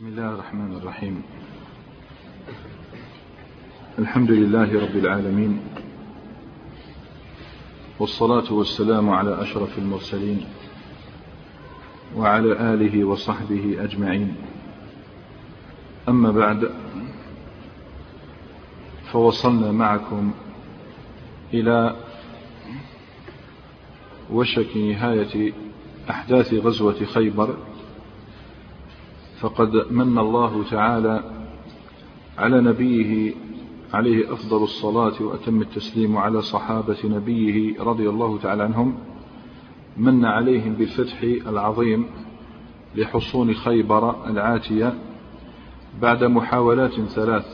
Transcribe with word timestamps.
بسم 0.00 0.08
الله 0.08 0.28
الرحمن 0.34 0.76
الرحيم. 0.76 1.22
الحمد 3.98 4.30
لله 4.30 4.80
رب 4.80 4.96
العالمين. 4.96 5.60
والصلاة 7.98 8.52
والسلام 8.52 9.10
على 9.10 9.42
أشرف 9.42 9.78
المرسلين 9.78 10.44
وعلى 12.16 12.74
آله 12.74 13.04
وصحبه 13.04 13.84
أجمعين. 13.84 14.36
أما 16.08 16.30
بعد 16.30 16.70
فوصلنا 19.12 19.72
معكم 19.72 20.32
إلى 21.54 21.96
وشك 24.30 24.76
نهاية 24.76 25.52
أحداث 26.10 26.54
غزوة 26.54 27.04
خيبر. 27.04 27.56
فقد 29.40 29.70
من 29.90 30.18
الله 30.18 30.64
تعالى 30.70 31.22
على 32.38 32.60
نبيه 32.60 33.34
عليه 33.94 34.32
أفضل 34.32 34.62
الصلاة 34.62 35.22
وأتم 35.22 35.60
التسليم 35.62 36.16
على 36.16 36.42
صحابة 36.42 36.98
نبيه 37.04 37.82
رضي 37.82 38.08
الله 38.08 38.38
تعالى 38.38 38.62
عنهم 38.62 38.98
من 39.96 40.24
عليهم 40.24 40.72
بالفتح 40.72 41.22
العظيم 41.22 42.06
لحصون 42.94 43.54
خيبر 43.54 44.26
العاتية 44.26 44.94
بعد 46.02 46.24
محاولات 46.24 47.00
ثلاث. 47.00 47.46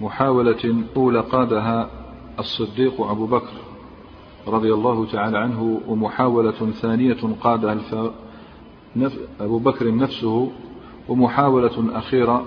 محاولة 0.00 0.84
أولى 0.96 1.20
قادها 1.20 1.90
الصديق 2.38 3.00
أبو 3.00 3.26
بكر 3.26 3.52
رضي 4.46 4.74
الله 4.74 5.06
تعالى 5.06 5.38
عنه 5.38 5.80
ومحاولة 5.88 6.70
ثانية 6.70 7.36
قادها 7.40 7.72
أبو 9.40 9.58
بكر 9.58 9.94
نفسه 9.94 10.52
ومحاولة 11.08 11.98
أخيرة 11.98 12.46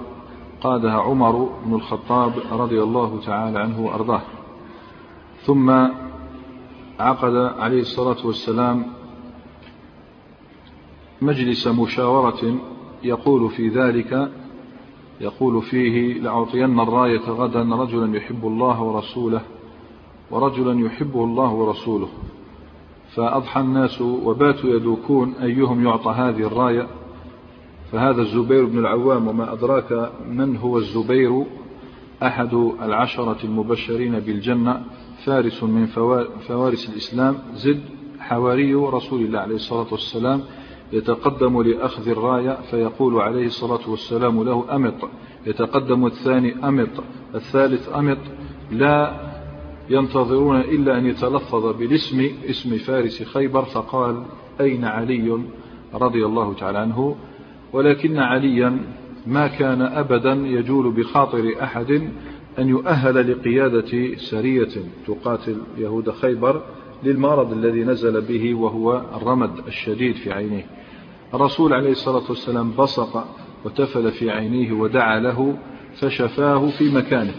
قادها 0.62 1.02
عمر 1.02 1.50
بن 1.66 1.74
الخطاب 1.74 2.34
رضي 2.52 2.84
الله 2.84 3.20
تعالى 3.26 3.60
عنه 3.60 3.86
وأرضاه. 3.86 4.22
ثم 5.46 5.70
عقد 7.00 7.36
عليه 7.36 7.82
الصلاة 7.82 8.26
والسلام 8.26 8.86
مجلس 11.22 11.68
مشاورة 11.68 12.58
يقول 13.04 13.50
في 13.50 13.68
ذلك 13.68 14.32
يقول 15.22 15.62
فيه 15.62 16.14
لأعطين 16.14 16.80
الراية 16.80 17.30
غدا 17.30 17.76
رجلا 17.76 18.18
يحب 18.18 18.48
الله 18.48 18.82
ورسوله 18.82 19.42
ورجلا 20.32 20.86
يحبه 20.86 21.24
الله 21.24 21.54
ورسوله. 21.54 22.08
فأضحى 23.16 23.60
الناس 23.60 24.02
وباتوا 24.02 24.70
يدوكون 24.70 25.34
أيهم 25.42 25.86
يعطى 25.86 26.12
هذه 26.12 26.48
الراية. 26.48 26.88
فهذا 27.92 28.22
الزبير 28.22 28.66
بن 28.66 28.80
العوام 28.80 29.28
وما 29.28 29.54
أدراك 29.54 30.12
من 30.30 30.58
هو 30.58 30.78
الزبير؟ 30.78 31.46
أحد 32.24 32.54
العشرة 32.82 33.38
المبشرين 33.44 34.20
بالجنة 34.20 34.82
فارس 35.26 35.64
من 35.64 35.86
فوارس 36.48 36.90
الإسلام 36.90 37.38
زد 37.54 37.82
حواري 38.20 38.74
رسول 38.74 39.22
الله 39.22 39.40
عليه 39.40 39.56
الصلاة 39.56 39.88
والسلام 39.92 40.42
يتقدم 40.94 41.62
لأخذ 41.62 42.10
الراية 42.10 42.58
فيقول 42.72 43.22
عليه 43.22 43.46
الصلاة 43.46 43.90
والسلام 43.90 44.44
له 44.44 44.76
أمط. 44.76 45.10
يتقدم 45.46 46.06
الثاني 46.06 46.68
أمط 46.68 47.04
الثالث 47.36 47.90
أمط. 47.96 48.18
لا 48.72 49.25
ينتظرون 49.90 50.60
إلا 50.60 50.98
أن 50.98 51.06
يتلفظ 51.06 51.78
بالاسم 51.78 52.30
اسم 52.50 52.78
فارس 52.78 53.24
خيبر 53.24 53.62
فقال 53.62 54.24
أين 54.62 54.86
علي؟ 54.86 55.40
رضي 55.94 56.26
الله 56.26 56.54
تعالى 56.54 56.78
عنه. 56.78 57.16
ولكن 57.74 58.18
عليا 58.18 58.80
ما 59.28 59.48
كان 59.48 59.82
أبدا 59.82 60.34
يجول 60.34 60.92
بخاطر 60.92 61.54
أحد 61.64 61.92
أن 62.60 62.70
يؤهل 62.70 63.32
لقيادة 63.32 64.16
سرية 64.16 64.70
تقاتل 65.08 65.58
يهود 65.78 66.12
خيبر 66.12 66.62
للمرض 67.04 67.52
الذي 67.52 67.84
نزل 67.84 68.22
به 68.22 68.56
وهو 68.56 69.02
الرمد 69.16 69.52
الشديد 69.68 70.16
في 70.16 70.34
عينيه. 70.34 70.66
الرسول 71.34 71.74
عليه 71.74 71.92
الصلاة 71.92 72.24
والسلام 72.30 72.72
بصق 72.72 73.28
وتفل 73.66 74.12
في 74.12 74.32
عينيه 74.32 74.72
ودعا 74.72 75.20
له 75.20 75.58
فشفاه 75.96 76.70
في 76.70 76.96
مكانه. 76.96 77.34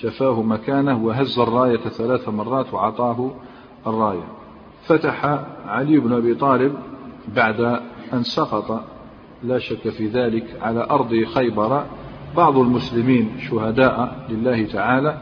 شفاه 0.00 0.42
مكانه 0.42 1.04
وهز 1.04 1.38
الراية 1.38 1.76
ثلاث 1.76 2.28
مرات 2.28 2.74
وعطاه 2.74 3.30
الراية. 3.86 4.24
فتح 4.86 5.24
علي 5.66 5.98
بن 5.98 6.12
أبي 6.12 6.34
طالب 6.34 6.74
بعد 7.36 7.60
أن 8.12 8.22
سقط. 8.22 8.84
لا 9.42 9.58
شك 9.58 9.88
في 9.88 10.06
ذلك 10.06 10.44
على 10.62 10.86
أرض 10.90 11.24
خيبر. 11.34 11.84
بعض 12.36 12.58
المسلمين 12.58 13.38
شهداء 13.50 14.26
لله 14.30 14.66
تعالى 14.66 15.18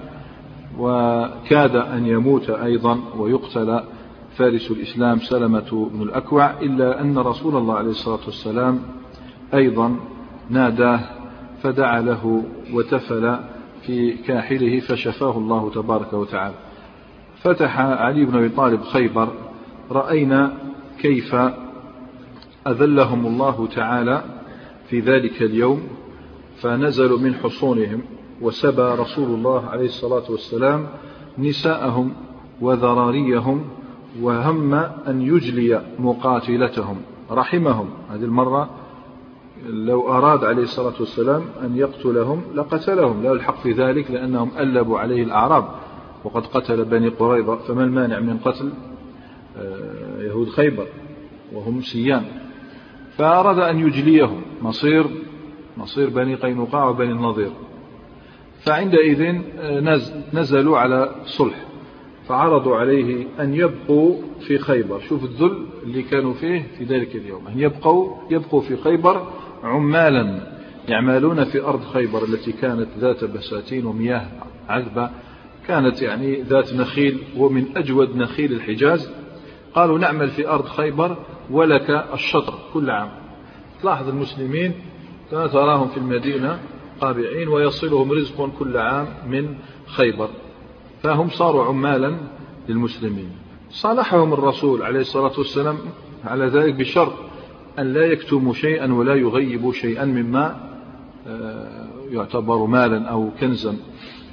وكاد 0.78 1.76
أن 1.76 2.06
يموت 2.06 2.50
أيضا 2.50 3.00
ويقتل. 3.18 3.80
فارس 4.36 4.70
الإسلام 4.70 5.18
سلمة 5.18 5.90
بن 5.92 6.02
الأكوع 6.02 6.50
إلا 6.50 7.00
أن 7.00 7.18
رسول 7.18 7.56
الله 7.56 7.74
عليه 7.74 7.90
الصلاة 7.90 8.24
والسلام 8.26 8.80
أيضا 9.54 9.96
ناداه 10.50 11.00
فدعا 11.62 12.00
له 12.00 12.42
وتفل. 12.72 13.53
في 13.86 14.12
كاحله 14.12 14.80
فشفاه 14.80 15.38
الله 15.38 15.70
تبارك 15.70 16.12
وتعالى. 16.12 16.54
فتح 17.42 17.80
علي 17.80 18.24
بن 18.24 18.38
أبي 18.38 18.48
طالب 18.48 18.82
خيبر 18.82 19.28
رأينا 19.90 20.52
كيف 20.98 21.36
أذلهم 22.66 23.26
الله 23.26 23.66
تعالى 23.66 24.24
في 24.88 25.00
ذلك 25.00 25.42
اليوم 25.42 25.82
فنزلوا 26.56 27.18
من 27.18 27.34
حصونهم 27.34 28.02
وسبى 28.40 28.82
رسول 28.82 29.30
الله 29.30 29.66
عليه 29.66 29.84
الصلاة 29.84 30.30
والسلام 30.30 30.86
نساءهم 31.38 32.12
وذراريهم 32.60 33.64
وهم 34.20 34.74
أن 35.08 35.22
يجلي 35.22 35.82
مقاتلتهم 35.98 36.96
رحمهم. 37.30 37.90
هذه 38.10 38.24
المرة 38.24 38.70
لو 39.62 40.08
أراد 40.08 40.44
عليه 40.44 40.62
الصلاة 40.62 40.94
والسلام 41.00 41.42
أن 41.62 41.76
يقتلهم 41.76 42.42
لقتلهم. 42.54 43.22
لا 43.22 43.32
الحق 43.32 43.62
في 43.62 43.72
ذلك 43.72 44.10
لأنهم 44.10 44.50
ألبوا 44.58 44.98
عليه 44.98 45.22
الأعراب. 45.22 45.64
وقد 46.24 46.46
قتل 46.46 46.84
بني 46.84 47.08
قريظة 47.08 47.56
فما 47.56 47.84
المانع 47.84 48.20
من 48.20 48.38
قتل؟ 48.38 48.72
آه، 49.58 50.22
يهود 50.22 50.48
خيبر 50.48 50.86
وهم 51.52 51.80
سيان. 51.80 52.24
فأراد 53.16 53.58
أن 53.58 53.78
يجليهم 53.78 54.42
مصير 54.62 55.06
مصير 55.76 56.10
بني 56.10 56.34
قينقاع 56.34 56.88
وبني 56.88 57.12
النضير. 57.12 57.50
فعندئذ 58.60 59.40
آه، 59.58 60.00
نزلوا 60.34 60.78
على 60.78 61.14
صلح 61.24 61.64
فعرضوا 62.28 62.76
عليه 62.76 63.26
أن 63.40 63.54
يبقوا 63.54 64.16
في 64.40 64.58
خيبر. 64.58 65.00
شوف 65.00 65.24
الذل 65.24 65.66
اللي 65.84 66.02
كانوا 66.02 66.34
فيه 66.34 66.66
في 66.78 66.84
ذلك 66.84 67.16
اليوم. 67.16 67.46
أن 67.46 67.60
يبقوا 67.60 68.16
يبقوا 68.30 68.60
في 68.60 68.76
خيبر 68.76 69.26
عمالا 69.62 70.54
يعملون 70.88 71.44
في 71.44 71.60
أرض 71.60 71.84
خيبر 71.84 72.24
التي 72.24 72.52
كانت 72.52 72.88
ذات 72.98 73.24
بساتين 73.24 73.86
ومياه 73.86 74.26
عذبة. 74.68 75.10
كانت 75.66 76.02
يعني 76.02 76.42
ذات 76.42 76.74
نخيل 76.74 77.22
ومن 77.36 77.76
أجود 77.76 78.16
نخيل 78.16 78.52
الحجاز. 78.52 79.10
قالوا 79.74 79.98
نعمل 79.98 80.28
في 80.28 80.48
أرض 80.48 80.64
خيبر 80.64 81.16
ولك 81.50 81.90
الشطر 81.90 82.54
كل 82.74 82.90
عام. 82.90 83.10
تلاحظ 83.82 84.08
المسلمين 84.08 84.72
تراهم 85.30 85.88
في 85.88 85.96
المدينة 85.96 86.58
قابعين 87.00 87.48
ويصلهم 87.48 88.12
رزق 88.12 88.50
كل 88.58 88.76
عام 88.76 89.06
من 89.26 89.54
خيبر. 89.86 90.28
فهم 91.02 91.28
صاروا 91.28 91.64
عمالا 91.64 92.16
للمسلمين. 92.68 93.43
صالحهم 93.74 94.32
الرسول 94.32 94.82
عليه 94.82 95.00
الصلاة 95.00 95.32
والسلام 95.38 95.78
على 96.24 96.46
ذلك 96.46 96.74
بشرط 96.74 97.12
أن 97.78 97.92
لا 97.92 98.06
يكتموا 98.06 98.52
شيئا 98.52 98.92
ولا 98.92 99.14
يغيبوا 99.14 99.72
شيئا 99.72 100.04
مما 100.04 100.56
آه، 101.26 101.86
يعتبر 102.10 102.66
مالا 102.66 103.08
أو 103.08 103.30
كنزا. 103.40 103.76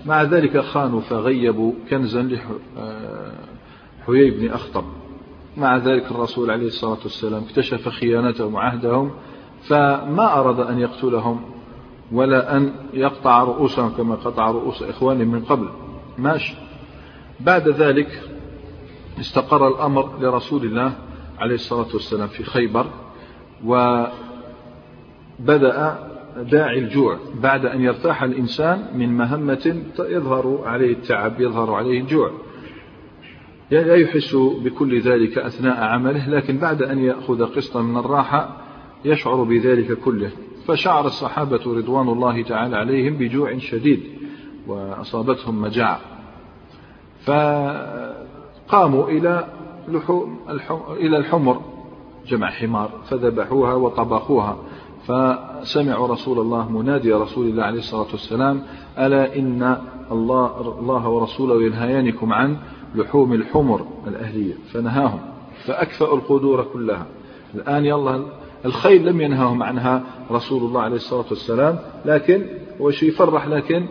مع 0.05 0.23
ذلك 0.23 0.59
خانوا 0.59 1.01
فغيبوا 1.01 1.73
كنزا 1.89 2.21
لحيي 2.21 2.47
آه، 4.29 4.37
بن 4.39 4.49
أخطب. 4.49 4.83
مع 5.57 5.77
ذلك 5.77 6.11
الرسول 6.11 6.51
عليه 6.51 6.67
الصلاة 6.67 6.99
والسلام 7.03 7.43
اكتشف 7.43 7.89
خيانتهم 7.89 8.53
وعهدهم 8.53 9.11
فما 9.61 10.39
أراد 10.39 10.59
أن 10.59 10.79
يقتلهم 10.79 11.41
ولا 12.11 12.57
أن 12.57 12.73
يقطع 12.93 13.43
رؤوسهم 13.43 13.89
كما 13.89 14.15
قطع 14.15 14.51
رؤوس 14.51 14.83
إخوانهم 14.83 15.27
من 15.27 15.43
قبل. 15.43 15.69
ماشي. 16.17 16.53
بعد 17.39 17.69
ذلك 17.69 18.21
استقر 19.21 19.67
الأمر 19.67 20.19
لرسول 20.19 20.65
الله 20.65 20.93
عليه 21.39 21.55
الصلاة 21.55 21.87
والسلام 21.93 22.27
في 22.27 22.43
خيبر 22.43 22.87
وبدأ 25.39 26.07
داعي 26.37 26.79
الجوع 26.79 27.19
بعد 27.35 27.65
أن 27.65 27.81
يرتاح 27.81 28.23
الإنسان 28.23 28.87
من 28.95 29.17
مهمة 29.17 29.83
يظهر 29.99 30.61
عليه 30.65 30.93
التعب 30.93 31.41
يظهر 31.41 31.73
عليه 31.73 31.99
الجوع. 31.99 32.31
لا 33.71 33.95
يحس 33.95 34.35
بكل 34.35 34.99
ذلك 35.01 35.37
أثناء 35.37 35.83
عمله 35.83 36.29
لكن 36.29 36.57
بعد 36.57 36.81
أن 36.81 36.99
يأخذ 36.99 37.45
قسطا 37.45 37.81
من 37.81 37.97
الراحة 37.97 38.57
يشعر 39.05 39.43
بذلك 39.43 39.93
كله. 39.93 40.31
فشعر 40.67 41.05
الصحابة 41.05 41.61
رضوان 41.77 42.07
الله 42.09 42.43
تعالى 42.43 42.77
عليهم 42.77 43.13
بجوع 43.13 43.57
شديد 43.57 44.03
وأصابتهم 44.67 45.61
مجاعة. 45.61 45.99
فقاموا 48.71 49.09
إلى 49.09 49.47
لحوم 49.87 50.39
إلى 50.89 51.17
الحمر 51.17 51.61
جمع 52.27 52.49
حمار 52.49 52.89
فذبحوها 53.09 53.73
وطبخوها. 53.73 54.57
فسمعوا 55.07 56.07
رسول 56.07 56.39
الله 56.39 56.71
منادي 56.71 57.13
رسول 57.13 57.47
الله 57.47 57.63
عليه 57.63 57.79
الصلاة 57.79 58.07
والسلام 58.11 58.61
ألا 58.99 59.35
إن 59.35 59.77
الله, 60.11 60.75
الله 60.79 61.09
ورسوله 61.09 61.63
ينهيانكم 61.63 62.33
عن 62.33 62.57
لحوم 62.95 63.33
الحمر 63.33 63.85
الأهلية. 64.07 64.53
فنهاهم 64.71 65.19
فأكفأوا 65.65 66.17
القدور 66.17 66.63
كلها. 66.73 67.05
الآن 67.55 67.85
يلا 67.85 68.25
الخيل 68.65 69.05
لم 69.05 69.21
ينهاهم 69.21 69.63
عنها 69.63 70.03
رسول 70.31 70.63
الله 70.63 70.81
عليه 70.81 70.95
الصلاة 70.95 71.25
والسلام 71.29 71.79
لكن 72.05 72.45
هو 72.81 72.89
يفرح 72.89 73.47
لكن 73.47 73.85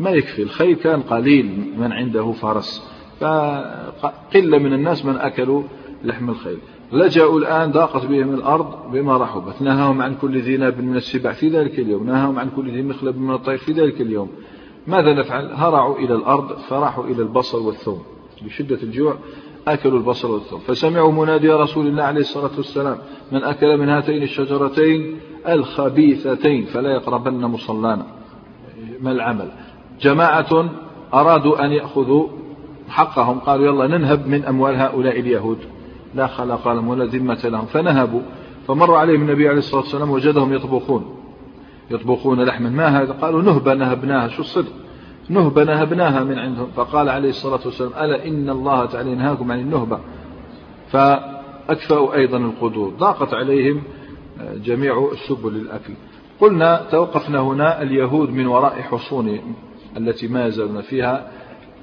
ما 0.00 0.10
يكفي. 0.10 0.42
الخيل 0.42 0.76
كان 0.76 1.00
قليل 1.02 1.74
من 1.78 1.92
عنده 1.92 2.32
فرس 2.32 2.99
فقلة 3.20 4.58
من 4.58 4.72
الناس 4.72 5.04
من 5.04 5.16
أكلوا 5.16 5.62
لحم 6.04 6.30
الخيل. 6.30 6.58
لجأوا 6.92 7.38
الآن 7.38 7.70
ضاقت 7.70 8.06
بهم 8.06 8.34
الأرض 8.34 8.92
بما 8.92 9.16
رحبت 9.16 9.62
نهاهم 9.62 10.02
عن 10.02 10.14
كل 10.14 10.40
ذي 10.40 10.56
ناب 10.56 10.80
من 10.80 10.96
السبع 10.96 11.32
في 11.32 11.48
ذلك 11.48 11.78
اليوم. 11.78 12.06
نهاهم 12.06 12.38
عن 12.38 12.50
كل 12.56 12.70
ذي 12.70 12.82
مخلب 12.82 13.18
من 13.18 13.34
الطير 13.34 13.58
في 13.58 13.72
ذلك 13.72 14.00
اليوم. 14.00 14.28
ماذا 14.86 15.14
نفعل؟ 15.14 15.50
هرعوا 15.54 15.98
إلى 15.98 16.14
الأرض 16.14 16.58
فراحوا 16.58 17.04
إلى 17.04 17.22
البصل 17.22 17.58
والثوم. 17.58 18.02
بشدة 18.42 18.82
الجوع 18.82 19.14
أكلوا 19.68 19.98
البصل 19.98 20.30
والثوم. 20.30 20.60
فسمعوا 20.60 21.12
منادي 21.12 21.50
رسول 21.50 21.86
الله 21.86 22.02
عليه 22.02 22.20
الصلاة 22.20 22.50
والسلام 22.56 22.98
من 23.32 23.44
أكل 23.44 23.78
من 23.78 23.88
هاتين 23.88 24.22
الشجرتين 24.22 25.20
الخبيثتين 25.48 26.64
فلا 26.64 26.90
يقربن 26.90 27.40
مصلانا. 27.40 28.06
ما 29.00 29.12
العمل؟ 29.12 29.48
جماعة 30.00 30.70
أرادوا 31.14 31.64
أن 31.64 31.72
يأخذوا 31.72 32.26
حقهم 32.90 33.38
قالوا 33.38 33.66
يلا 33.66 33.98
ننهب 33.98 34.26
من 34.26 34.44
أموال 34.44 34.76
هؤلاء 34.76 35.20
اليهود. 35.20 35.58
لا 36.14 36.26
خلق 36.26 36.68
لهم 36.68 36.88
ولا 36.88 37.04
ذمة 37.04 37.40
لهم. 37.44 37.66
فنهبوا. 37.66 38.20
فمر 38.68 38.94
عليهم 38.94 39.20
النبي 39.20 39.48
عليه 39.48 39.58
الصلاة 39.58 39.80
والسلام 39.80 40.10
وجدهم 40.10 40.52
يطبخون. 40.52 41.16
يطبخون 41.90 42.42
لحما 42.42 42.70
ما 42.70 43.02
هذا؟ 43.02 43.12
قالوا 43.12 43.42
نهبة 43.42 43.74
نهبناها. 43.74 44.28
شو 44.28 44.42
الصدق؟ 44.42 44.72
نهبة 45.28 45.64
نهبناها 45.64 46.24
من 46.24 46.38
عندهم. 46.38 46.66
فقال 46.76 47.08
عليه 47.08 47.28
الصلاة 47.28 47.60
والسلام 47.64 47.92
ألا 48.00 48.26
إن 48.28 48.50
الله 48.50 48.86
تعالى 48.86 49.12
ينهاكم 49.12 49.52
عن 49.52 49.60
النهبة 49.60 49.98
فأكفأوا 50.88 52.14
أيضا 52.14 52.36
القدور. 52.38 52.90
ضاقت 52.90 53.34
عليهم 53.34 53.82
جميع 54.64 55.10
السبل 55.12 55.52
للأكل 55.52 55.92
قلنا 56.40 56.86
توقفنا 56.90 57.40
هنا 57.40 57.82
اليهود 57.82 58.30
من 58.30 58.46
وراء 58.46 58.82
حصون 58.82 59.40
التي 59.96 60.28
ما 60.28 60.46
يزالون 60.46 60.80
فيها. 60.80 61.30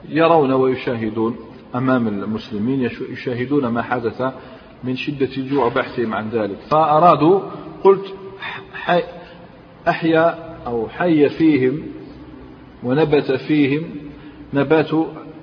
يرون 0.10 0.52
ويشاهدون 0.52 1.36
أمام 1.76 2.08
المسلمين 2.08 2.90
يشاهدون 3.12 3.68
ما 3.68 3.82
حدث 3.82 4.22
من 4.84 4.96
شدة 4.96 5.30
الجوع 5.38 5.68
بحثهم 5.68 6.14
عن 6.14 6.30
ذلك. 6.30 6.58
فأرادوا 6.70 7.42
قلت 7.84 8.14
أحيا 9.88 10.58
أو 10.68 10.88
حي 10.90 11.30
فيهم 11.30 11.82
ونبت 12.84 13.32
فيهم 13.32 13.84
نبات 14.54 14.92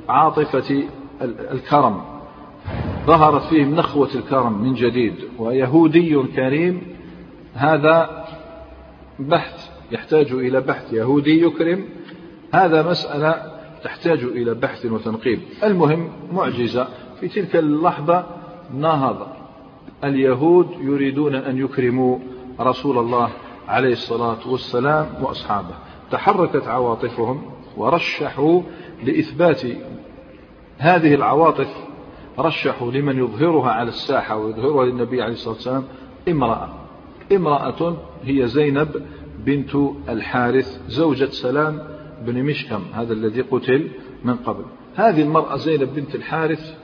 عاطفة 0.09 0.83
الكرم. 1.23 2.03
ظهرت 3.07 3.43
فيهم 3.43 3.75
نخوة 3.75 4.11
الكرم 4.15 4.63
من 4.63 4.75
جديد 4.75 5.15
ويهودي 5.39 6.23
كريم. 6.37 6.83
هذا 7.55 8.25
بحث 9.19 9.71
يحتاج 9.93 10.33
إلى 10.33 10.61
بحث 10.61 10.93
يهودي 10.93 11.43
يكرم 11.43 11.85
هذا 12.53 12.91
مسألة 12.91 13.54
تحتاج 13.85 14.25
إلى 14.25 14.55
بحث 14.55 14.87
وتنقيب. 14.87 15.41
المهم 15.65 16.09
معجزة. 16.33 16.89
في 17.21 17.29
تلك 17.29 17.57
اللحظة 17.57 18.27
نهض. 18.75 19.27
اليهود 20.05 20.69
يريدون 20.81 21.35
أن 21.35 21.59
يكرموا 21.59 22.19
رسول 22.61 22.99
الله 22.99 23.31
عليه 23.69 23.93
الصلاة 23.93 24.49
والسلام 24.49 25.07
وأصحابه. 25.23 25.75
تحركت 26.11 26.67
عواطفهم 26.67 27.43
ورشحوا 27.77 28.63
لإثبات 29.05 29.63
هذه 30.79 31.15
العواطف 31.15 31.69
رشحوا 32.39 32.93
لمن 32.93 33.19
يظهرها 33.19 33.71
على 33.71 33.89
الساحة 33.89 34.37
ويظهرها 34.37 34.85
للنبي 34.85 35.23
عليه 35.23 35.33
الصلاة 35.33 35.55
والسلام 35.55 35.85
امرأة. 36.29 36.69
امرأة 37.33 37.97
هي 38.25 38.47
زينب 38.47 39.07
بنت 39.39 39.77
الحارث 40.09 40.81
زوجة 40.89 41.31
سلام 41.31 41.94
بن 42.23 42.43
مشكم 42.43 42.83
هذا 42.93 43.13
الذي 43.13 43.41
قتل 43.41 43.91
من 44.25 44.37
قبل. 44.37 44.65
هذه 44.95 45.23
المرأة 45.23 45.57
زينب 45.57 45.95
بنت 45.95 46.15
الحارث 46.15 46.75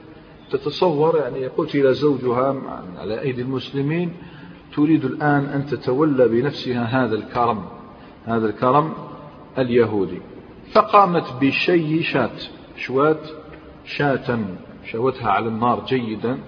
تتصور 0.50 1.16
يعني 1.16 1.46
قتل 1.46 1.94
زوجها 1.94 2.62
على 2.98 3.20
أيدي 3.20 3.42
المسلمين 3.42 4.12
تريد 4.76 5.04
الآن 5.04 5.44
أن 5.44 5.66
تتولى 5.66 6.28
بنفسها 6.28 6.84
هذا 6.84 7.14
الكرم 7.14 7.64
هذا 8.26 8.46
الكرم 8.46 8.92
اليهودي. 9.58 10.20
فقامت 10.72 11.24
بشي 11.40 12.02
شات 12.02 12.44
شوات 12.76 13.28
شاة 13.84 14.38
شوتها 14.84 15.30
على 15.30 15.48
النار 15.48 15.84
جيدا 15.84 16.38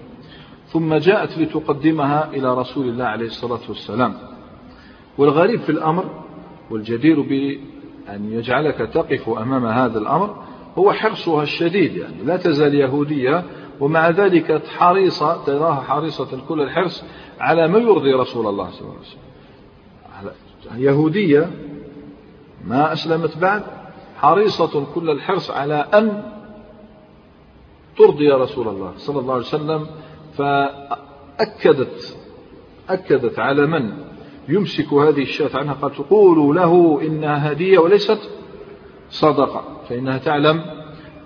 ثم 0.67 0.93
جاءت 0.93 1.37
لتقدمها 1.37 2.29
إلى 2.33 2.57
رسول 2.57 2.89
الله 2.89 3.05
عليه 3.05 3.25
الصلاة 3.25 3.59
والسلام. 3.69 4.13
والغريب 5.17 5.59
في 5.59 5.69
الأمر 5.69 6.23
والجدير 6.69 7.21
بأن 8.07 8.33
يجعلك 8.33 8.77
تقف 8.77 9.29
أمام 9.29 9.65
هذا 9.65 9.99
الأمر 9.99 10.43
هو 10.77 10.93
حرصها 10.93 11.43
الشديد 11.43 11.95
يعني 11.95 12.23
لا 12.23 12.37
تزال 12.37 12.75
يهودية 12.75 13.43
ومع 13.79 14.09
ذلك 14.09 14.67
حريصة 14.67 15.43
تراها 15.45 15.81
حريصة 15.81 16.41
كل 16.47 16.61
الحرص 16.61 17.03
على 17.39 17.67
ما 17.67 17.79
يرضي 17.79 18.13
رسول 18.13 18.47
الله 18.47 18.71
صلى 18.71 18.81
الله 18.81 18.93
عليه 20.17 20.31
وسلم. 20.61 20.83
يهودية 20.83 21.51
ما 22.65 22.93
أسلمت 22.93 23.37
بعد 23.37 23.63
حريصة 24.17 24.85
كل 24.95 25.09
الحرص 25.09 25.51
على 25.51 25.75
أن 25.93 26.23
ترضي 27.97 28.31
رسول 28.31 28.67
الله 28.67 28.93
صلى 28.97 29.19
الله 29.19 29.33
عليه 29.33 29.45
وسلم 29.45 29.87
فأكدت 30.37 32.17
أكدت 32.89 33.39
على 33.39 33.65
من؟ 33.65 34.12
يمسك 34.49 34.93
هذه 34.93 35.21
الشاة 35.21 35.57
عنها 35.57 35.73
قد 35.73 35.91
تقول 35.91 36.55
له 36.55 37.01
إنها 37.01 37.51
هدية 37.51 37.79
وليست 37.79 38.19
صدقة. 39.09 39.63
فإنها 39.89 40.17
تعلم 40.17 40.61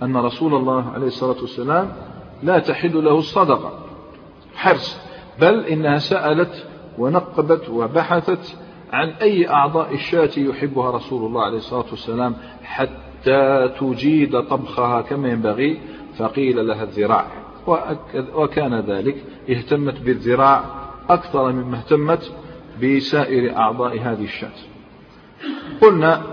أن 0.04 0.18
رسول 0.18 0.56
الله 0.56 0.90
عليه 0.90 1.08
الصلاة 1.08 1.42
والسلام 1.42 1.92
لا 2.44 2.60
تحل 2.60 3.04
له 3.04 3.18
الصدقة 3.18 3.80
حرص 4.56 4.98
بل 5.42 5.60
إنها 5.60 5.98
سألت 5.98 6.68
ونقبت 6.98 7.70
وبحثت 7.70 8.58
عن 8.92 9.10
أي 9.10 9.50
أعضاء 9.50 9.94
الشاة 9.94 10.32
يحبها 10.38 10.92
رسول 10.92 11.26
الله 11.26 11.42
عليه 11.42 11.58
الصلاة 11.58 11.86
والسلام 11.92 12.36
حتى 12.64 13.70
تجيد 13.80 14.42
طبخها 14.42 15.02
كما 15.02 15.30
ينبغي. 15.30 15.80
فقيل 16.18 16.68
لها 16.68 16.84
الذراع 16.84 17.26
وكان 18.36 18.80
ذلك 18.80 19.24
اهتمت 19.50 20.02
بالذراع 20.02 20.64
أكثر 21.10 21.52
مما 21.52 21.78
اهتمت 21.78 22.32
بسائر 22.84 23.58
أعضاء 23.58 24.00
هذه 24.00 24.24
الشاة 24.24 24.52
قلنا 25.82 26.24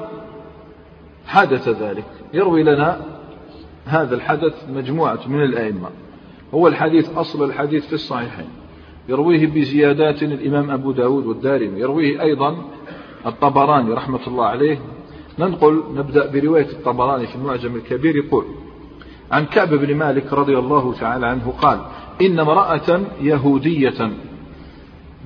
حدث 1.27 1.69
ذلك. 1.69 2.05
يروي 2.35 2.63
لنا 2.63 3.01
هذا 3.85 4.15
الحدث 4.15 4.69
مجموعة 4.71 5.19
من 5.27 5.43
الأئمة. 5.43 5.89
هو 6.55 6.69
الحديث 6.69 7.19
أصل 7.19 7.45
الحديث 7.45 7.87
في 7.87 7.93
الصحيحين. 7.93 8.49
يرويه 9.09 9.47
بزيادات 9.47 10.23
الإمام 10.23 10.71
أبو 10.71 10.93
داود 10.93 11.27
والدارمي. 11.27 11.81
يرويه 11.81 12.23
أيضا 12.23 12.57
الطبراني 13.27 13.93
رحمة 13.93 14.27
الله 14.27 14.45
عليه. 14.45 14.79
ننقل 15.39 15.83
نبدأ 15.95 16.31
برواية 16.31 16.67
الطبراني 16.67 17.27
في 17.27 17.37
المعجم 17.37 17.77
الكبير. 17.77 18.17
يقول 18.17 18.45
عن 19.33 19.47
كعب 19.47 19.69
بن 19.69 19.95
مالك 19.95 20.33
رضي 20.33 20.59
الله 20.59 20.95
تعالى 20.95 21.27
عنه 21.27 21.55
قال 21.63 21.81
إن 22.23 22.41
امرأة 22.41 23.01
يهودية 23.21 24.11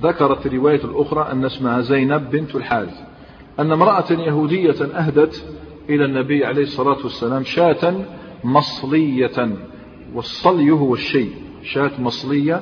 ذكرت 0.01 0.45
الرواية 0.45 0.83
الأخرى 0.83 1.31
أن 1.31 1.45
اسمها 1.45 1.81
زينب 1.81 2.29
بنت 2.29 2.55
الحارث 2.55 3.01
أن 3.59 3.71
امرأة 3.71 4.11
يهودية 4.11 4.85
أهدت 4.95 5.45
إلى 5.89 6.05
النبي 6.05 6.45
عليه 6.45 6.63
الصلاة 6.63 6.97
والسلام 7.03 7.43
شاة 7.43 8.05
مصلية 8.43 9.49
والصلي 10.13 10.71
هو 10.71 10.93
الشيء 10.93 11.31
شاة 11.63 11.91
مصلية 11.99 12.61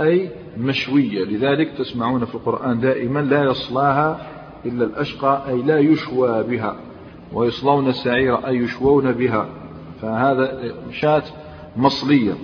أي 0.00 0.30
مشوية 0.58 1.24
لذلك 1.24 1.70
تسمعون 1.78 2.24
في 2.24 2.34
القرآن 2.34 2.80
دائما 2.80 3.20
لا 3.20 3.44
يصلاها 3.44 4.26
إلا 4.66 4.84
الأشقى 4.84 5.42
أي 5.48 5.62
لا 5.62 5.78
يشوى 5.78 6.42
بها 6.42 6.76
ويصلون 7.32 7.88
السعير 7.88 8.46
أي 8.46 8.56
يشوون 8.56 9.12
بها 9.12 9.48
فهذا 10.02 10.74
شاة 10.90 11.22
مصلية 11.76 12.34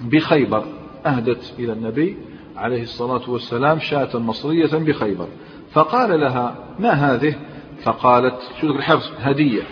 بخيبر 0.00 0.64
أهدت 1.06 1.54
إلى 1.58 1.72
النبي 1.72 2.16
عليه 2.56 2.82
الصلاة 2.82 3.30
والسلام 3.30 3.78
شاة 3.78 4.18
مصرية 4.18 4.78
بخيبر. 4.78 5.28
فقال 5.72 6.20
لها 6.20 6.54
ما 6.78 6.90
هذه؟ 6.90 7.34
فقالت 7.82 8.38
شو 8.60 8.66
الحفظ؟ 8.66 9.10
هدية. 9.18 9.62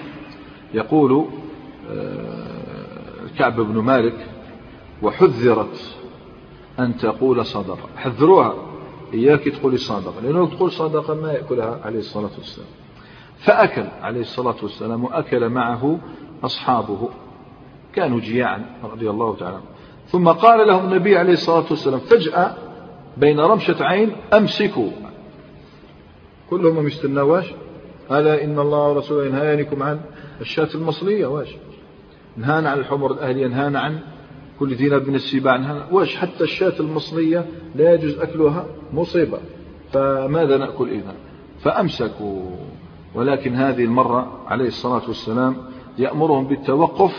يقول 0.75 1.27
آه، 1.91 3.39
كعب 3.39 3.61
بن 3.61 3.79
مالك 3.79 4.27
وحذرت 5.03 5.97
أن 6.79 6.97
تقول 6.97 7.47
صدقة 7.47 7.89
حذروها 7.97 8.55
إياك 9.15 9.45
تقولي 9.45 9.77
صدقة 9.77 10.21
لأنه 10.23 10.47
تقول 10.47 10.73
صدقة 10.73 11.15
ما 11.15 11.33
يأكلها 11.33 11.81
عليه 11.85 11.99
الصلاة 11.99 12.31
والسلام. 12.39 12.69
فأكل 13.39 13.85
عليه 14.03 14.21
الصلاة 14.21 14.57
والسلام 14.63 15.05
وأكل 15.05 15.49
معه 15.49 15.99
أصحابه 16.45 17.09
كانوا 17.95 18.21
جياعا 18.21 18.67
رضي 18.85 19.11
الله 19.11 19.37
تعالى 19.37 19.61
ثم 20.09 20.29
قال 20.29 20.69
لهم 20.69 20.93
النبي 20.93 21.17
عليه 21.17 21.33
الصلاة 21.33 21.65
والسلام 21.71 22.01
فجأة 22.01 22.57
بين 23.17 23.41
رمشة 23.41 23.85
عين 23.85 24.13
أمسكوا. 24.35 24.91
كلهم 26.51 26.83
ما 26.83 26.89
يستناواش 26.89 27.53
ألا 28.11 28.45
إن 28.45 28.59
الله 28.59 28.89
ورسوله 28.89 29.27
ينهانكم 29.27 29.83
عن 29.83 30.01
الشاة 30.41 30.69
المصرية 30.75 31.27
واش؟ 31.27 31.57
نهانا 32.37 32.71
عن 32.71 32.79
الحمر 32.79 33.13
الأهلية 33.13 33.47
نهانا 33.47 33.81
عن 33.81 33.99
كل 34.59 34.75
ذي 34.75 34.89
من 34.89 35.15
السباع 35.15 35.57
نهانا 35.57 35.87
واش؟ 35.91 36.17
حتى 36.17 36.45
الشاة 36.45 36.81
المصرية 36.81 37.47
لا 37.75 37.95
يجوز 37.95 38.19
أكلها 38.19 38.67
مصيبة. 38.93 39.39
فماذا 39.93 40.57
نأكل 40.57 40.89
إذا؟ 40.89 41.15
فأمسكوا. 41.61 42.57
ولكن 43.15 43.55
هذه 43.55 43.85
المرة 43.85 44.41
عليه 44.47 44.67
الصلاة 44.67 45.03
والسلام 45.09 45.57
يأمرهم 45.99 46.47
بالتوقف 46.47 47.13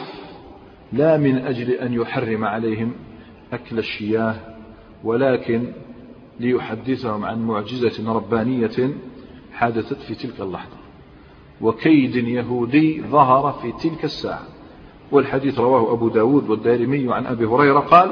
لا 0.93 1.17
من 1.17 1.37
أجل 1.37 1.71
أن 1.71 1.93
يحرم 1.93 2.45
عليهم 2.45 2.93
أكل 3.53 3.79
الشياه 3.79 4.54
ولكن 5.03 5.73
ليحدثهم 6.39 7.25
عن 7.25 7.47
معجزة 7.47 8.13
ربانية 8.13 8.93
حدثت 9.53 10.01
في 10.01 10.15
تلك 10.15 10.41
اللحظة. 10.41 10.77
وكيد 11.61 12.15
يهودي 12.15 13.01
ظهر 13.01 13.51
في 13.61 13.89
تلك 13.89 14.03
الساعة. 14.03 14.43
والحديث 15.11 15.59
رواه 15.59 15.93
أبو 15.93 16.09
داود 16.09 16.49
والدارمي 16.49 17.13
عن 17.13 17.25
أبي 17.25 17.45
هريرة 17.45 17.79
قال 17.79 18.09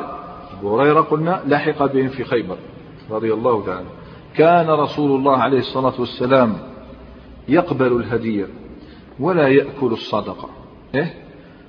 أبو 0.59 0.79
هريرة 0.79 1.01
قلنا 1.01 1.43
لحق 1.47 1.85
بهم 1.85 2.07
في 2.07 2.23
خيبر 2.23 2.57
رضي 3.11 3.33
الله 3.33 3.65
تعالى. 3.65 3.87
كان 4.35 4.69
رسول 4.69 5.19
الله 5.19 5.37
عليه 5.37 5.57
الصلاة 5.57 5.93
والسلام 5.99 6.57
يقبل 7.47 7.91
الهدية 7.91 8.47
ولا 9.19 9.47
يأكل 9.47 9.87
الصدقة. 9.91 10.49
إيه؟ 10.95 11.13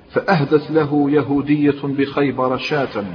فأهدت 0.09 0.71
له 0.71 1.11
يهودية 1.11 1.81
بخيبر 1.83 2.57
شاة. 2.57 3.05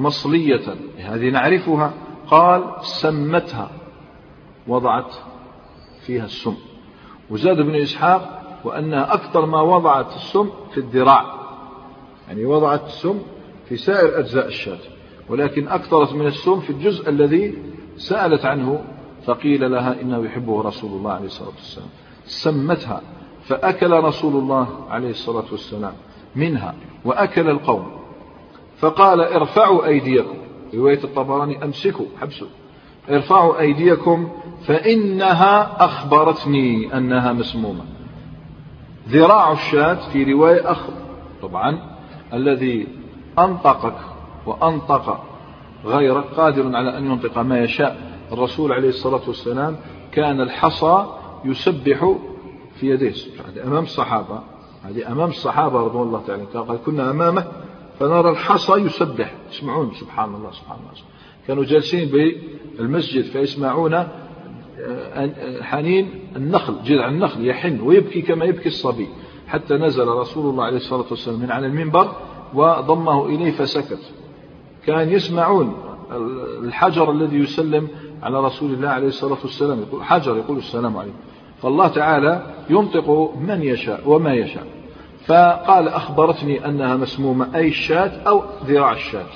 مصلية 0.00 0.74
هذه 0.98 1.30
نعرفها. 1.30 1.92
قال 2.26 2.64
سمتها 2.82 3.70
وضعت 4.68 5.14
فيها 6.06 6.24
السم. 6.24 6.54
وزاد 7.30 7.58
ابن 7.58 7.74
إسحاق 7.74 8.40
وأنها 8.64 9.14
أكثر 9.14 9.46
ما 9.46 9.60
وضعت 9.60 10.16
السم 10.16 10.50
في 10.70 10.78
الذراع. 10.78 11.34
يعني 12.28 12.44
وضعت 12.44 12.86
السم 12.86 13.18
في 13.68 13.76
سائر 13.76 14.18
أجزاء 14.18 14.46
الشاة. 14.46 14.78
ولكن 15.28 15.68
أكثرت 15.68 16.12
من 16.12 16.26
السم 16.26 16.60
في 16.60 16.70
الجزء 16.70 17.08
الذي 17.08 17.58
سألت 17.96 18.44
عنه 18.44 18.84
فقيل 19.26 19.70
لها 19.70 20.00
إنه 20.00 20.24
يحبه 20.24 20.62
رسول 20.62 20.90
الله 20.90 21.12
عليه 21.12 21.26
الصلاة 21.26 21.48
والسلام. 21.48 21.88
سمتها 22.24 23.00
فأكل 23.44 23.90
رسول 23.90 24.36
الله 24.36 24.86
عليه 24.90 25.10
الصلاة 25.10 25.44
والسلام 25.50 25.92
منها 26.36 26.74
وأكل 27.04 27.48
القوم. 27.48 27.99
فقال 28.80 29.20
ارفعوا 29.20 29.86
أيديكم 29.86 30.34
رواية 30.74 31.04
الطبراني 31.04 31.64
أمسكوا 31.64 32.06
حبسوا. 32.20 32.48
ارفعوا 33.10 33.60
أيديكم 33.60 34.28
فإنها 34.66 35.84
أخبرتني 35.84 36.96
أنها 36.96 37.32
مسمومة. 37.32 37.84
ذراع 39.08 39.52
الشاة 39.52 39.94
في 39.94 40.32
رواية 40.32 40.70
أخ 40.70 40.80
طبعا 41.42 41.78
الذي 42.32 42.86
أنطقك 43.38 43.96
وأنطق 44.46 45.22
غيرك 45.84 46.24
قادر 46.24 46.76
على 46.76 46.98
أن 46.98 47.06
ينطق 47.06 47.38
ما 47.38 47.58
يشاء. 47.62 48.10
الرسول 48.32 48.72
عليه 48.72 48.88
الصلاة 48.88 49.20
والسلام 49.26 49.76
كان 50.12 50.40
الحصى 50.40 51.06
يسبح 51.44 52.14
في 52.74 52.90
يديه. 52.90 53.14
أمام 53.64 53.82
الصحابة 53.82 54.40
هذه 54.84 55.12
أمام 55.12 55.28
الصحابة 55.28 55.80
رضوان 55.80 56.06
الله 56.06 56.22
تعالى. 56.26 56.44
قال 56.44 56.78
كنا 56.86 57.10
أمامه 57.10 57.44
فنرى 58.00 58.30
الحصى 58.30 58.72
يسبح. 58.72 59.34
تسمعون 59.50 59.90
سبحان 59.94 60.34
الله 60.34 60.50
سبحان 60.50 60.78
الله. 60.78 61.02
كانوا 61.46 61.64
جالسين 61.64 62.08
بالمسجد 62.78 63.24
فيسمعون 63.24 63.94
آه، 63.94 64.08
آه، 64.80 65.62
حنين 65.62 66.10
النخل 66.36 66.74
جذع 66.84 67.08
النخل 67.08 67.46
يحن 67.46 67.80
ويبكي 67.80 68.22
كما 68.22 68.44
يبكي 68.44 68.68
الصبي. 68.68 69.08
حتى 69.48 69.74
نزل 69.74 70.08
رسول 70.08 70.50
الله 70.50 70.64
عليه 70.64 70.76
الصلاة 70.76 71.04
والسلام 71.10 71.40
من 71.40 71.50
على 71.50 71.66
المنبر 71.66 72.12
وضمه 72.54 73.26
إليه 73.26 73.50
فسكت. 73.50 74.12
كان 74.86 75.08
يسمعون 75.08 75.74
الحجر 76.62 77.10
الذي 77.10 77.36
يسلم 77.36 77.88
على 78.22 78.40
رسول 78.40 78.70
الله 78.74 78.88
عليه 78.88 79.08
الصلاة 79.08 79.38
والسلام. 79.42 79.80
يقول 79.80 80.04
حجر 80.04 80.36
يقول 80.36 80.58
السلام 80.58 80.96
عليكم. 80.96 81.16
فالله 81.62 81.88
تعالى 81.88 82.54
ينطق 82.70 83.34
من 83.40 83.62
يشاء 83.62 84.02
وما 84.06 84.34
يشاء. 84.34 84.79
فقال 85.26 85.88
أخبرتني 85.88 86.66
أنها 86.66 86.96
مسمومة 86.96 87.56
أي 87.56 87.68
الشاة 87.68 88.10
أو 88.26 88.42
ذراع 88.66 88.92
الشاة. 88.92 89.26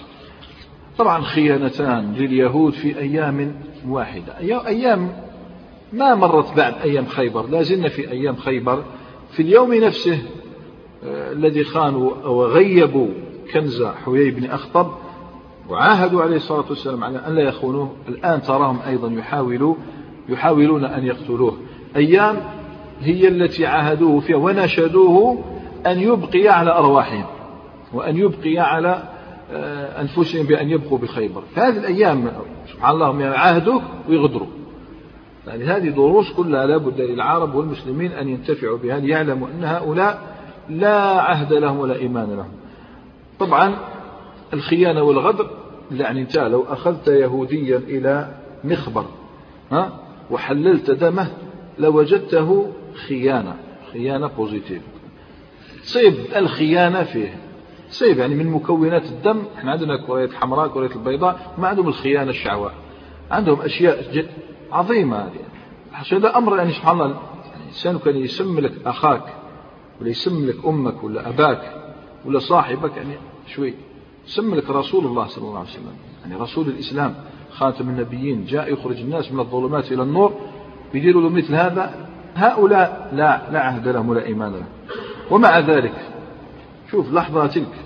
طبعا 0.98 1.22
خيانتان 1.22 2.14
لليهود 2.14 2.72
في 2.72 2.98
أيام 2.98 3.54
واحدة. 3.88 4.38
أيام 4.66 5.12
ما 5.92 6.14
مرت 6.14 6.56
بعد 6.56 6.74
أيام 6.82 7.06
خيبر. 7.06 7.46
لا 7.46 7.62
زلنا 7.62 7.88
في 7.88 8.10
أيام 8.10 8.36
خيبر. 8.36 8.84
في 9.30 9.42
اليوم 9.42 9.74
نفسه 9.74 10.18
آه، 11.04 11.32
الذي 11.32 11.64
خانوا 11.64 12.10
وغيبوا 12.26 13.08
كنز 13.52 13.82
حيي 13.82 14.30
بن 14.30 14.44
أخطب 14.44 14.90
وعاهدوا 15.68 16.22
عليه 16.22 16.36
الصلاة 16.36 16.64
والسلام 16.68 17.04
على 17.04 17.18
أن 17.26 17.34
لا 17.34 17.42
يخونوه. 17.42 17.92
الآن 18.08 18.42
تراهم 18.42 18.78
أيضا 18.86 19.10
يحاولوا 19.10 19.74
يحاولون 20.28 20.84
أن 20.84 21.06
يقتلوه. 21.06 21.56
أيام 21.96 22.36
هي 23.00 23.28
التي 23.28 23.66
عاهدوه 23.66 24.20
فيها 24.20 24.36
ونشدوه 24.36 25.44
أن 25.86 26.00
يبقي 26.00 26.48
على 26.48 26.70
أرواحهم 26.70 27.26
وأن 27.92 28.16
يبقي 28.16 28.58
على 28.58 29.02
آه، 29.52 30.00
أنفسهم 30.00 30.46
بأن 30.46 30.70
يبقوا 30.70 30.98
بخيبر. 30.98 31.42
هذه 31.56 31.78
الأيام 31.78 32.32
سبحان 32.72 32.94
الله 32.94 33.20
يعاهدوك 33.20 33.82
ويغدروا. 34.08 34.46
يعني 35.46 35.64
هذه 35.64 35.88
دروس 35.88 36.32
كلها 36.32 36.66
لابد 36.66 37.00
للعرب 37.00 37.54
والمسلمين 37.54 38.12
أن 38.12 38.28
ينتفعوا 38.28 38.78
بها 38.78 38.98
ليعلموا 38.98 39.48
أن 39.48 39.64
هؤلاء 39.64 40.22
لا 40.68 41.20
عهد 41.20 41.52
لهم 41.52 41.78
ولا 41.78 41.94
إيمان 41.94 42.30
لهم. 42.36 42.52
طبعا 43.38 43.76
الخيانة 44.52 45.02
والغدر 45.02 45.50
يعني 45.90 46.20
انت 46.20 46.38
لو 46.38 46.62
أخذت 46.68 47.08
يهوديا 47.08 47.76
إلى 47.76 48.34
مخبر 48.64 49.04
ها 49.72 49.92
وحللت 50.30 50.90
دمه 50.90 51.26
لوجدته 51.78 52.72
خيانة 53.08 53.56
خيانة 53.92 54.26
بوزيتيف 54.26 54.82
تصيب 55.84 56.14
الخيانة 56.36 57.02
فيه. 57.02 57.38
تصيب 57.90 58.18
يعني 58.18 58.34
من 58.34 58.50
مكونات 58.50 59.04
الدم. 59.04 59.42
إحنا 59.58 59.72
عندنا 59.72 60.06
كرية 60.06 60.28
حمراء 60.28 60.68
كرية 60.68 60.90
البيضاء 60.96 61.54
ما 61.58 61.68
عندهم 61.68 61.88
الخيانة 61.88 62.30
الشعواء 62.30 62.72
عندهم 63.30 63.60
أشياء 63.60 64.12
جد 64.12 64.28
عظيمة 64.72 65.16
هذه. 65.16 65.40
هذا 66.12 66.38
أمر 66.38 66.56
يعني 66.56 66.72
سبحان 66.72 66.94
الله 66.94 67.06
يعني 67.06 67.18
الإنسان 67.60 67.98
كان 67.98 68.16
يسم 68.16 68.60
لك 68.60 68.72
أخاك 68.86 69.22
ولا 70.00 70.08
يسم 70.08 70.46
لك 70.46 70.64
أمك 70.66 71.04
ولا 71.04 71.28
أباك 71.28 71.74
ولا 72.24 72.38
صاحبك 72.38 72.96
يعني 72.96 73.14
شوي. 73.46 73.74
سم 74.26 74.54
لك 74.54 74.70
رسول 74.70 75.06
الله 75.06 75.26
صلى 75.26 75.44
الله 75.44 75.58
عليه 75.58 75.68
وسلم. 75.68 75.96
يعني 76.22 76.36
رسول 76.36 76.68
الإسلام 76.68 77.14
خاتم 77.50 77.88
النبيين 77.88 78.44
جاء 78.44 78.72
يخرج 78.72 79.00
الناس 79.00 79.32
من 79.32 79.40
الظلمات 79.40 79.92
إلى 79.92 80.02
النور 80.02 80.34
بيديروا 80.92 81.22
له 81.22 81.28
مثل 81.28 81.54
هذا. 81.54 82.08
هؤلاء 82.34 83.10
لا 83.12 83.50
لا 83.52 83.60
عهد 83.60 83.88
لهم 83.88 84.08
ولا 84.08 84.26
إيمان 84.26 84.52
لهم. 84.52 84.66
ومع 85.30 85.58
ذلك 85.58 85.94
شوف 86.90 87.12
لحظة 87.12 87.46
تلك 87.46 87.84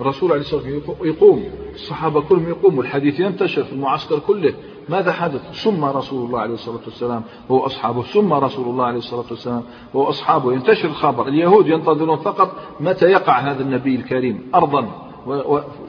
الرسول 0.00 0.32
عليه 0.32 0.40
الصلاة 0.40 0.62
والسلام 0.62 0.96
يقوم 1.04 1.44
الصحابة 1.74 2.20
كلهم 2.20 2.48
يقوموا 2.48 2.82
الحديث 2.82 3.20
ينتشر 3.20 3.64
في 3.64 3.72
المعسكر 3.72 4.18
كله. 4.18 4.54
ماذا 4.88 5.12
حدث؟ 5.12 5.62
ثم 5.62 5.84
رسول 5.84 6.26
الله 6.26 6.40
عليه 6.40 6.54
الصلاة 6.54 6.80
والسلام 6.84 7.22
هو 7.50 7.66
أصحابه 7.66 8.02
ثم 8.02 8.32
رسول 8.32 8.68
الله 8.68 8.84
عليه 8.84 8.98
الصلاة 8.98 9.24
والسلام 9.30 9.62
هو 9.96 10.08
أصحابه 10.08 10.52
ينتشر 10.52 10.88
الخبر 10.88 11.28
اليهود 11.28 11.66
ينتظرون 11.66 12.16
فقط 12.16 12.52
متى 12.80 13.06
يقع 13.06 13.38
هذا 13.38 13.62
النبي 13.62 13.96
الكريم 13.96 14.50
أرضا 14.54 14.88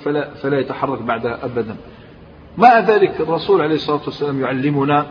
فلا, 0.04 0.34
فلا 0.34 0.60
يتحرك 0.60 1.02
بعدها 1.02 1.46
أبدا. 1.46 1.76
مع 2.58 2.80
ذلك 2.80 3.22
الرسول 3.22 3.62
عليه 3.62 3.76
الصلاة 3.76 4.02
والسلام 4.06 4.42
يعلمنا 4.42 5.08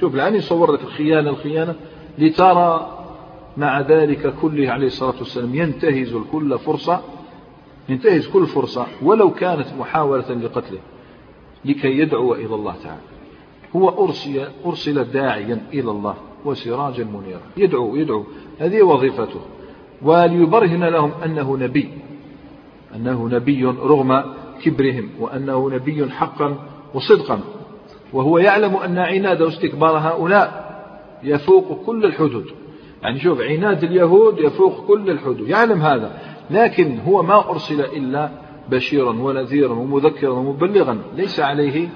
شوف 0.00 0.14
الآن 0.14 0.34
يصور 0.34 0.72
لك 0.72 0.82
الخيانة 0.82 1.30
الخيانة 1.30 1.74
لترى 2.18 2.97
مع 3.58 3.80
ذلك 3.80 4.34
كله 4.42 4.70
عليه 4.70 4.86
الصلاة 4.86 5.18
والسلام 5.18 5.54
ينتهز 5.54 6.16
كل 6.32 6.58
فرصة 6.58 7.00
ينتهز 7.88 8.26
كل 8.26 8.46
فرصة 8.46 8.86
ولو 9.02 9.30
كانت 9.30 9.66
محاولة 9.78 10.34
لقتله 10.34 10.78
لكي 11.64 11.98
يدعو 11.98 12.34
إلى 12.34 12.54
الله 12.54 12.74
تعالى. 12.84 13.00
هو 13.76 14.04
أرسل, 14.04 14.48
أرسل 14.66 15.04
داعيا 15.04 15.60
إلى 15.72 15.90
الله 15.90 16.14
وسراجا 16.44 17.04
منيرا. 17.04 17.40
يدعو 17.56 17.96
يدعو. 17.96 18.24
هذه 18.58 18.82
وظيفته. 18.82 19.40
وليبرهن 20.02 20.84
لهم 20.84 21.12
أنه 21.24 21.56
نبي 21.56 21.88
أنه 22.96 23.28
نبي 23.28 23.64
رغم 23.64 24.24
كبرهم 24.62 25.10
وأنه 25.20 25.70
نبي 25.70 26.10
حقا 26.10 26.56
وصدقا. 26.94 27.40
وهو 28.12 28.38
يعلم 28.38 28.76
أن 28.76 28.98
عناد 28.98 29.42
واستكبار 29.42 29.98
هؤلاء 29.98 30.68
يفوق 31.22 31.84
كل 31.86 32.04
الحدود. 32.04 32.46
يعني 33.02 33.20
شوف 33.20 33.40
عناد 33.40 33.84
اليهود 33.84 34.38
يفوق 34.38 34.86
كل 34.86 35.10
الحدود 35.10 35.48
يعلم 35.48 35.82
هذا 35.82 36.18
لكن 36.50 36.98
هو 36.98 37.22
ما 37.22 37.50
أرسل 37.50 37.80
إلا 37.80 38.30
بشيرا 38.70 39.10
ونذيرا 39.10 39.72
ومذكرا 39.72 40.30
ومبلغا 40.30 40.98
ليس 41.16 41.40
عليه 41.40 41.88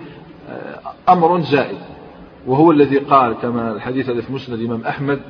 آه، 0.48 0.80
أمر 1.08 1.40
زائد. 1.40 1.78
وهو 2.46 2.70
الذي 2.70 2.98
قال 2.98 3.32
كما 3.32 3.72
الحديث 3.72 4.10
الذي 4.10 4.22
في 4.22 4.32
مسند 4.32 4.58
الإمام 4.58 4.84
أحمد 4.84 5.20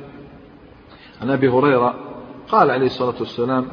عن 1.21 1.29
أبي 1.29 1.49
هريرة 1.49 1.95
قال 2.47 2.71
عليه 2.71 2.85
الصلاة 2.85 3.15
والسلام 3.19 3.67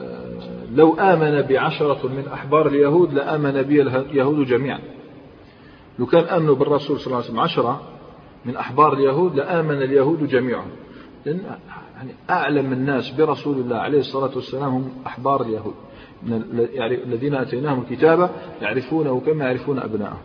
آه، 0.00 0.66
لو 0.74 0.94
آمن 0.94 1.42
بعشرة 1.42 2.08
من 2.08 2.28
أحبار 2.32 2.66
اليهود 2.66 3.14
لآمن 3.14 3.62
بي 3.62 3.82
اليهود 3.82 4.46
جميعا. 4.46 4.80
لو 5.98 6.06
كان 6.06 6.24
آمنوا 6.24 6.54
بالرسول 6.54 7.00
صلى 7.00 7.06
الله 7.06 7.16
عليه 7.16 7.26
وسلم 7.26 7.40
عشرة 7.40 7.80
من 8.44 8.56
أحبار 8.56 8.92
اليهود 8.92 9.36
لآمن 9.36 9.82
اليهود 9.82 10.28
جميعا. 10.28 10.66
لأن 11.26 11.40
يعني 11.96 12.14
أعلم 12.30 12.72
الناس 12.72 13.10
برسول 13.10 13.56
الله 13.56 13.76
عليه 13.76 13.98
الصلاة 13.98 14.30
والسلام 14.34 14.74
هم 14.74 14.92
أحبار 15.06 15.42
اليهود. 15.42 15.74
يعني 16.56 17.02
الذين 17.02 17.34
أتيناهم 17.34 17.80
الكتاب 17.80 18.30
يعرفونه 18.62 19.20
كما 19.26 19.44
يعرفون 19.44 19.78
أبناءهم. 19.78 20.18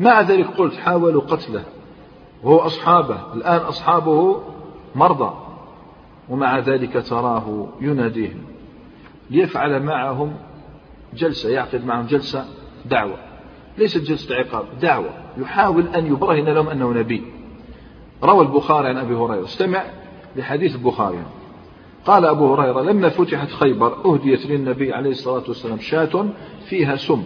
مع 0.00 0.20
ذلك 0.20 0.46
قلت 0.46 0.74
حاولوا 0.74 1.22
قتله. 1.22 1.64
وهو 2.42 2.58
أصحابه. 2.58 3.34
الآن 3.34 3.60
أصحابه 3.60 4.42
مرضى. 4.94 5.34
ومع 6.28 6.58
ذلك 6.58 7.06
تراه 7.06 7.68
يناديهم. 7.80 8.44
ليفعل 9.30 9.82
معهم 9.82 10.36
جلسة 11.14 11.50
يعقد 11.50 11.84
معهم 11.84 12.06
جلسة 12.06 12.44
دعوة. 12.84 13.16
ليست 13.78 13.98
جلسة 13.98 14.34
عقاب 14.34 14.64
دعوة. 14.82 15.10
يحاول 15.38 15.86
أن 15.86 16.06
يبرهن 16.06 16.48
لهم 16.48 16.68
أنه 16.68 16.92
نبي. 16.92 17.24
روى 18.24 18.42
البخاري 18.46 18.88
عن 18.88 18.96
أبي 18.96 19.14
هريرة. 19.14 19.44
استمع. 19.44 19.84
لحديث 20.36 20.74
البخاري. 20.74 21.22
قال 22.04 22.24
أبو 22.24 22.54
هريرة 22.54 22.82
لما 22.82 23.08
فتحت 23.08 23.50
خيبر 23.50 24.04
أهديت 24.04 24.46
للنبي 24.46 24.92
عليه 24.92 25.10
الصلاة 25.10 25.44
والسلام 25.48 25.78
شاة 25.78 26.28
فيها 26.68 26.96
سم. 26.96 27.22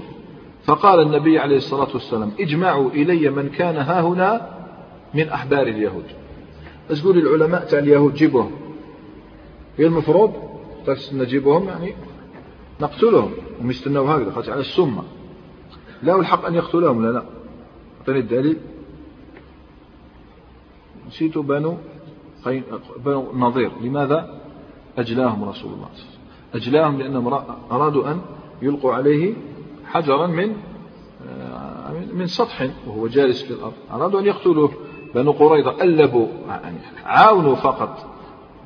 فقال 0.64 1.00
النبي 1.00 1.38
عليه 1.38 1.56
الصلاة 1.56 1.88
والسلام 1.94 2.32
اجمعوا 2.40 2.90
إلي 2.90 3.30
من 3.30 3.48
كان 3.48 3.76
ها 3.76 4.00
هنا 4.00 4.58
من 5.14 5.28
أحبار 5.28 5.62
اليهود. 5.62 6.04
بس 6.90 7.02
قول 7.04 7.18
العلماء 7.18 7.64
تاع 7.64 7.78
اليهود 7.78 8.14
جيبوهم. 8.14 8.50
هي 9.78 9.86
المفروض 9.86 10.32
نجيبهم 11.12 11.68
يعني 11.68 11.94
نقتلهم 12.80 13.30
هم 13.60 13.70
يستنوا 13.70 14.16
هكذا 14.16 14.30
خاطر 14.30 14.52
على 14.52 14.60
السمة 14.60 15.02
لا 16.02 16.20
الحق 16.20 16.44
أن 16.44 16.54
يقتلهم 16.54 17.06
لا 17.06 17.12
لا. 17.12 17.22
أعطني 18.00 18.18
الدليل. 18.18 18.56
نسيت 21.08 21.38
بنو 21.38 21.76
بنو 23.04 23.32
نظير. 23.34 23.70
لماذا؟ 23.80 24.40
أجلاهم 24.98 25.44
رسول 25.44 25.72
الله 25.72 25.88
أجلاهم 26.54 26.98
لأنهم 26.98 27.40
أرادوا 27.70 28.10
أن 28.10 28.20
يلقوا 28.62 28.94
عليه 28.94 29.34
حجرا 29.86 30.26
من 30.26 30.56
آه، 31.28 31.92
من 32.12 32.26
سطح 32.26 32.70
وهو 32.86 33.06
جالس 33.06 33.42
في 33.42 33.50
الأرض. 33.50 33.72
أرادوا 33.92 34.20
أن 34.20 34.26
يقتلوه. 34.26 34.70
بنو 35.14 35.32
قريظة 35.32 35.82
ألبوا 35.82 36.26
يعني 36.48 36.76
عاونوا 37.04 37.54
فقط 37.54 38.06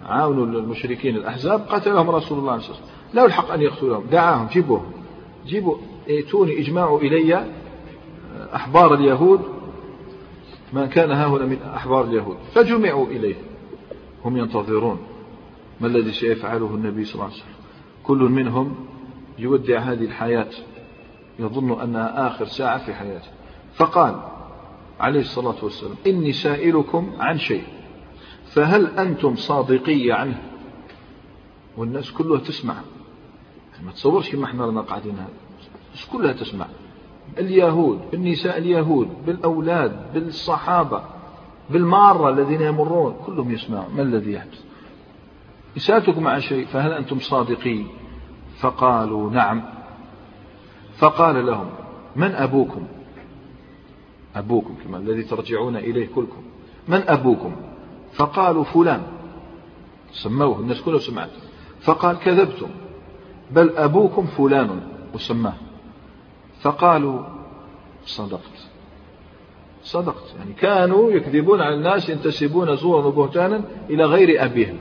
عاونوا 0.06 0.46
المشركين 0.46 1.16
الأحزاب 1.16 1.60
قتلهم 1.68 2.10
رسول 2.10 2.38
الله 2.38 2.38
صلى 2.38 2.38
الله 2.38 2.52
عليه 2.52 2.62
وسلم. 2.62 2.86
لا 3.14 3.24
الحق 3.24 3.52
أن 3.52 3.60
يقتلهم 3.60 4.04
دعاهم 4.12 4.46
جيبوهم. 4.46 4.92
جيبوا 5.46 5.76
ائتوني 6.08 6.60
اجمعوا 6.60 7.00
إلي 7.00 7.46
أحبار 8.54 8.94
اليهود. 8.94 9.40
من 10.72 10.86
كان 10.86 11.10
هاهنا 11.10 11.46
من 11.46 11.58
أحبار 11.76 12.04
اليهود. 12.04 12.36
فجمعوا 12.54 13.06
إليه. 13.06 13.34
هم 14.24 14.36
ينتظرون. 14.36 14.98
ما 15.80 15.86
الذي 15.86 16.12
سيفعله 16.12 16.66
النبي 16.66 17.04
صلى 17.04 17.14
الله 17.14 17.24
عليه 17.24 17.34
وسلم؟ 17.34 17.54
كل 18.04 18.18
منهم 18.18 18.74
يودع 19.38 19.78
هذه 19.78 20.04
الحياة. 20.04 20.50
يظن 21.38 21.80
أنها 21.80 22.26
آخر 22.26 22.44
ساعة 22.44 22.78
في 22.86 22.94
حياته. 22.94 23.28
فقال 23.74 24.22
عليه 25.00 25.20
الصلاة 25.20 25.56
والسلام 25.62 25.94
إني 26.06 26.32
سائلكم 26.32 27.12
عن 27.18 27.38
شيء 27.38 27.64
فهل 28.44 28.86
أنتم 28.86 29.36
صادقي 29.36 30.10
عنه؟ 30.10 30.42
والناس 31.76 32.12
كلها 32.12 32.38
تسمع. 32.38 32.74
ما 33.84 33.92
تصورش 33.92 34.30
كما 34.30 34.44
إحنا 34.44 34.66
رانا 34.66 34.80
قاعدين 34.80 35.14
هذا 35.14 35.28
الناس 35.86 36.06
كلها 36.12 36.32
تسمع. 36.32 36.66
اليهود 37.38 38.00
بالنساء 38.10 38.58
اليهود 38.58 39.08
بالأولاد 39.26 40.12
بالصحابة. 40.14 41.02
بالمارة 41.70 42.28
الذين 42.28 42.60
يمرون 42.60 43.16
كلهم 43.26 43.50
يسمعون 43.50 43.94
ما 43.96 44.02
الذي 44.02 44.32
يحدث؟ 44.32 44.62
إساتكم 45.76 46.28
عن 46.28 46.40
شيء 46.40 46.66
فهل 46.66 46.92
أنتم 46.92 47.18
صادقين؟ 47.18 47.88
فقالوا 48.58 49.30
نعم. 49.30 49.62
فقال 50.96 51.46
لهم 51.46 51.70
من 52.16 52.30
أبوكم؟ 52.34 52.86
أبوكم 54.36 54.74
كما 54.84 54.98
الذي 54.98 55.22
ترجعون 55.22 55.76
إليه 55.76 56.06
كلكم. 56.06 56.42
من 56.88 57.02
أبوكم؟ 57.08 57.56
فقالوا 58.12 58.64
فلان. 58.64 59.02
سموه 60.12 60.60
الناس 60.60 60.80
كلها 60.80 60.98
سمعت 60.98 61.30
فقال 61.80 62.18
كذبتم 62.18 62.68
بل 63.50 63.76
أبوكم 63.76 64.26
فلان 64.26 64.80
وسماه. 65.14 65.54
فقالوا 66.60 67.22
صدقت. 68.06 68.71
صدقت. 69.82 70.34
يعني 70.38 70.52
كانوا 70.52 71.10
يكذبون 71.10 71.60
على 71.60 71.74
الناس 71.74 72.08
ينتسبون 72.08 72.76
زورا 72.76 73.06
وبهتانا 73.06 73.64
إلى 73.90 74.04
غير 74.04 74.44
أبيهم 74.44 74.78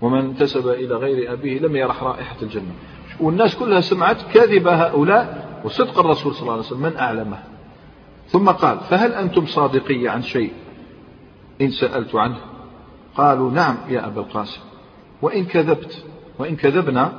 ومن 0.00 0.18
انتسب 0.18 0.68
إلى 0.68 0.94
غير 0.94 1.32
أبيه 1.32 1.58
لم 1.58 1.76
يرح 1.76 2.02
رائحة 2.02 2.36
الجنة. 2.42 2.72
والناس 3.20 3.56
كلها 3.56 3.80
سمعت 3.80 4.22
كذب 4.32 4.68
هؤلاء 4.68 5.46
وصدق 5.64 5.98
الرسول 5.98 6.34
صلى 6.34 6.42
الله 6.42 6.52
عليه 6.52 6.62
وسلم 6.62 6.82
من 6.82 6.96
أعلمه؟ 6.96 7.38
ثم 8.28 8.48
قال 8.48 8.78
فهل 8.80 9.12
أنتم 9.12 9.46
صادقي 9.46 10.08
عن 10.08 10.22
شيء؟ 10.22 10.52
إن 11.60 11.70
سألت 11.70 12.14
عنه. 12.14 12.38
قالوا 13.16 13.50
نعم 13.50 13.76
يا 13.88 14.06
أبا 14.06 14.20
القاسم. 14.20 14.60
وإن 15.22 15.44
كذبت 15.44 16.04
وإن 16.38 16.56
كذبنا 16.56 17.12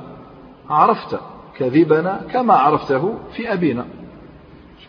عرفت 0.70 1.20
كذبنا 1.58 2.26
كما 2.32 2.54
عرفته 2.54 3.18
في 3.32 3.52
أبينا. 3.52 3.86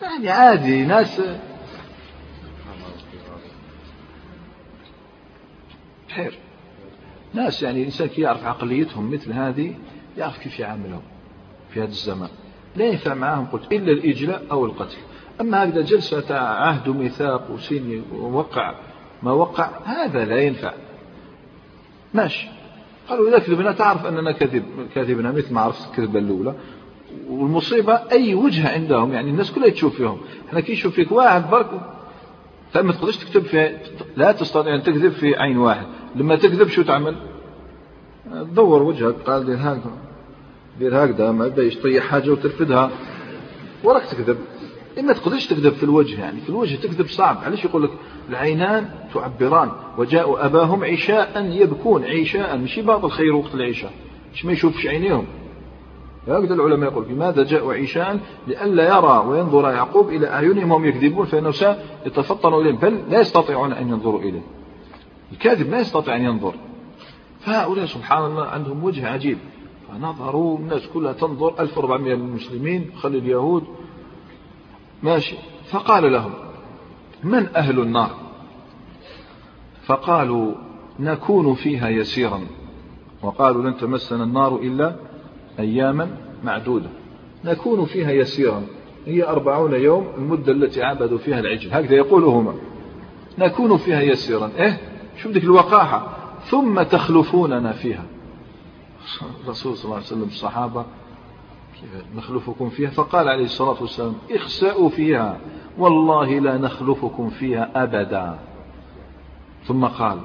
يعني 0.02 0.30
عادي 0.30 0.84
ناس 0.84 1.22
خير. 6.16 6.38
ناس 7.34 7.62
يعني 7.62 7.80
الإنسان 7.80 8.08
كي 8.08 8.22
يعرف 8.22 8.44
عقليتهم 8.44 9.10
مثل 9.12 9.32
هذه 9.32 9.74
يعرف 10.18 10.38
كيف 10.38 10.58
يعاملهم 10.58 11.02
في 11.70 11.80
هذا 11.80 11.88
الزمان. 11.88 12.28
لا 12.76 12.84
ينفع 12.84 13.14
معهم 13.14 13.46
قلت 13.46 13.72
إلا 13.72 13.92
الإجلاء 13.92 14.42
أو 14.50 14.66
القتل. 14.66 14.96
أما 15.40 15.64
هكذا 15.64 15.80
جلسة 15.80 16.38
عهد 16.38 16.88
وميثاق 16.88 17.50
وسين 17.50 18.04
ووقع 18.12 18.74
ما 19.22 19.32
وقع 19.32 19.70
هذا 19.84 20.24
لا 20.24 20.40
ينفع. 20.40 20.72
ماشي. 22.14 22.48
قالوا 23.08 23.28
إذا 23.28 23.38
كذبنا 23.38 23.72
تعرف 23.72 24.06
أننا 24.06 24.32
كذب 24.32 24.64
كذبنا 24.94 25.32
مثل 25.32 25.54
ما 25.54 25.60
عرفت 25.60 25.90
الكذبة 25.90 26.18
الأولى. 26.18 26.54
والمصيبة 27.28 27.94
أي 28.12 28.34
وجهة 28.34 28.72
عندهم 28.72 29.12
يعني 29.12 29.30
الناس 29.30 29.52
كلها 29.52 29.68
تشوف 29.68 29.96
فيهم. 29.96 30.20
إحنا 30.48 30.60
كي 30.60 30.72
يشوف 30.72 30.94
فيك 30.94 31.12
واحد 31.12 31.50
برك 31.50 31.99
فما 32.72 32.92
تقدرش 32.92 33.16
تكتب 33.16 33.42
في 33.42 33.76
لا 34.16 34.32
تستطيع 34.32 34.74
أن 34.74 34.82
تكذب 34.82 35.12
في 35.12 35.36
عين 35.36 35.58
واحد. 35.58 35.86
لما 36.16 36.36
تكذب 36.36 36.68
شو 36.68 36.82
تعمل؟ 36.82 37.16
تدور 38.32 38.82
وجهك 38.82 39.14
قال 39.14 39.46
دير 39.46 39.56
هكذا 39.56 39.92
دير 40.78 41.04
هكذا 41.04 41.32
ما 41.32 41.46
يبدأ 41.46 41.62
يطيح 41.62 42.04
حاجة 42.04 42.30
وترفدها. 42.30 42.90
وراك 43.84 44.02
تكذب. 44.04 44.38
إما 44.98 45.12
تقدرش 45.12 45.46
تكذب 45.46 45.72
في 45.72 45.82
الوجه 45.82 46.20
يعني 46.20 46.40
في 46.40 46.48
الوجه 46.48 46.76
تكذب 46.76 47.06
صعب. 47.06 47.38
علاش 47.44 47.64
يقول 47.64 47.82
لك 47.82 47.90
العينان 48.28 48.90
تعبران؟ 49.14 49.70
وجاءوا 49.98 50.46
أباهم 50.46 50.84
عشاء 50.84 51.44
يبكون 51.44 52.04
عشاء. 52.04 52.56
ماشي 52.56 52.82
بعض 52.82 53.04
الخير 53.04 53.34
وقت 53.34 53.54
العشاء. 53.54 53.92
مش 54.34 54.44
ما 54.44 54.52
يشوفش 54.52 54.86
عينيهم. 54.86 55.26
هكذا 56.28 56.54
العلماء 56.54 56.92
يقول 56.92 57.08
لماذا 57.08 57.44
جاءوا 57.44 57.74
عشاء 57.74 58.20
لئلا 58.46 58.98
يرى 58.98 59.24
وينظر 59.26 59.70
يعقوب 59.70 60.08
إلى 60.08 60.28
أعينهم 60.28 60.72
وهم 60.72 60.84
يكذبون 60.84 61.26
فإنه 61.26 61.50
سيتفطن 61.50 62.54
إليهم 62.54 62.76
بل 62.76 63.02
لا 63.08 63.20
يستطيعون 63.20 63.72
أن 63.72 63.88
ينظروا 63.88 64.20
إليه. 64.20 64.42
الكاذب 65.32 65.70
لا 65.70 65.80
يستطيع 65.80 66.16
أن 66.16 66.22
ينظر. 66.22 66.54
فهؤلاء 67.40 67.86
سبحان 67.86 68.24
الله 68.24 68.44
عندهم 68.44 68.84
وجه 68.84 69.08
عجيب. 69.08 69.38
فنظروا 69.88 70.58
الناس 70.58 70.86
كلها 70.86 71.12
تنظر 71.12 71.60
1400 71.60 72.14
من 72.14 72.28
المسلمين 72.28 72.90
خلي 72.96 73.18
اليهود. 73.18 73.64
ماشي. 75.02 75.36
فقال 75.70 76.12
لهم 76.12 76.32
من 77.24 77.48
أهل 77.56 77.80
النار؟ 77.80 78.10
فقالوا 79.82 80.54
نكون 80.98 81.54
فيها 81.54 81.88
يسيرا. 81.88 82.40
وقالوا 83.22 83.62
لن 83.62 83.76
تمسنا 83.76 84.24
النار 84.24 84.56
إلا 84.56 85.09
أياما 85.58 86.08
معدودة. 86.44 86.88
نكون 87.44 87.84
فيها 87.84 88.10
يسيرا. 88.10 88.62
هي 89.06 89.28
أربعون 89.28 89.74
يوم 89.74 90.06
المدة 90.18 90.52
التي 90.52 90.82
عبدوا 90.82 91.18
فيها 91.18 91.40
العجل. 91.40 91.72
هكذا 91.72 91.94
يقولهما 91.94 92.54
نكون 93.38 93.76
فيها 93.76 94.00
يسيرا. 94.00 94.50
إيه؟ 94.58 94.80
شوف 95.16 95.32
ذيك 95.32 95.44
الوقاحة؟ 95.44 96.16
ثم 96.44 96.82
تخلفوننا 96.82 97.72
فيها. 97.72 98.04
الرسول 99.44 99.76
صلى 99.76 99.84
الله 99.84 99.96
عليه 99.96 100.06
وسلم 100.06 100.22
الصحابة 100.22 100.84
نخلفكم 102.16 102.68
فيها؟ 102.68 102.90
فقال 102.90 103.28
عليه 103.28 103.44
الصلاة 103.44 103.76
والسلام 103.80 104.14
اخسأوا 104.30 104.88
فيها. 104.88 105.38
والله 105.78 106.38
لا 106.38 106.58
نخلفكم 106.58 107.30
فيها 107.30 107.82
أبدا. 107.82 108.38
ثم 109.64 109.84
قال 109.84 110.18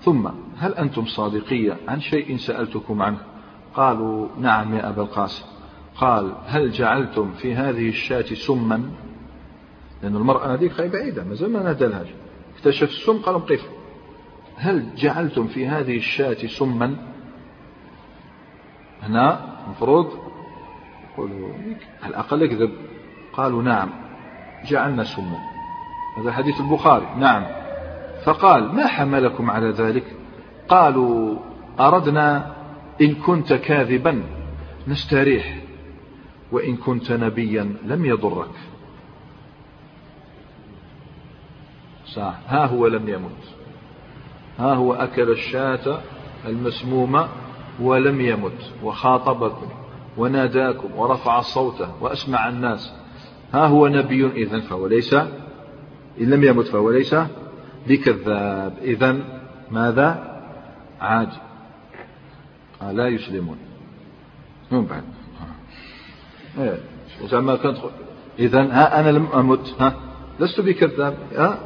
ثم 0.00 0.28
هل 0.58 0.74
أنتم 0.74 1.06
صادقية؟ 1.06 1.76
عن 1.88 2.00
شيء 2.00 2.36
سألتكم 2.36 3.02
عنه. 3.02 3.18
قالوا 3.78 4.28
نعم 4.38 4.74
يا 4.74 4.88
أبا 4.88 5.02
القاسم. 5.02 5.44
قال 5.96 6.32
هل 6.46 6.70
جعلتم 6.70 7.32
في 7.32 7.54
هذه 7.54 7.88
الشاة 7.88 8.34
سما؟ 8.34 8.90
لأن 10.02 10.16
المرأة 10.16 10.54
هذيك 10.54 10.80
بعيدة 10.80 11.24
ما 11.24 11.34
زال 11.34 11.52
ما 11.52 11.62
نادلهاش 11.62 12.06
اكتشف 12.56 12.88
السم 12.88 13.18
قال 13.18 13.46
قف 13.46 13.68
هل 14.56 14.94
جعلتم 14.96 15.46
في 15.46 15.66
هذه 15.66 15.96
الشاة 15.96 16.46
سما؟ 16.46 16.96
هنا 19.02 19.40
المفروض 19.66 20.10
يقولوا 21.12 21.48
على 22.02 22.10
الأقل 22.10 22.42
يكذب. 22.42 22.70
قالوا 23.32 23.62
نعم 23.62 23.90
جعلنا 24.66 25.04
سما. 25.04 25.38
هذا 26.18 26.32
حديث 26.32 26.60
البخاري. 26.60 27.06
نعم. 27.18 27.44
فقال 28.24 28.74
ما 28.74 28.86
حملكم 28.86 29.50
على 29.50 29.70
ذلك؟ 29.70 30.04
قالوا 30.68 31.36
أردنا 31.80 32.57
إن 33.00 33.14
كنت 33.14 33.52
كاذبا 33.52 34.22
نستريح 34.88 35.58
وإن 36.52 36.76
كنت 36.76 37.12
نبيا 37.12 37.76
لم 37.84 38.04
يضرك. 38.04 38.50
صح. 42.06 42.34
ها 42.46 42.66
هو 42.66 42.86
لم 42.86 43.08
يمت. 43.08 43.44
ها 44.58 44.74
هو 44.74 44.94
أكل 44.94 45.30
الشاة 45.30 46.00
المسمومة 46.46 47.28
ولم 47.80 48.20
يمت. 48.20 48.72
وخاطبكم 48.82 49.68
وناداكم 50.16 50.94
ورفع 50.96 51.40
صوته 51.40 52.02
وأسمع 52.02 52.48
الناس. 52.48 52.94
ها 53.54 53.66
هو 53.66 53.88
نبي 53.88 54.26
إذن 54.26 54.60
فهو 54.60 54.86
ليس 54.86 55.14
إن 55.14 56.30
لم 56.30 56.44
يمت 56.44 56.66
فهو 56.66 56.90
ليس 56.90 57.16
بكذاب. 57.88 58.78
إذن 58.82 59.24
ماذا؟ 59.70 60.40
آه 61.02 61.28
لا 62.82 63.08
يسلمون 63.08 63.58
من 64.70 64.84
بعد 64.84 65.04
إيه 66.58 66.78
زعما 67.24 67.56
كنت 67.56 67.78
إذا 68.38 68.62
ها 68.62 69.00
أنا 69.00 69.10
لم 69.10 69.26
أمت 69.26 69.74
ها 69.80 69.94
لست 70.40 70.60
بكذاب 70.60 71.18
ها 71.36 71.58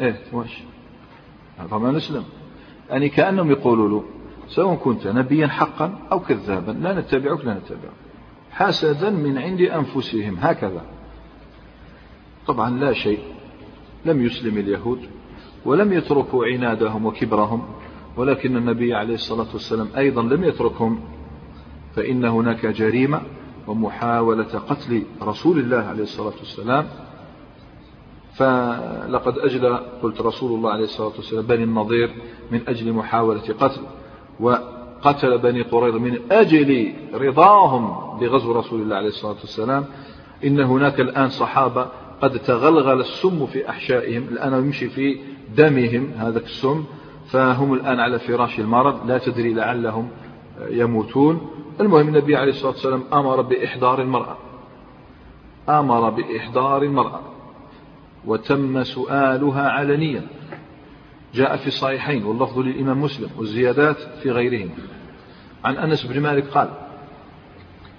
إيه 0.00 0.20
واش 0.32 0.62
فما 1.70 1.90
نسلم 1.90 2.24
يعني 2.90 3.08
كأنهم 3.08 3.50
يقولوا 3.50 3.88
له 3.88 4.04
سواء 4.48 4.74
كنت 4.76 5.06
نبيا 5.06 5.46
حقا 5.46 5.98
أو 6.12 6.20
كذابا 6.20 6.72
لا 6.72 7.00
نتبعك 7.00 7.44
لا 7.44 7.54
نتبعك 7.54 7.92
حسدا 8.50 9.10
من 9.10 9.38
عند 9.38 9.60
أنفسهم 9.60 10.36
هكذا 10.40 10.82
طبعا 12.46 12.70
لا 12.70 12.92
شيء 12.92 13.18
لم 14.04 14.24
يسلم 14.24 14.58
اليهود 14.58 15.08
ولم 15.64 15.92
يتركوا 15.92 16.46
عنادهم 16.46 17.06
وكبرهم 17.06 17.64
ولكن 18.16 18.56
النبي 18.56 18.94
عليه 18.94 19.14
الصلاة 19.14 19.46
والسلام 19.52 19.88
أيضا 19.96 20.22
لم 20.22 20.44
يتركهم 20.44 21.00
فإن 21.96 22.24
هناك 22.24 22.66
جريمة 22.66 23.20
ومحاولة 23.66 24.58
قتل 24.68 25.02
رسول 25.22 25.58
الله 25.58 25.76
عليه 25.76 26.02
الصلاة 26.02 26.34
والسلام. 26.38 26.86
فلقد 28.34 29.38
أجلى 29.38 29.80
قلت 30.02 30.20
رسول 30.20 30.58
الله 30.58 30.70
عليه 30.70 30.84
الصلاة 30.84 31.12
والسلام 31.16 31.46
بني 31.46 31.64
النضير 31.64 32.10
من 32.50 32.60
أجل 32.68 32.92
محاولة 32.92 33.40
قتل 33.40 33.80
وقتل 34.40 35.38
بني 35.38 35.62
قريظة 35.62 35.98
من 35.98 36.18
أجل 36.30 36.92
رضاهم 37.14 38.18
بغزو 38.18 38.52
رسول 38.52 38.82
الله 38.82 38.96
عليه 38.96 39.08
الصلاة 39.08 39.36
والسلام. 39.40 39.84
إن 40.44 40.60
هناك 40.60 41.00
الآن 41.00 41.28
صحابة 41.28 41.88
قد 42.22 42.38
تغلغل 42.38 43.00
السم 43.00 43.46
في 43.46 43.68
أحشائهم 43.68 44.22
الآن 44.22 44.52
يمشي 44.64 44.88
في 44.88 45.18
دمهم 45.56 46.10
هذا 46.16 46.38
السم. 46.38 46.84
فهم 47.26 47.74
الآن 47.74 48.00
على 48.00 48.18
فراش 48.18 48.60
المرض 48.60 49.06
لا 49.06 49.18
تدري 49.18 49.54
لعلهم 49.54 50.08
يموتون. 50.70 51.50
المهم 51.80 52.08
النبي 52.08 52.36
عليه 52.36 52.50
الصلاة 52.50 52.72
والسلام 52.72 53.04
أمر 53.12 53.40
بإحضار 53.40 54.02
المرأة. 54.02 54.36
أمر 55.68 56.10
بإحضار 56.10 56.82
المرأة. 56.82 57.20
وتم 58.26 58.82
سؤالها 58.82 59.68
علنيا 59.68 60.22
جاء 61.34 61.56
في 61.56 61.66
الصحيحين 61.66 62.24
واللفظ 62.24 62.58
للإمام 62.58 63.02
مسلم 63.02 63.28
والزيادات 63.38 63.96
في 64.22 64.30
غيرهم. 64.30 64.70
عن 65.64 65.76
أنس 65.76 66.06
بن 66.06 66.20
مالك 66.20 66.44
قال 66.46 66.68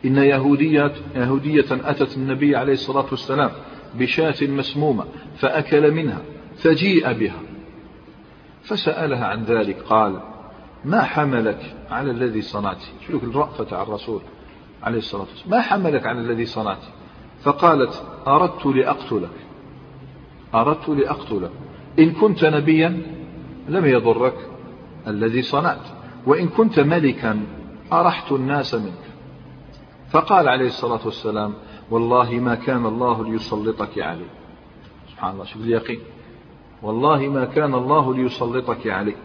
إن 0.05 0.17
يهودية, 0.17 0.91
يهودية 1.15 1.65
أتت 1.71 2.17
النبي 2.17 2.55
عليه 2.55 2.73
الصلاة 2.73 3.05
والسلام 3.11 3.51
بشاة 3.99 4.47
مسمومة 4.47 5.05
فأكل 5.37 5.91
منها 5.91 6.21
فجيء 6.57 7.13
بها. 7.13 7.39
فسألها 8.65 9.25
عن 9.25 9.43
ذلك 9.43 9.81
قال 9.81 10.19
ما 10.85 11.01
حملك 11.01 11.75
على 11.89 12.11
الذي 12.11 12.41
صنعت؟ 12.41 12.83
شوف 13.07 13.23
الرأفة 13.23 13.77
على 13.77 13.87
الرسول 13.87 14.21
عليه 14.83 14.97
الصلاة 14.97 15.21
والسلام. 15.21 15.51
ما 15.51 15.61
حملك 15.61 16.05
على 16.05 16.19
الذي 16.19 16.45
صنعت؟ 16.45 16.83
فقالت 17.43 18.03
أردت 18.27 18.65
لأقتلك 18.65 19.29
أردت 20.55 20.89
لأقتلك. 20.89 21.51
إن 21.99 22.11
كنت 22.11 22.45
نبيا 22.45 23.01
لم 23.69 23.85
يضرك 23.85 24.49
الذي 25.07 25.41
صنعت 25.41 25.87
وإن 26.25 26.47
كنت 26.47 26.79
ملكا 26.79 27.45
أرحت 27.93 28.31
الناس 28.31 28.73
منك. 28.73 29.05
فقال 30.09 30.49
عليه 30.49 30.67
الصلاة 30.67 31.05
والسلام 31.05 31.53
والله 31.91 32.31
ما 32.31 32.55
كان 32.55 32.85
الله 32.85 33.25
ليسلطك 33.25 33.99
عليه 33.99 34.29
سبحان 35.11 35.33
الله 35.33 35.45
شوف 35.45 35.61
اليقين. 35.61 35.99
والله 36.85 37.17
ما 37.17 37.45
كان 37.45 37.73
الله 37.73 38.13
ليسلطك 38.13 38.87
عليه. 38.87 39.15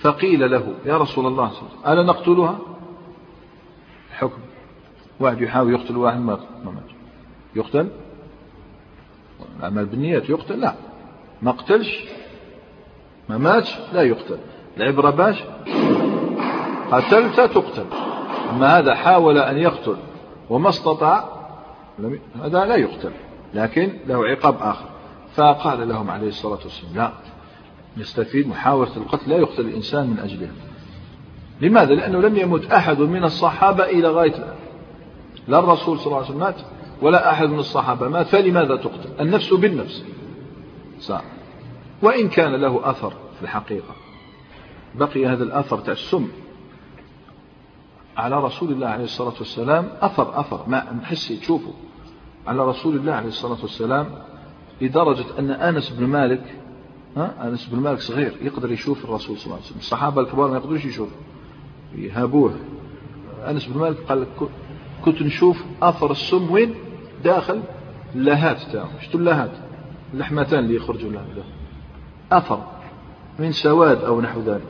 فقيل 0.00 0.50
له 0.50 0.74
يا 0.86 0.96
رسول 0.98 1.26
الله 1.26 1.52
ألا 1.86 2.02
نقتلها؟ 2.02 2.58
حكم 4.12 4.38
واحد 5.20 5.40
يحاول 5.40 5.72
يقتل 5.72 5.96
واحد 5.96 6.18
ما 6.18 6.38
مات. 6.64 6.84
يقتل؟ 7.56 7.88
العمل 9.60 9.86
بالنيات 9.86 10.30
يقتل؟ 10.30 10.60
لا. 10.60 10.74
ما 11.42 11.50
قتلش؟ 11.50 12.04
ما 13.28 13.38
ماتش؟ 13.38 13.78
لا 13.92 14.02
يقتل. 14.02 14.38
العبرة 14.76 15.10
باش؟ 15.10 15.44
قتلت 16.92 17.40
تقتل. 17.40 17.86
أما 18.50 18.78
هذا 18.78 18.94
حاول 18.94 19.38
أن 19.38 19.56
يقتل 19.56 19.96
وما 20.50 20.68
استطاع 20.68 21.24
هذا 22.42 22.64
لا 22.64 22.76
يقتل. 22.76 23.12
لكن 23.54 23.92
له 24.06 24.26
عقاب 24.26 24.56
آخر. 24.60 24.93
فقال 25.36 25.88
لهم 25.88 26.10
عليه 26.10 26.28
الصلاة 26.28 26.58
والسلام 26.64 26.94
لا 26.94 27.12
يستفيد 27.96 28.48
محاولة 28.48 28.96
القتل 28.96 29.30
لا 29.30 29.36
يقتل 29.36 29.60
الإنسان 29.60 30.10
من 30.10 30.18
أجلها 30.18 30.52
لماذا؟ 31.60 31.94
لأنه 31.94 32.20
لم 32.20 32.36
يمت 32.36 32.72
أحد 32.72 32.98
من 33.00 33.24
الصحابة 33.24 33.84
إلى 33.84 34.08
غاية 34.08 34.36
الآن 34.36 34.56
لا 35.48 35.58
الرسول 35.58 35.98
صلى 35.98 36.06
الله 36.06 36.16
عليه 36.16 36.26
وسلم 36.26 36.40
مات 36.40 36.56
ولا 37.02 37.30
أحد 37.30 37.48
من 37.48 37.58
الصحابة 37.58 38.08
مات 38.08 38.26
فلماذا 38.26 38.76
تقتل 38.76 39.10
النفس 39.20 39.54
بالنفس 39.54 40.04
صح. 41.00 41.22
وإن 42.02 42.28
كان 42.28 42.54
له 42.54 42.90
أثر 42.90 43.10
في 43.10 43.42
الحقيقة 43.42 43.94
بقي 44.94 45.26
هذا 45.26 45.44
الأثر 45.44 45.78
تاع 45.78 45.92
السم 45.92 46.28
على 48.16 48.44
رسول 48.44 48.72
الله 48.72 48.86
عليه 48.86 49.04
الصلاة 49.04 49.34
والسلام 49.38 49.88
أثر 50.00 50.40
أثر 50.40 50.64
ما 50.66 50.92
نحسي 50.92 51.36
تشوفوا 51.36 51.72
على 52.46 52.66
رسول 52.66 52.96
الله 52.96 53.12
عليه 53.12 53.28
الصلاة 53.28 53.58
والسلام 53.62 54.06
لدرجة 54.80 55.24
أن 55.38 55.50
أنس 55.50 55.90
بن 55.90 56.06
مالك 56.06 56.54
ها 57.16 57.48
أنس 57.48 57.66
بن 57.66 57.80
مالك 57.80 58.00
صغير 58.00 58.36
يقدر 58.42 58.72
يشوف 58.72 59.04
الرسول 59.04 59.38
صلى 59.38 59.44
الله 59.44 59.56
عليه 59.56 59.66
وسلم. 59.66 59.78
الصحابة 59.78 60.22
الكبار 60.22 60.50
ما 60.50 60.56
يقدروش 60.56 60.84
يشوفوا 60.84 61.16
يهابوه. 61.94 62.54
أنس 63.48 63.66
بن 63.66 63.80
مالك 63.80 63.96
قال 64.08 64.26
كنت 65.04 65.22
نشوف 65.22 65.64
أثر 65.82 66.10
السم 66.10 66.50
وين؟ 66.50 66.74
داخل 67.24 67.62
اللهات 68.14 68.62
تاعو 68.72 68.88
شتو 69.00 69.18
اللهات؟ 69.18 69.52
اللحمتان 70.14 70.58
اللي 70.58 70.76
يخرجوا 70.76 71.12
لها 71.12 71.24
أثر. 72.32 72.64
من 73.38 73.52
سواد 73.52 74.04
أو 74.04 74.20
نحو 74.20 74.40
ذلك. 74.40 74.62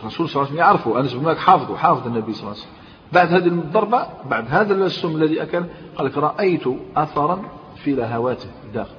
الرسول 0.00 0.28
صلى 0.28 0.42
الله 0.42 0.52
عليه 0.52 0.54
وسلم 0.54 0.58
يعرفه. 0.58 1.00
أنس 1.00 1.12
بن 1.12 1.24
مالك 1.24 1.38
حافظه 1.38 1.76
حافظ 1.76 2.06
النبي 2.06 2.32
صلى 2.32 2.42
الله 2.42 2.52
عليه 2.52 2.60
وسلم. 2.60 2.74
بعد 3.12 3.32
هذه 3.32 3.46
الضربة 3.46 4.06
بعد 4.30 4.44
هذا 4.48 4.74
السم 4.74 5.16
الذي 5.16 5.42
أكل 5.42 5.64
قال 5.96 6.06
لك 6.06 6.18
رأيت 6.18 6.62
أثرا 6.96 7.42
في 7.76 7.92
لهواته 7.92 8.48
داخل. 8.74 8.94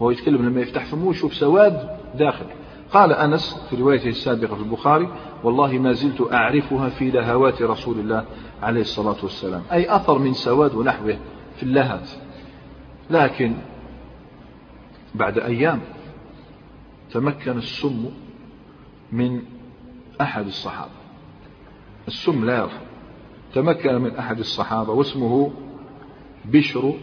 وهو 0.00 0.10
يتكلم 0.10 0.48
لما 0.48 0.60
يفتح 0.60 0.84
فمه 0.84 1.10
يشوف 1.10 1.34
سواد 1.34 1.98
داخل. 2.14 2.46
قال 2.92 3.12
أنس 3.12 3.66
في 3.70 3.76
روايته 3.76 4.08
السابقة 4.08 4.54
في 4.54 4.62
البخاري 4.62 5.08
والله 5.44 5.78
ما 5.78 5.92
زلت 5.92 6.32
أعرفها 6.32 6.88
في 6.88 7.10
لهوات 7.10 7.62
رسول 7.62 7.98
الله 7.98 8.24
عليه 8.62 8.80
الصلاة 8.80 9.16
والسلام. 9.22 9.62
أي 9.72 9.96
أثر 9.96 10.18
من 10.18 10.32
سواد 10.32 10.74
ونحوه 10.74 11.18
في 11.56 11.62
اللهات. 11.62 12.08
لكن 13.10 13.54
بعد 15.14 15.38
أيام 15.38 15.80
تمكن 17.12 17.58
السم 17.58 18.10
من 19.12 19.42
أحد 20.20 20.46
الصحابة. 20.46 20.90
السم 22.08 22.44
لا 22.44 22.58
يرفع. 22.58 22.80
تمكن 23.54 23.94
من 23.94 24.16
أحد 24.16 24.38
الصحابة 24.38 24.92
واسمه 24.92 25.50
بشر 26.44 26.94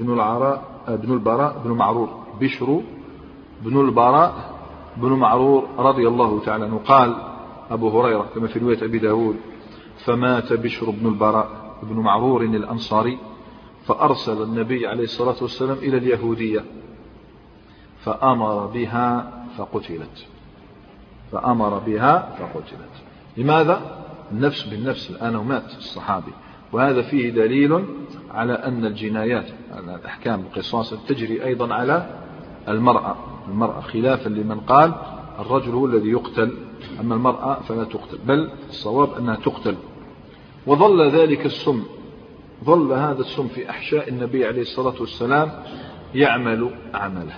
بن 0.00 0.12
العراء 0.12 0.62
بن 0.88 1.12
البراء 1.12 1.62
بن 1.64 1.70
معرور. 1.70 2.08
بشر 2.40 2.80
بن 3.62 3.80
البراء 3.80 4.34
بن 4.96 5.12
معرور 5.12 5.68
رضي 5.78 6.08
الله 6.08 6.40
تعالى 6.44 6.64
عنه. 6.64 6.80
قال 6.86 7.16
أبو 7.70 8.00
هريرة 8.00 8.26
كما 8.34 8.46
في 8.46 8.58
رواية 8.58 8.84
أبي 8.84 8.98
داود 8.98 9.36
فمات 10.04 10.52
بشر 10.52 10.90
بن 10.90 11.06
البراء 11.06 11.48
بن 11.82 12.00
معرور 12.00 12.42
الأنصاري 12.42 13.18
فأرسل 13.86 14.42
النبي 14.42 14.86
عليه 14.86 15.04
الصلاة 15.04 15.36
والسلام 15.42 15.76
إلى 15.76 15.96
اليهودية 15.96 16.64
فأمر 18.00 18.66
بها 18.66 19.32
فقتلت. 19.58 20.26
فأمر 21.32 21.78
بها 21.78 22.36
فقتلت. 22.38 23.02
لماذا؟ 23.36 24.04
النفس 24.32 24.62
بالنفس. 24.62 25.10
الآن 25.10 25.36
ومات 25.36 25.76
الصحابي. 25.78 26.32
وهذا 26.72 27.02
فيه 27.02 27.30
دليل 27.30 27.84
على 28.30 28.52
أن 28.52 28.84
الجنايات 28.84 29.46
على 29.72 29.94
الأحكام 29.94 30.40
القصاص 30.40 30.94
تجري 31.08 31.44
أيضا 31.44 31.74
على 31.74 32.20
المرأة. 32.68 33.16
المرأة 33.48 33.80
خلافا 33.80 34.28
لمن 34.28 34.60
قال 34.60 34.94
الرجل 35.38 35.72
هو 35.72 35.86
الذي 35.86 36.10
يقتل 36.10 36.52
أما 37.00 37.14
المرأة 37.14 37.60
فلا 37.60 37.84
تقتل 37.84 38.18
بل 38.26 38.50
الصواب 38.68 39.12
أنها 39.18 39.36
تقتل. 39.36 39.74
وظل 40.66 41.08
ذلك 41.08 41.46
السم 41.46 41.82
ظل 42.64 42.92
هذا 42.92 43.20
السم 43.20 43.48
في 43.48 43.70
أحشاء 43.70 44.08
النبي 44.08 44.46
عليه 44.46 44.62
الصلاة 44.62 44.94
والسلام 45.00 45.50
يعمل 46.14 46.70
عمله. 46.94 47.36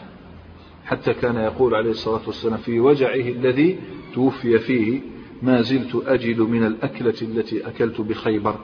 حتى 0.84 1.14
كان 1.14 1.36
يقول 1.36 1.74
عليه 1.74 1.90
الصلاة 1.90 2.20
والسلام 2.26 2.56
في 2.56 2.80
وجعه 2.80 3.14
الذي 3.14 3.78
توفي 4.14 4.58
فيه 4.58 5.00
ما 5.42 5.62
زلت 5.62 6.02
أجد 6.06 6.40
من 6.40 6.64
الأكلة 6.66 7.14
التي 7.22 7.68
أكلت 7.68 8.00
بخيبر 8.00 8.54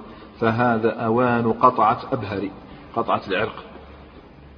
فهذا 0.40 0.90
أوان 0.90 1.52
قطعة 1.52 2.00
أبهري 2.12 2.50
قطعة 2.96 3.22
العرق 3.28 3.64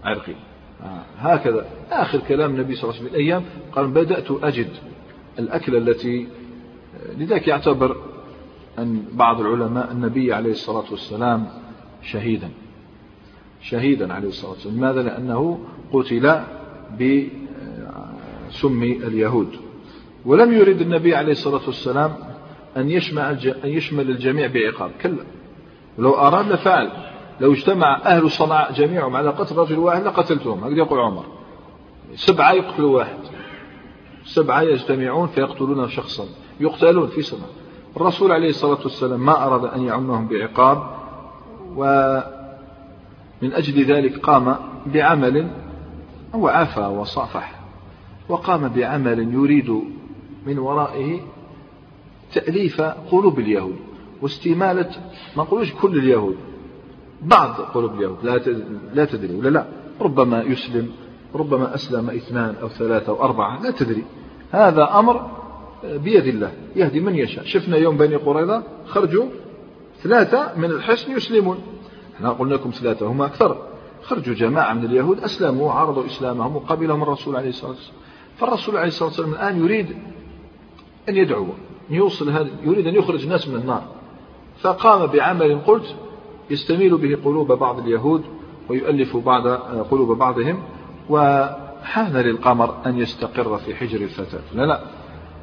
عرقي. 0.04 0.34
آه، 0.82 1.02
هكذا. 1.18 1.66
آخر 1.90 2.18
كلام 2.18 2.50
النبي 2.50 2.74
صلى 2.74 2.90
الله 2.90 3.00
عليه 3.00 3.10
وسلم 3.10 3.20
الأيام 3.20 3.44
قال 3.72 3.88
بدأت 3.88 4.30
أجد 4.30 4.68
الأكلة 5.38 5.78
التي 5.78 6.28
لذلك 7.16 7.48
يعتبر 7.48 7.96
أن 8.78 9.04
بعض 9.12 9.40
العلماء 9.40 9.92
النبي 9.92 10.32
عليه 10.32 10.50
الصلاة 10.50 10.84
والسلام 10.90 11.46
شهيدا 12.02 12.50
شهيدا 13.62 14.12
عليه 14.12 14.28
الصلاة 14.28 14.50
والسلام. 14.50 14.76
لماذا؟ 14.76 15.02
لأنه 15.02 15.60
قتل 15.92 16.40
بسم 18.50 18.82
اليهود. 18.82 19.56
ولم 20.24 20.52
يرد 20.52 20.80
النبي 20.80 21.14
عليه 21.14 21.32
الصلاة 21.32 21.66
والسلام 21.66 22.16
أن 22.76 22.90
يشمل 23.64 24.10
الجميع 24.10 24.46
بعقاب. 24.46 24.90
كلا. 25.02 25.24
لو 25.98 26.14
أراد 26.14 26.52
لفعل 26.52 26.90
لو 27.40 27.52
اجتمع 27.52 27.96
أهل 27.96 28.30
صنعاء 28.30 28.72
جميعهم 28.72 29.16
على 29.16 29.30
قتل 29.30 29.56
رجل 29.56 29.78
واحد 29.78 30.02
لقتلتهم. 30.02 30.64
هكذا 30.64 30.78
يقول 30.78 31.00
عمر. 31.00 31.24
سبعة 32.14 32.52
يقتلوا 32.52 32.96
واحد. 32.96 33.18
سبعة 34.24 34.62
يجتمعون 34.62 35.28
فيقتلون 35.28 35.88
شخصا. 35.88 36.24
يقتلون 36.60 37.06
في 37.06 37.22
سنة 37.22 37.46
الرسول 37.96 38.32
عليه 38.32 38.48
الصلاة 38.48 38.78
والسلام 38.82 39.26
ما 39.26 39.46
أراد 39.46 39.64
أن 39.64 39.82
يعمهم 39.82 40.28
بعقاب 40.28 40.82
ومن 41.76 42.22
أجل 43.52 43.84
ذلك 43.84 44.18
قام 44.18 44.56
بعمل 44.86 45.50
هو 46.34 46.48
عفا 46.48 46.86
وصافح. 46.86 47.60
وقام 48.28 48.68
بعمل 48.68 49.34
يريد 49.34 49.82
من 50.46 50.58
ورائه 50.58 51.20
تأليف 52.32 52.80
قلوب 52.80 53.38
اليهود. 53.38 53.89
واستمالة 54.22 54.90
ما 55.36 55.42
نقولوش 55.42 55.72
كل 55.72 55.98
اليهود 55.98 56.36
بعض 57.22 57.50
قلوب 57.50 57.94
اليهود 57.94 58.18
لا 58.22 58.36
لا 58.94 59.04
تدري 59.04 59.34
ولا 59.34 59.48
لا. 59.48 59.66
ربما 60.00 60.42
يسلم 60.42 60.92
ربما 61.34 61.74
أسلم 61.74 62.10
اثنان 62.10 62.54
أو 62.62 62.68
ثلاثة 62.68 63.12
أو 63.12 63.22
أربعة 63.22 63.62
لا 63.62 63.70
تدري. 63.70 64.04
هذا 64.50 64.98
أمر 64.98 65.30
بيد 65.84 66.26
الله 66.26 66.52
يهدي 66.76 67.00
من 67.00 67.14
يشاء. 67.14 67.44
شفنا 67.44 67.76
يوم 67.76 67.96
بني 67.96 68.16
قريظة 68.16 68.62
خرجوا 68.86 69.26
ثلاثة 70.02 70.52
من 70.56 70.64
الحصن 70.64 71.12
يسلمون. 71.12 71.58
إحنا 72.16 72.30
قلنا 72.30 72.54
لكم 72.54 72.70
ثلاثة 72.70 73.06
هم 73.06 73.22
أكثر. 73.22 73.66
خرجوا 74.02 74.34
جماعة 74.34 74.72
من 74.74 74.84
اليهود 74.84 75.20
أسلموا 75.20 75.66
وعرضوا 75.66 76.06
إسلامهم 76.06 76.56
وقبلهم 76.56 77.02
الرسول 77.02 77.36
عليه 77.36 77.48
الصلاة 77.48 77.70
والسلام. 77.70 78.00
فالرسول 78.36 78.76
عليه 78.76 78.88
الصلاة 78.88 79.08
والسلام 79.08 79.32
الآن 79.32 79.64
يريد 79.64 79.96
أن 81.08 81.16
يدعو 81.16 81.46
يوصل 81.90 82.30
هذا 82.30 82.48
يريد 82.62 82.86
أن 82.86 82.94
يخرج 82.94 83.22
الناس 83.22 83.48
من 83.48 83.56
النار. 83.60 83.99
فقام 84.60 85.06
بعمل 85.06 85.60
قلت 85.66 85.96
يستميل 86.50 86.96
به 86.96 87.18
قلوب 87.24 87.52
بعض 87.52 87.78
اليهود 87.78 88.24
ويؤلف 88.68 89.16
بعض 89.16 89.48
قلوب 89.90 90.18
بعضهم 90.18 90.62
وحان 91.08 92.16
للقمر 92.16 92.74
أن 92.86 92.98
يستقر 92.98 93.56
في 93.56 93.74
حجر 93.74 94.00
الفتاة. 94.00 94.42
لا 94.54 94.62
لا 94.62 94.80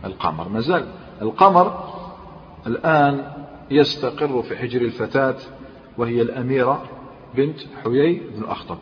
القمر 0.05 0.49
ما 0.49 0.59
زال. 0.59 0.87
القمر 1.21 1.83
الآن 2.67 3.31
يستقر 3.71 4.41
في 4.41 4.57
حجر 4.57 4.81
الفتاة 4.81 5.35
وهي 5.97 6.21
الأميرة 6.21 6.83
بنت 7.35 7.59
حيي 7.83 8.21
بن 8.37 8.43
أخطب. 8.43 8.77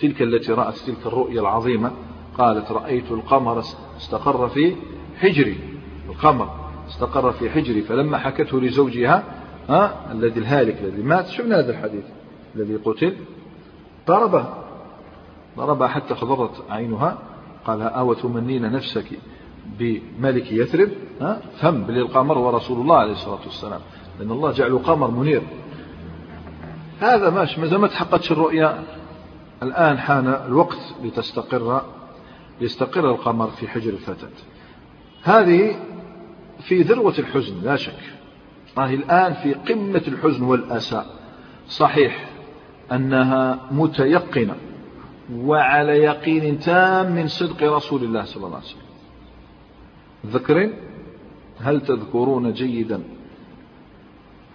تلك 0.00 0.22
التي 0.22 0.52
رأت 0.52 0.78
تلك 0.78 1.06
الرؤيا 1.06 1.40
العظيمة 1.40 1.90
قالت 2.38 2.72
رأيت 2.72 3.10
القمر 3.10 3.62
استقر 3.96 4.48
في 4.48 4.76
حجري. 5.18 5.58
القمر 6.08 6.50
استقر 6.88 7.32
في 7.32 7.50
حجري 7.50 7.82
فلما 7.82 8.18
حكته 8.18 8.60
لزوجها 8.60 9.37
ها؟ 9.68 10.12
الذي 10.12 10.40
الهالك 10.40 10.80
الذي 10.80 11.02
مات. 11.02 11.26
شفنا 11.26 11.58
هذا 11.58 11.70
الحديث 11.70 12.04
الذي 12.56 12.76
قتل. 12.76 13.16
ضربه. 14.06 14.54
ضربها 15.56 15.88
حتى 15.88 16.14
خضرت 16.14 16.64
عينها. 16.70 17.18
قال 17.64 17.82
أو 17.82 18.14
تمنين 18.14 18.72
نفسك 18.72 19.18
بملك 19.78 20.52
يثرب؟ 20.52 20.88
ها؟ 21.20 21.40
فهم 21.60 21.90
للقمر 21.90 22.38
ورسول 22.38 22.80
الله 22.80 22.96
عليه 22.96 23.12
الصلاة 23.12 23.40
والسلام. 23.44 23.80
لأن 24.20 24.30
الله 24.30 24.52
جعله 24.52 24.78
قمر 24.78 25.10
منير. 25.10 25.42
هذا 27.00 27.30
ماشي. 27.30 27.60
ما 27.60 27.78
ما 27.78 27.86
تحققتش 27.86 28.32
الرؤيا. 28.32 28.82
الآن 29.62 29.98
حان 29.98 30.26
الوقت 30.26 30.78
لتستقر 31.04 31.82
يستقر 32.60 33.10
القمر 33.10 33.46
في 33.46 33.68
حجر 33.68 33.90
الفتاة. 33.90 34.28
هذه 35.22 35.76
في 36.60 36.82
ذروة 36.82 37.14
الحزن 37.18 37.62
لا 37.62 37.76
شك. 37.76 38.17
راهي 38.78 38.94
الآن 38.94 39.34
في 39.34 39.54
قمة 39.54 40.02
الحزن 40.08 40.42
والأسى 40.42 41.04
صحيح 41.68 42.28
أنها 42.92 43.68
متيقنة 43.70 44.56
وعلى 45.34 45.92
يقين 45.92 46.58
تام 46.58 47.12
من 47.12 47.26
صدق 47.28 47.76
رسول 47.76 48.04
الله 48.04 48.24
صلى 48.24 48.46
الله 48.46 48.56
عليه 48.56 48.66
وسلم. 48.66 48.82
ذكرين؟ 50.26 50.72
هل 51.60 51.80
تذكرون 51.80 52.52
جيدا 52.52 53.02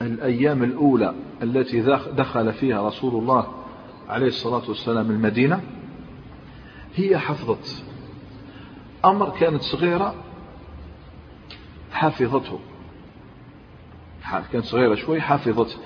الأيام 0.01 0.63
الأولى 0.63 1.13
التي 1.43 1.81
دخل 2.17 2.53
فيها 2.53 2.87
رسول 2.87 3.15
الله 3.21 3.47
عليه 4.09 4.27
الصلاة 4.27 4.69
والسلام 4.69 5.11
المدينة؟ 5.11 5.61
هي 6.95 7.17
حفظت. 7.17 7.83
أمر 9.05 9.29
كانت 9.29 9.61
صغيرة 9.61 10.15
حافظته 11.91 12.59
كانت 14.41 14.65
صغيرة 14.65 14.95
شوي 14.95 15.21
حافظته 15.21 15.77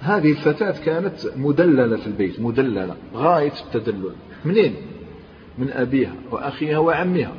هذه 0.00 0.30
الفتاة 0.30 0.84
كانت 0.84 1.16
مدللة 1.36 1.96
في 1.96 2.06
البيت 2.06 2.40
مدللة 2.40 2.96
غاية 3.14 3.52
التدلل. 3.66 4.14
منين؟ 4.44 4.76
من 5.58 5.70
أبيها 5.70 6.14
وأخيها 6.30 6.78
وعمها. 6.78 7.32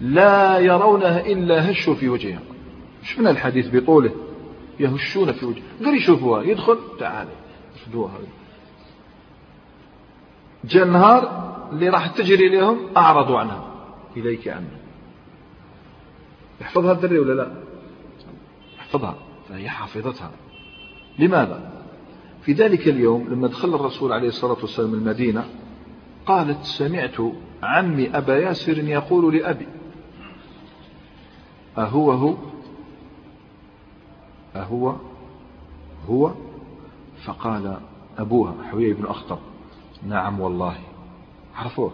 لا 0.00 0.58
يرونها 0.58 1.26
إلا 1.26 1.70
هشوا 1.70 1.94
في 1.94 2.08
وجهها. 2.08 2.40
شفنا 3.02 3.30
الحديث 3.30 3.76
بطوله 3.76 4.10
يهشون 4.80 5.32
في 5.32 5.46
وجهها 5.46 5.64
قال 5.84 5.96
يشوفوها 5.96 6.42
يدخل 6.42 6.78
تعالى 6.98 7.30
شدوها 7.84 8.18
جاء 10.64 10.84
النهار 10.84 11.50
اللي 11.72 11.88
راح 11.88 12.06
تجري 12.06 12.48
لهم 12.48 12.78
أعرضوا 12.96 13.38
عنها. 13.38 13.70
إليك 14.16 14.48
عنه 14.48 14.68
يحفظها 16.60 16.92
الدري 16.92 17.18
ولا 17.18 17.32
لا؟ 17.32 17.69
يحفظها 18.90 19.16
فهي 19.48 19.68
حافظتها. 19.68 20.30
لماذا؟ 21.18 21.72
في 22.42 22.52
ذلك 22.52 22.88
اليوم 22.88 23.28
لما 23.28 23.48
دخل 23.48 23.74
الرسول 23.74 24.12
عليه 24.12 24.28
الصلاة 24.28 24.56
والسلام 24.60 24.94
المدينة 24.94 25.44
قالت 26.26 26.64
سمعت 26.64 27.16
عمي 27.62 28.16
أبا 28.16 28.38
ياسر 28.38 28.78
يقول 28.78 29.36
لأبي. 29.36 29.66
أهو 31.78 32.12
هو 32.12 32.36
أهو 34.56 34.94
هو؟ 36.08 36.32
فقال 37.24 37.80
أبوها 38.18 38.54
حوية 38.70 38.94
بن 38.94 39.06
أخطب 39.06 39.38
نعم 40.06 40.40
والله. 40.40 40.78
عرفوه؟ 41.54 41.92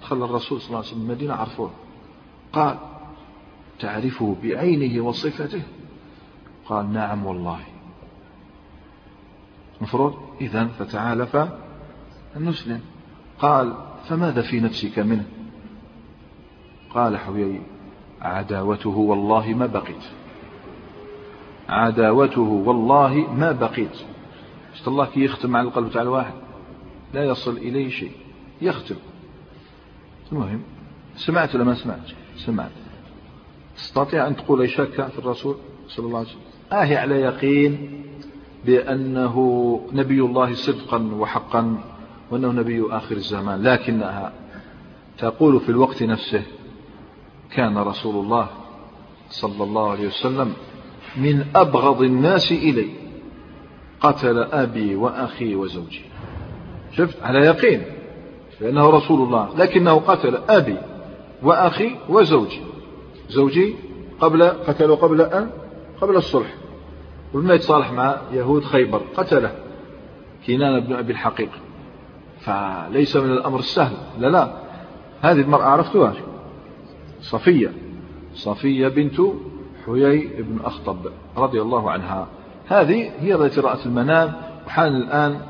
دخل 0.00 0.22
الرسول 0.22 0.60
صلى 0.60 0.66
الله 0.66 0.78
عليه 0.78 0.88
وسلم 0.88 1.02
المدينة 1.02 1.34
عرفوه. 1.34 1.70
قال 2.52 2.78
تعرفه 3.80 4.36
بعينه 4.42 5.04
وصفته. 5.04 5.62
قال 6.68 6.92
نعم 6.92 7.26
والله. 7.26 7.60
مفروض؟ 9.80 10.14
إذا 10.40 10.66
فتعالف 10.66 11.36
النسلم 12.36 12.80
قال 13.38 13.76
فماذا 14.08 14.42
في 14.42 14.60
نفسك 14.60 14.98
منه؟ 14.98 15.24
قال 16.90 17.16
حويي 17.16 17.60
عداوته 18.20 18.90
والله 18.90 19.48
ما 19.48 19.66
بقيت. 19.66 20.04
عداوته 21.68 22.40
والله 22.40 23.14
ما 23.14 23.52
بقيت. 23.52 23.96
شفت 24.74 24.88
الله 24.88 25.06
كي 25.06 25.24
يختم 25.24 25.56
على 25.56 25.68
القلب 25.68 25.90
تاع 25.90 26.02
الواحد. 26.02 26.34
لا 27.14 27.24
يصل 27.24 27.56
إليه 27.56 27.88
شيء. 27.90 28.12
يختم. 28.62 28.96
المهم 30.32 30.62
سمعت 31.16 31.54
ولا 31.54 31.64
ما 31.64 31.74
سمعت؟ 31.74 32.10
سمعت. 32.36 32.70
تستطيع 33.76 34.26
أن 34.26 34.36
تقول 34.36 34.70
شك 34.70 35.06
في 35.06 35.18
الرسول 35.18 35.56
صلى 35.88 36.06
الله 36.06 36.18
عليه 36.18 36.28
وسلم؟ 36.28 36.43
آه 36.72 36.96
على 36.96 37.14
يقين 37.14 38.02
بأنه 38.64 39.80
نبي 39.92 40.20
الله 40.20 40.54
صدقا 40.54 41.10
وحقا 41.18 41.78
وأنه 42.30 42.52
نبي 42.52 42.82
آخر 42.90 43.16
الزمان 43.16 43.62
لكنها 43.62 44.32
تقول 45.18 45.60
في 45.60 45.68
الوقت 45.68 46.02
نفسه 46.02 46.42
كان 47.50 47.78
رسول 47.78 48.24
الله 48.24 48.48
صلى 49.28 49.64
الله 49.64 49.90
عليه 49.90 50.06
وسلم 50.06 50.52
من 51.16 51.46
أبغض 51.54 52.02
الناس 52.02 52.52
إلي 52.52 52.90
قتل 54.00 54.38
أبي 54.38 54.96
وأخي 54.96 55.54
وزوجي. 55.54 56.02
شفت؟ 56.92 57.22
على 57.22 57.38
يقين 57.38 57.82
لأنه 58.60 58.90
رسول 58.90 59.22
الله 59.22 59.56
لكنه 59.56 59.94
قتل 59.94 60.36
أبي 60.48 60.76
وأخي 61.42 61.96
وزوجي. 62.08 62.60
زوجي 63.28 63.74
قبل 64.20 64.42
قتله 64.42 64.94
قبل 64.94 65.20
أن 65.20 65.50
قبل 66.04 66.16
الصلح. 66.16 66.54
ولما 67.32 67.54
يتصالح 67.54 67.92
مع 67.92 68.16
يهود 68.32 68.64
خيبر 68.64 69.02
قتله 69.16 69.52
كنان 70.46 70.80
بن 70.80 70.92
أبي 70.92 71.12
الحقيق. 71.12 71.50
فليس 72.40 73.16
من 73.16 73.30
الأمر 73.32 73.58
السهل. 73.58 73.96
لا 74.18 74.26
لا. 74.26 74.54
هذه 75.22 75.40
المرأة 75.40 75.64
عرفتها. 75.64 76.14
صفية. 77.20 77.72
صفية 78.34 78.88
بنت 78.88 79.20
حيي 79.86 80.42
بن 80.42 80.58
أخطب 80.64 80.96
رضي 81.36 81.62
الله 81.62 81.90
عنها. 81.90 82.26
هذه 82.68 83.10
هي 83.20 83.34
التي 83.34 83.60
رأت 83.60 83.86
المنام 83.86 84.32
وحان 84.66 84.96
الآن 84.96 85.40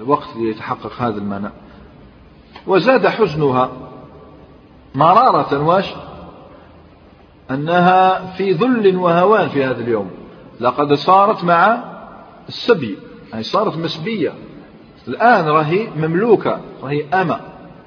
الوقت 0.00 0.36
ليتحقق 0.36 0.92
هذا 0.98 1.18
المنام. 1.18 1.52
وزاد 2.66 3.06
حزنها 3.06 3.70
مرارة 4.94 5.66
واش؟ 5.66 5.94
أنها 7.50 8.26
في 8.32 8.52
ذل 8.52 8.96
وهوان 8.96 9.48
في 9.48 9.64
هذا 9.64 9.80
اليوم. 9.80 10.10
لقد 10.60 10.92
صارت 10.92 11.44
مع 11.44 11.84
السبي 12.48 12.98
يعني 13.30 13.42
صارت 13.42 13.76
مسبية. 13.76 14.32
الآن 15.08 15.48
راهي 15.48 15.86
مملوكة 15.96 16.60
راهي 16.82 17.04
أمة 17.08 17.40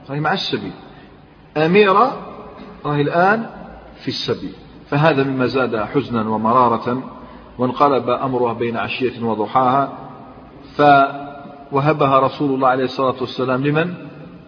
راهي 0.10 0.20
مع 0.20 0.34
السبي. 0.34 0.72
أميرة 1.58 2.18
راهي 2.86 3.02
الآن 3.02 3.46
في 3.96 4.08
السبي. 4.08 4.52
فهذا 4.88 5.24
مما 5.24 5.46
زاد 5.46 5.76
حزنا 5.76 6.30
ومرارة 6.30 7.04
وانقلب 7.58 8.10
أمرها 8.10 8.54
بين 8.54 8.78
عشية 8.78 9.24
وضحاها 9.24 9.98
فوهبها 10.76 12.20
رسول 12.20 12.56
الله 12.56 12.68
عليه 12.68 12.84
الصلاة 12.84 13.16
والسلام 13.22 13.64
لمن؟ 13.64 13.94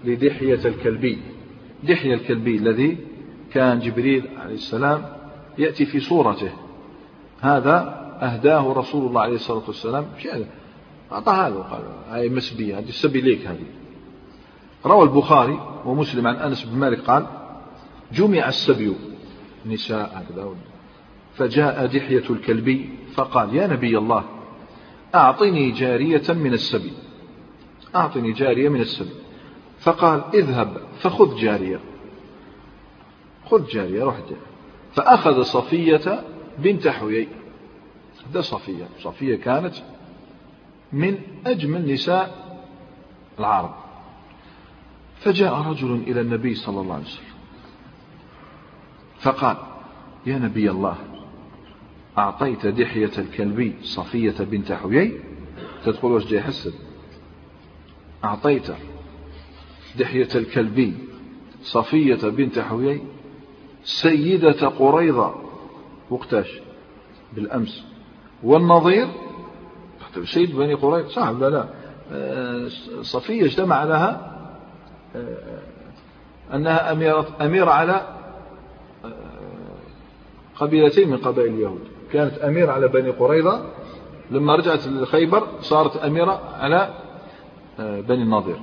لدحية 0.03 0.59
الكلبي. 0.65 1.17
دحية 1.83 2.13
الكلبي 2.13 2.57
الذي 2.57 2.97
كان 3.53 3.79
جبريل 3.79 4.29
عليه 4.37 4.53
السلام 4.53 5.05
يأتي 5.57 5.85
في 5.85 5.99
صورته. 5.99 6.51
هذا 7.41 8.03
أهداه 8.21 8.73
رسول 8.73 9.07
الله 9.07 9.21
عليه 9.21 9.35
الصلاة 9.35 9.63
والسلام. 9.67 10.05
شيء 10.19 10.45
أعطاها 11.11 11.49
له 11.49 11.61
قال 11.61 11.81
هاي 12.09 12.29
مسبية 12.29 12.79
هذه 12.79 12.89
السبي 12.89 13.21
ليك 13.21 13.47
هذه. 13.47 13.65
روى 14.85 15.03
البخاري 15.03 15.59
ومسلم 15.85 16.27
عن 16.27 16.35
أنس 16.35 16.63
بن 16.63 16.77
مالك 16.77 16.99
قال 16.99 17.25
جمع 18.11 18.47
السبي 18.47 18.95
نساء 19.65 20.11
هكذا. 20.15 20.55
فجاء 21.35 21.85
دحية 21.85 22.23
الكلبي 22.29 22.89
فقال 23.13 23.55
يا 23.55 23.67
نبي 23.67 23.97
الله 23.97 24.23
أعطني 25.15 25.71
جارية 25.71 26.23
من 26.29 26.53
السبي. 26.53 26.91
أعطني 27.95 28.31
جارية 28.31 28.69
من 28.69 28.81
السبي. 28.81 29.13
فقال 29.79 30.23
اذهب 30.33 30.77
فخذ 30.99 31.35
جارية. 31.35 31.79
خذ 33.53 33.67
جارية 33.67 34.03
روح 34.03 34.19
جارية 34.19 34.45
فأخذ 34.93 35.41
صفية 35.41 36.23
بنت 36.59 36.87
حيي. 36.87 37.27
هذا 38.29 38.41
صفية. 38.41 38.87
صفية 38.99 39.35
كانت 39.35 39.75
من 40.93 41.17
أجمل 41.45 41.93
نساء 41.93 42.57
العرب. 43.39 43.75
فجاء 45.19 45.53
رجل 45.53 46.03
إلى 46.07 46.21
النبي 46.21 46.55
صلى 46.55 46.81
الله 46.81 46.93
عليه 46.93 47.03
وسلم. 47.03 47.33
فقال 49.19 49.57
يا 50.25 50.37
نبي 50.37 50.69
الله 50.71 50.97
أعطيت 52.17 52.65
دحية 52.65 53.11
الكلبي 53.17 53.73
صفية 53.81 54.35
بنت 54.39 54.71
حيي؟ 54.71 55.19
تدخل 55.85 56.07
واش 56.07 56.25
جاي 56.25 56.41
حسد 56.41 56.73
أعطيت 58.23 58.67
دحية 59.99 60.29
الكلبي 60.35 60.93
صفية 61.61 62.29
بنت 62.29 62.59
حيي؟ 62.59 63.01
سيدة 63.83 64.67
قريضة 64.67 65.35
وقتاش 66.09 66.61
بالأمس. 67.33 67.83
والنظير؟ 68.43 69.07
سيد 70.23 70.55
بني 70.55 70.73
قريظة. 70.73 71.07
صعب 71.07 71.39
لا 71.39 71.49
لا. 71.49 71.65
آه، 72.11 72.67
صفية 73.01 73.45
اجتمع 73.45 73.83
لها 73.83 74.39
آه، 75.15 75.59
أنها 76.53 76.91
أميرة, 76.91 77.27
أميرة 77.41 77.71
على 77.71 78.01
آه، 79.05 79.11
قبيلتين 80.55 81.09
من 81.09 81.17
قبائل 81.17 81.53
اليهود. 81.53 81.87
كانت 82.11 82.37
أميرة 82.37 82.71
على 82.71 82.87
بني 82.87 83.09
قريظة. 83.09 83.65
لما 84.31 84.55
رجعت 84.55 84.87
لخيبر 84.87 85.47
صارت 85.61 85.97
أميرة 85.97 86.41
على 86.59 86.93
بني 87.79 88.23
النضير 88.23 88.59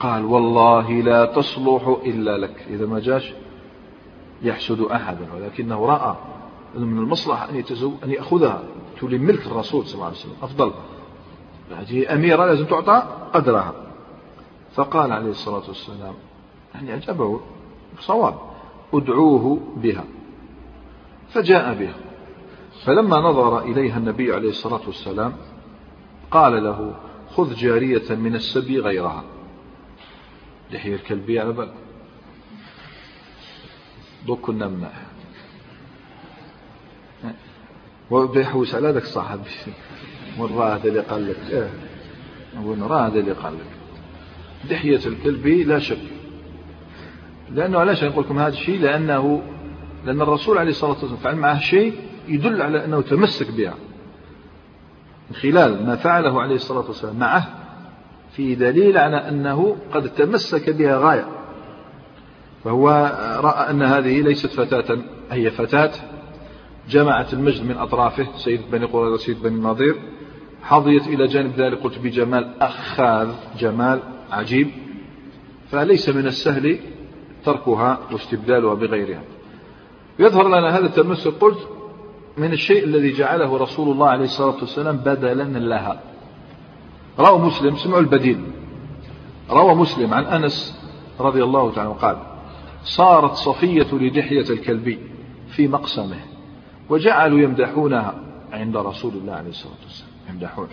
قال 0.00 0.24
والله 0.24 0.90
لا 0.90 1.24
تصلح 1.24 1.96
إلا 2.06 2.38
لك. 2.38 2.66
إذا 2.70 2.86
ما 2.86 3.00
جاش 3.00 3.32
يحسد 4.42 4.80
أحدا 4.80 5.28
ولكنه 5.34 5.86
رأى 5.86 6.16
أن 6.76 6.82
من 6.82 6.98
المصلحة 6.98 7.50
أن, 7.50 7.56
يتزو 7.56 7.94
أن 8.04 8.10
يأخذها 8.10 8.62
تولي 9.00 9.18
ملك 9.18 9.46
الرسول 9.46 9.86
صلى 9.86 9.94
الله 9.94 10.06
عليه 10.06 10.16
وسلم 10.16 10.36
أفضل. 10.42 10.72
هذه 11.76 12.14
أميرة 12.14 12.46
لازم 12.46 12.64
تعطى 12.64 13.02
قدرها 13.32 13.72
فقال 14.74 15.12
عليه 15.12 15.30
الصلاة 15.30 15.62
والسلام 15.68 16.14
يعني 16.74 16.94
أجابه 16.94 17.40
صواب 18.00 18.34
ادعوه 18.94 19.60
بها. 19.76 20.04
فجاء 21.28 21.74
بها. 21.74 21.94
فلما 22.84 23.16
نظر 23.16 23.58
إليها 23.58 23.98
النبي 23.98 24.34
عليه 24.34 24.48
الصلاة 24.48 24.80
والسلام 24.86 25.32
قال 26.30 26.64
له 26.64 26.94
خذ 27.36 27.54
جارية 27.54 28.14
من 28.14 28.34
السبي 28.34 28.80
غيرها. 28.80 29.24
لحية 30.70 30.94
الكلبية 30.94 31.40
على 31.40 31.52
بالك 31.52 31.81
دوك 34.26 34.40
كنا 34.40 34.90
وبيحوس 38.10 38.74
على 38.74 38.90
ذاك 38.90 39.02
الصحابي 39.02 39.50
والراه 40.38 40.74
هذا 40.74 40.88
اللي 40.88 41.00
قال 41.00 41.28
لك 41.28 41.36
آه 41.52 41.68
راه 42.86 43.06
هذا 43.06 43.18
اللي 43.18 43.32
قال 43.32 43.54
لك 43.54 43.66
دحية 44.70 45.06
الكلبي 45.06 45.64
لا 45.64 45.78
شك 45.78 45.98
لأنه 47.50 47.78
علاش 47.78 48.04
نقول 48.04 48.24
لكم 48.24 48.38
هذا 48.38 48.52
الشيء 48.52 48.80
لأنه 48.80 49.42
لأن 50.04 50.20
الرسول 50.22 50.58
عليه 50.58 50.70
الصلاة 50.70 50.90
والسلام 50.90 51.16
فعل 51.16 51.36
معه 51.36 51.60
شيء 51.60 51.94
يدل 52.28 52.62
على 52.62 52.84
أنه 52.84 53.00
تمسك 53.00 53.50
بها 53.50 53.74
من 55.30 55.36
خلال 55.36 55.86
ما 55.86 55.96
فعله 55.96 56.42
عليه 56.42 56.54
الصلاة 56.54 56.86
والسلام 56.86 57.18
معه 57.18 57.48
في 58.32 58.54
دليل 58.54 58.98
على 58.98 59.16
أنه 59.16 59.76
قد 59.92 60.14
تمسك 60.14 60.70
بها 60.70 60.98
غاية 60.98 61.26
فهو 62.64 62.88
رأى 63.40 63.70
أن 63.70 63.82
هذه 63.82 64.20
ليست 64.20 64.46
فتاة 64.46 64.98
هي 65.30 65.50
فتاة 65.50 65.90
جمعت 66.88 67.32
المجد 67.32 67.64
من 67.64 67.76
أطرافه 67.76 68.26
سيد 68.36 68.60
بني 68.72 68.84
قريظة 68.84 69.16
سيد 69.16 69.42
بني 69.42 69.56
النظير 69.56 69.96
حظيت 70.62 71.06
إلى 71.06 71.26
جانب 71.26 71.52
ذلك 71.56 71.78
قلت 71.78 71.98
بجمال 71.98 72.62
أخاذ 72.62 73.28
جمال 73.58 74.00
عجيب 74.30 74.70
فليس 75.70 76.08
من 76.08 76.26
السهل 76.26 76.78
تركها 77.44 77.98
واستبدالها 78.12 78.74
بغيرها. 78.74 79.22
يظهر 80.18 80.48
لنا 80.48 80.78
هذا 80.78 80.86
التمسك 80.86 81.32
قلت 81.40 81.68
من 82.38 82.52
الشيء 82.52 82.84
الذي 82.84 83.12
جعله 83.12 83.56
رسول 83.56 83.92
الله 83.92 84.08
عليه 84.08 84.24
الصلاة 84.24 84.56
والسلام 84.60 84.96
بدلا 84.96 85.58
لها. 85.58 86.00
روى 87.18 87.38
مسلم 87.38 87.76
سمعوا 87.76 88.00
البديل. 88.00 88.40
روى 89.50 89.74
مسلم 89.74 90.14
عن 90.14 90.24
أنس 90.24 90.78
رضي 91.20 91.44
الله 91.44 91.72
تعالى 91.72 91.94
قال 92.00 92.31
صارت 92.84 93.32
صفية 93.32 93.94
لدحية 93.94 94.50
الكلبي 94.50 94.98
في 95.48 95.68
مقسمه 95.68 96.20
وجعلوا 96.88 97.40
يمدحونها 97.40 98.14
عند 98.52 98.76
رسول 98.76 99.12
الله 99.12 99.32
عليه 99.32 99.50
الصلاة 99.50 99.74
والسلام 99.82 100.10
يمدحون. 100.30 100.68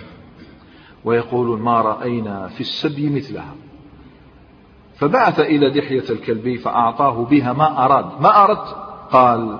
ويقولون 1.05 1.61
ما 1.61 1.81
رأينا 1.81 2.47
في 2.47 2.61
السبي 2.61 3.09
مثلها. 3.09 3.55
فبعث 4.95 5.39
إلى 5.39 5.69
دحية 5.69 6.03
الكلبي 6.09 6.57
فأعطاه 6.57 7.25
بها 7.25 7.53
ما 7.53 7.85
أراد. 7.85 8.21
ما 8.21 8.43
أردت؟ 8.43 8.75
قال 9.11 9.59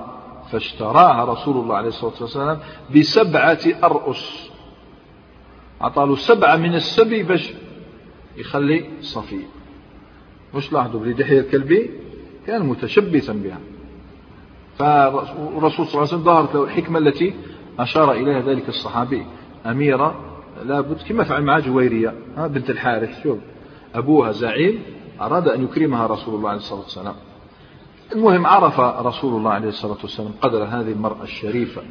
فاشتراها 0.51 1.25
رسول 1.25 1.57
الله 1.57 1.75
عليه 1.75 1.87
الصلاة 1.87 2.13
والسلام 2.21 2.59
بسبعة 2.95 3.59
أرؤس. 3.83 4.49
أعطاه 5.81 6.15
سبعة 6.15 6.55
من 6.55 6.75
السبي 6.75 7.23
باش 7.23 7.53
يخلي 8.37 8.89
صفي. 9.01 9.41
مش 10.55 10.73
لاحظوا 10.73 10.99
بلي 10.99 11.13
دحية 11.13 11.39
الكلبي 11.39 11.89
كان 12.49 12.65
متشبثا 12.65 13.33
بها. 13.33 13.59
فالرسول 14.77 15.87
صلى 15.87 15.93
الله 15.93 15.99
عليه 15.99 16.01
وسلم 16.01 16.23
ظهرت 16.23 16.55
له 16.55 16.63
الحكمة 16.63 16.99
التي 16.99 17.33
أشار 17.79 18.11
إليها 18.11 18.41
ذلك 18.41 18.69
الصحابي. 18.69 19.25
أميرة 19.65 20.15
لابد 20.65 21.01
كما 21.01 21.23
فعل 21.23 21.43
مع 21.43 21.59
جويرية 21.59 22.13
بنت 22.37 22.69
الحارث 22.69 23.23
شوف. 23.23 23.37
أبوها 23.95 24.31
زعيم 24.31 24.83
أراد 25.21 25.47
أن 25.47 25.63
يكرمها 25.63 26.07
رسول 26.07 26.35
الله 26.35 26.49
عليه 26.49 26.59
الصلاة 26.59 26.79
والسلام. 26.79 27.15
المهم 28.15 28.45
عرف 28.45 28.79
رسول 28.79 29.35
الله 29.35 29.51
عليه 29.51 29.69
الصلاة 29.69 29.97
والسلام 30.01 30.31
قدر 30.41 30.63
هذه 30.63 30.91
المرأة 30.91 31.23
الشريفة 31.23 31.81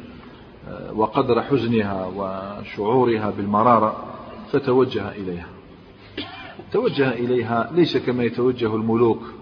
آه، 0.69 0.93
وقدر 0.93 1.41
حزنها 1.41 2.11
وشعورها 2.15 3.29
بالمرارة 3.37 3.95
فتوجه 4.51 5.11
إليها. 5.11 5.47
توجه 6.71 7.09
إليها 7.09 7.69
ليس 7.73 7.97
كما 7.97 8.23
يتوجه 8.23 8.75
الملوك. 8.75 9.38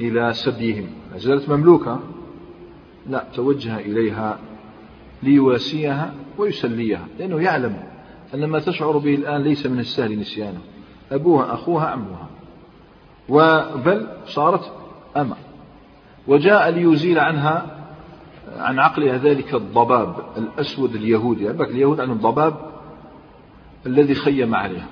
إلى 0.00 0.32
سبيهم. 0.32 0.86
زالت 1.16 1.48
مملوكة؟ 1.48 2.00
لا 3.06 3.24
توجه 3.34 3.78
إليها 3.78 4.38
ليواسيها 5.22 6.14
ويسليها 6.38 7.06
لأنه 7.18 7.40
يعلم 7.40 7.76
أن 8.34 8.44
ما 8.44 8.58
تشعر 8.58 8.98
به 8.98 9.14
الآن 9.14 9.42
ليس 9.42 9.66
من 9.66 9.78
السهل 9.78 10.18
نسيانه. 10.18 10.60
أبوها 11.12 11.54
أخوها 11.54 11.86
عمها. 11.86 12.28
وبل 13.28 14.06
صارت 14.26 14.72
أما 15.16 15.36
وجاء 16.28 16.70
ليزيل 16.70 17.18
عنها 17.18 17.76
عن 18.56 18.78
عقلها 18.78 19.16
ذلك 19.16 19.54
الضباب 19.54 20.14
الأسود 20.36 20.94
اليهودي. 20.94 21.44
يعني 21.44 21.62
اليهود 21.62 22.00
عندهم 22.00 22.18
ضباب 22.18 22.54
الذي 23.86 24.14
خيم 24.14 24.54
عليها 24.54 24.88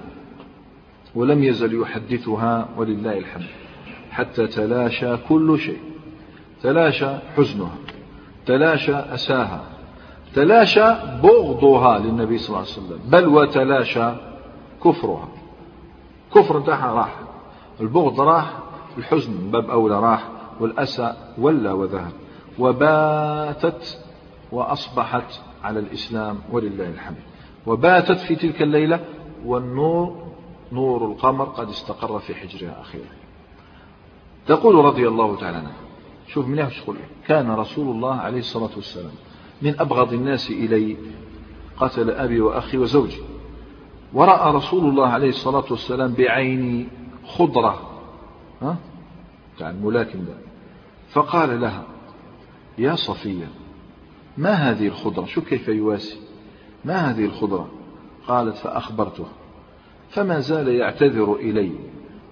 ولم 1.14 1.44
يزل 1.44 1.80
يحدثها 1.82 2.68
ولله 2.76 3.18
الحمد. 3.18 3.67
حتى 4.18 4.46
تلاشى 4.46 5.16
كل 5.16 5.58
شيء. 5.58 5.80
تلاشى 6.62 7.10
حزنها. 7.36 7.74
تلاشى 8.46 8.94
أساها. 8.94 9.60
تلاشى 10.34 10.94
بغضها 11.22 11.98
للنبي 11.98 12.38
صلى 12.38 12.48
الله 12.48 12.58
عليه 12.58 12.70
وسلم. 12.70 13.00
بل 13.10 13.28
وتلاشى 13.28 14.10
كفرها. 14.84 15.28
كفر 16.34 16.58
انتهى 16.58 16.92
راح. 16.92 17.20
البغض 17.80 18.20
راح 18.20 18.58
الحزن 18.98 19.32
من 19.32 19.50
باب 19.50 19.70
أولى 19.70 20.00
راح 20.00 20.28
والأسى 20.60 21.14
ولى 21.38 21.70
وذهب. 21.70 22.12
وباتت 22.58 24.04
وأصبحت 24.52 25.40
على 25.64 25.78
الإسلام 25.78 26.38
ولله 26.52 26.88
الحمد. 26.88 27.18
وباتت 27.66 28.18
في 28.18 28.36
تلك 28.36 28.62
الليلة 28.62 29.00
والنور 29.44 30.28
نور 30.72 31.06
القمر 31.06 31.44
قد 31.44 31.68
استقر 31.68 32.18
في 32.18 32.34
حجرها 32.34 32.80
أخيرا. 32.80 33.27
تقول 34.48 34.84
رضي 34.84 35.08
الله 35.08 35.36
تعالى 35.36 35.56
عنها. 35.56 35.76
شوف 36.26 36.46
من 36.46 36.68
تقول 36.84 36.96
كان 37.26 37.50
رسول 37.50 37.96
الله 37.96 38.14
عليه 38.14 38.38
الصلاة 38.38 38.70
والسلام 38.76 39.12
من 39.62 39.80
أبغض 39.80 40.12
الناس 40.12 40.50
إلي 40.50 40.96
قتل 41.76 42.10
أبي 42.10 42.40
وأخي 42.40 42.78
وزوجي. 42.78 43.22
ورأى 44.12 44.54
رسول 44.54 44.90
الله 44.90 45.06
عليه 45.06 45.28
الصلاة 45.28 45.64
والسلام 45.70 46.12
بعيني 46.12 46.88
خضرة 47.26 47.90
ها؟ 48.62 48.76
يعني 49.60 49.86
ملاكم 49.86 50.18
ده. 50.18 50.34
فقال 51.10 51.60
لها 51.60 51.84
يا 52.78 52.94
صفية 52.94 53.48
ما 54.36 54.52
هذه 54.52 54.86
الخضرة؟ 54.86 55.24
شو 55.24 55.40
كيف 55.40 55.68
يواسي. 55.68 56.20
ما 56.84 56.96
هذه 56.96 57.24
الخضرة؟ 57.24 57.68
قالت 58.28 58.56
فأخبرته 58.56 59.26
فما 60.10 60.40
زال 60.40 60.68
يعتذر 60.68 61.34
إلي 61.34 61.72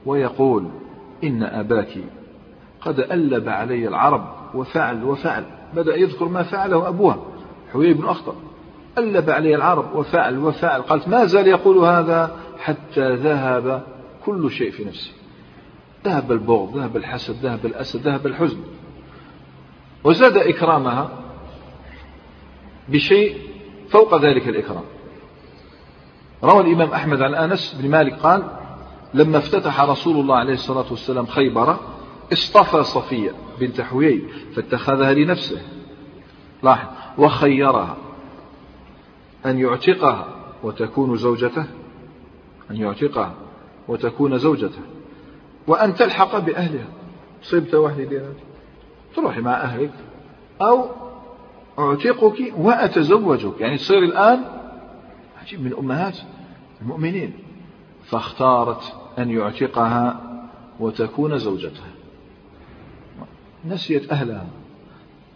ويقول 0.07 0.71
إن 1.25 1.43
أباك 1.43 1.99
قد 2.81 3.01
ألب 3.01 3.49
علي 3.49 3.89
العرب 3.89 4.27
وفعل 4.55 5.05
وفعل. 5.05 5.45
بدأ 5.75 5.97
يذكر 5.97 6.29
ما 6.29 6.43
فعله 6.43 6.89
أبوها 6.89 7.19
حوي 7.73 7.93
بن 7.93 8.09
أخطر 8.09 8.35
ألب 8.99 9.31
علي 9.31 9.55
العرب 9.55 9.95
وفعل 9.95 10.39
وفعل. 10.39 10.83
قالت 10.83 11.09
ما 11.09 11.25
زال 11.25 11.47
يقول 11.47 11.79
هذا 11.79 12.37
حتى 12.59 13.15
ذهب 13.15 13.83
كل 14.25 14.51
شيء 14.51 14.71
في 14.71 14.85
نفسي 14.85 15.13
ذهب 16.05 16.33
البغض 16.33 16.77
ذهب 16.79 16.97
الحسد 16.97 17.35
ذهب 17.43 17.67
الأسد 17.67 18.01
ذهب 18.01 18.27
الحزن. 18.27 18.59
وزاد 20.05 20.37
إكرامها 20.37 21.11
بشيء 22.89 23.37
فوق 23.91 24.21
ذلك 24.23 24.49
الإكرام. 24.49 24.85
روى 26.45 26.61
الإمام 26.61 26.91
أحمد 26.91 27.23
عن 27.23 27.35
أنس 27.35 27.77
بن 27.81 27.91
مالك 27.91 28.15
قال 28.15 28.43
لما 29.15 29.39
افتتح 29.39 29.81
رسول 29.81 30.21
الله 30.21 30.37
عليه 30.37 30.53
الصلاة 30.53 30.85
والسلام 30.91 31.27
خيبر 31.27 31.77
اصطفى 32.33 32.85
صفية 32.85 33.33
بنت 33.61 33.81
حويي 33.81 34.25
فاتخذها 34.55 35.13
لنفسه. 35.13 35.63
لاحظ 36.63 36.89
وخيرها 37.19 37.97
أن 39.47 39.59
يعتقها 39.59 40.27
وتكون 40.63 41.17
زوجته 41.17 41.65
أن 42.71 42.77
يعتقها 42.77 43.35
وتكون 43.89 44.39
زوجته 44.39 44.83
وأن 45.67 45.95
تلحق 45.95 46.39
بأهلها. 46.39 46.89
صبت 47.43 47.75
وحدي 47.75 48.21
تروحي 49.17 49.41
مع 49.41 49.55
أهلك. 49.55 49.93
أو 50.61 50.89
أعتقك 51.79 52.53
وأتزوجك. 52.59 53.61
يعني 53.61 53.77
تصير 53.77 53.99
الآن 53.99 54.45
عجيب 55.43 55.63
من 55.65 55.75
أمهات 55.79 56.19
المؤمنين. 56.83 57.46
فاختارت 58.07 58.95
أن 59.19 59.31
يعتقها 59.31 60.21
وتكون 60.81 61.39
زوجتها. 61.39 61.91
نسيت 63.65 64.13
أهلها. 64.13 64.47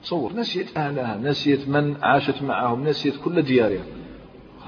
تصور 0.02 0.32
نسيت 0.32 0.76
أهلها 0.76 1.16
نسيت 1.16 1.68
من 1.68 1.96
عاشت 2.02 2.42
معهم 2.42 2.84
نسيت 2.84 3.14
كل 3.24 3.42
ديارها. 3.42 3.84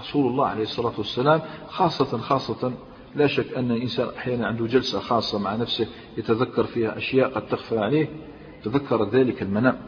رسول 0.00 0.26
الله 0.26 0.46
عليه 0.46 0.62
الصلاة 0.62 0.92
والسلام 0.98 1.40
خاصة 1.68 2.18
خاصة 2.18 2.72
لا 3.14 3.26
شك 3.26 3.52
أن 3.52 3.70
الإنسان 3.70 4.08
أحيانا 4.18 4.46
عنده 4.46 4.66
جلسة 4.66 5.00
خاصة 5.00 5.38
مع 5.38 5.56
نفسه 5.56 5.86
يتذكر 6.16 6.64
فيها 6.64 6.96
أشياء 6.98 7.30
قد 7.30 7.46
تخفى 7.46 7.78
عليه 7.78 8.08
تذكر 8.64 9.08
ذلك 9.08 9.42
المنام. 9.42 9.78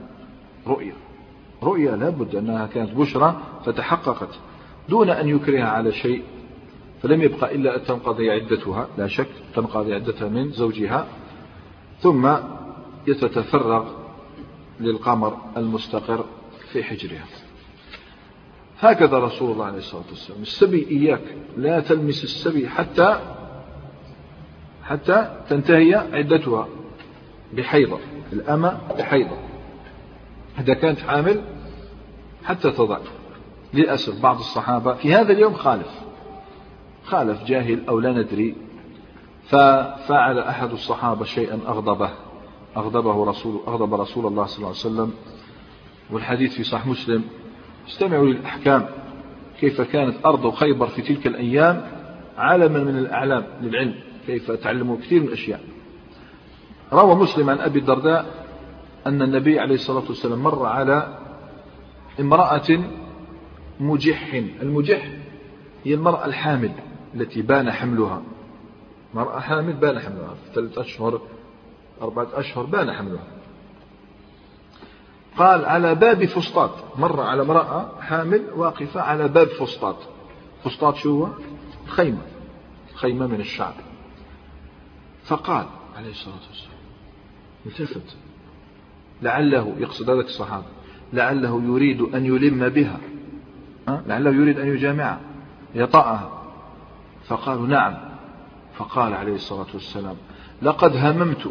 رؤيا 0.66 0.94
رؤيا 1.62 1.96
لابد 1.96 2.36
أنها 2.36 2.66
كانت 2.66 2.90
بشرى 2.90 3.40
فتحققت. 3.64 4.38
دون 4.88 5.10
أن 5.10 5.28
يكره 5.28 5.62
على 5.62 5.92
شيء 5.92 6.22
فلم 7.04 7.22
يبقى 7.22 7.54
إلا 7.54 7.76
أن 7.76 7.84
تنقضي 7.84 8.30
عدتها 8.30 8.88
لا 8.98 9.06
شك 9.06 9.28
تنقضي 9.54 9.94
عدتها 9.94 10.28
من 10.28 10.50
زوجها 10.50 11.06
ثم 12.00 12.30
يتتفرغ 13.06 13.84
للقمر 14.80 15.38
المستقر 15.56 16.24
في 16.72 16.84
حجرها. 16.84 17.24
هكذا 18.80 19.18
رسول 19.18 19.50
الله 19.50 19.64
عليه 19.64 19.78
الصلاة 19.78 20.04
والسلام. 20.10 20.42
السبي 20.42 20.86
إياك 20.90 21.22
لا 21.56 21.80
تلمس 21.80 22.24
السبي 22.24 22.68
حتى 22.68 23.20
حتى 24.84 25.42
تنتهي 25.48 25.94
عدتها 25.94 26.68
بحيضة 27.52 27.98
الأمة 28.32 28.78
بحيضة. 28.98 29.36
إذا 30.58 30.74
كانت 30.74 30.98
حامل 30.98 31.44
حتى 32.44 32.70
تضع 32.70 32.98
للأسف 33.74 34.22
بعض 34.22 34.38
الصحابة 34.38 34.94
في 34.94 35.14
هذا 35.14 35.32
اليوم 35.32 35.54
خالف. 35.54 36.03
خالف 37.04 37.44
جاهل 37.44 37.82
أو 37.88 38.00
لا 38.00 38.12
ندري 38.12 38.54
ففعل 39.44 40.38
أحد 40.38 40.70
الصحابة 40.70 41.24
شيئا 41.24 41.60
أغضبه 41.66 42.10
أغضبه 42.76 43.24
رسول 43.24 43.60
أغضب 43.68 43.94
رسول 43.94 44.26
الله 44.26 44.44
صلى 44.44 44.56
الله 44.56 44.68
عليه 44.68 44.78
وسلم. 44.78 45.12
والحديث 46.10 46.54
في 46.54 46.64
صحيح 46.64 46.86
مسلم. 46.86 47.24
استمعوا 47.88 48.26
للأحكام. 48.26 48.86
كيف 49.60 49.80
كانت 49.80 50.26
أرض 50.26 50.50
خيبر 50.50 50.86
في 50.86 51.02
تلك 51.02 51.26
الأيام؟ 51.26 51.86
علما 52.38 52.78
من 52.78 52.98
الأعلام 52.98 53.44
للعلم. 53.62 53.94
كيف 54.26 54.50
تعلموا 54.50 54.96
كثير 54.96 55.20
من 55.20 55.28
الأشياء. 55.28 55.60
روى 56.92 57.14
مسلم 57.14 57.50
عن 57.50 57.58
أبي 57.58 57.78
الدرداء 57.78 58.26
أن 59.06 59.22
النبي 59.22 59.60
عليه 59.60 59.74
الصلاة 59.74 60.04
والسلام 60.08 60.42
مر 60.42 60.66
على 60.66 61.18
امرأة 62.20 62.80
مجح. 63.80 64.42
المجح 64.62 65.08
هي 65.84 65.94
المرأة 65.94 66.26
الحامل. 66.26 66.72
التي 67.14 67.42
بان 67.42 67.72
حملها. 67.72 68.22
مرأة 69.14 69.40
حامل 69.40 69.72
بان 69.72 69.98
حملها. 69.98 70.34
في 70.34 70.54
ثلاثة 70.54 70.80
أشهر 70.80 71.20
أربعة 72.02 72.26
أشهر 72.34 72.64
بان 72.64 72.92
حملها. 72.92 73.24
قال 75.36 75.64
على 75.64 75.94
باب 75.94 76.24
فسطاط. 76.24 76.70
مر 76.98 77.20
على 77.20 77.42
امرأة 77.42 78.00
حامل 78.00 78.44
واقفة 78.56 79.00
على 79.00 79.28
باب 79.28 79.48
فسطاط. 79.48 79.96
فسطاط 80.64 80.96
شو 80.96 81.24
هو؟ 81.24 81.28
خيمة. 81.86 82.22
خيمة 82.94 83.26
من 83.26 83.40
الشعب. 83.40 83.74
فقال 85.24 85.66
عليه 85.96 86.10
الصلاة 86.10 86.34
والسلام 86.34 86.74
التفت. 87.66 88.16
لعله 89.22 89.74
يقصد 89.78 90.10
ذلك 90.10 90.24
الصحابة 90.24 90.66
لعله 91.12 91.62
يريد 91.62 92.00
أن 92.00 92.26
يلم 92.26 92.68
بها. 92.68 93.00
لعله 93.88 94.30
يريد 94.30 94.58
أن 94.58 94.68
يجامعها 94.68 95.20
يطأها. 95.74 96.43
فقالوا 97.26 97.66
نعم. 97.66 97.94
فقال 98.74 99.14
عليه 99.14 99.34
الصلاة 99.34 99.66
والسلام 99.74 100.16
لقد 100.62 100.96
هممت 100.96 101.50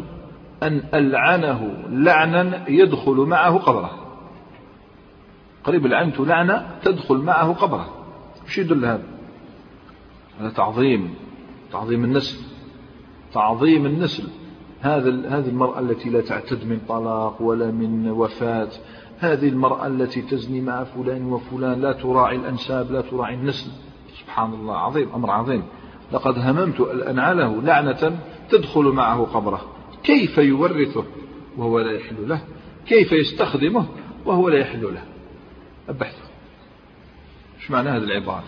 أن 0.62 0.82
ألعنه 0.94 1.74
لعنا 1.88 2.68
يدخل 2.68 3.14
معه 3.14 3.58
قبره. 3.58 3.90
قريب 5.64 5.86
لعنت 5.86 6.20
لعنة 6.20 6.66
تدخل 6.82 7.16
معه 7.16 7.52
قبره. 7.52 7.88
وش 8.46 8.58
يدل 8.58 8.84
هذا؟ 8.84 9.02
هذا 10.40 10.50
تعظيم 10.50 11.14
تعظيم 11.72 12.04
النسل 12.04 12.38
تعظيم 13.32 13.86
النسل. 13.86 14.28
هذا 14.80 15.08
هذه 15.38 15.48
المرأة 15.48 15.80
التي 15.80 16.10
لا 16.10 16.20
تعتد 16.20 16.66
من 16.66 16.80
طلاق 16.88 17.42
ولا 17.42 17.70
من 17.70 18.10
وفاة. 18.10 18.68
هذه 19.18 19.48
المرأة 19.48 19.86
التي 19.86 20.22
تزني 20.22 20.60
مع 20.60 20.84
فلان 20.84 21.32
وفلان 21.32 21.80
لا 21.80 21.92
تراعي 21.92 22.36
الأنساب 22.36 22.92
لا 22.92 23.00
تراعي 23.00 23.34
النسل. 23.34 23.70
سبحان 24.20 24.52
الله 24.52 24.76
عظيم 24.76 25.08
أمر 25.14 25.30
عظيم. 25.30 25.62
لقد 26.12 26.38
هممت 26.38 26.80
أن 26.80 27.00
أنعله 27.00 27.62
لعنة 27.62 28.18
تدخل 28.50 28.82
معه 28.82 29.22
قبره. 29.24 29.60
كيف 30.04 30.38
يورثه؟ 30.38 31.04
وهو 31.56 31.80
لا 31.80 31.92
يحل 31.92 32.28
له. 32.28 32.40
كيف 32.86 33.12
يستخدمه؟ 33.12 33.86
وهو 34.26 34.48
لا 34.48 34.58
يحل 34.58 34.82
له. 34.82 35.02
أبحثه 35.88 36.24
إيش 37.60 37.70
معنى 37.70 37.88
هذه 37.88 38.04
العبارة؟ 38.04 38.44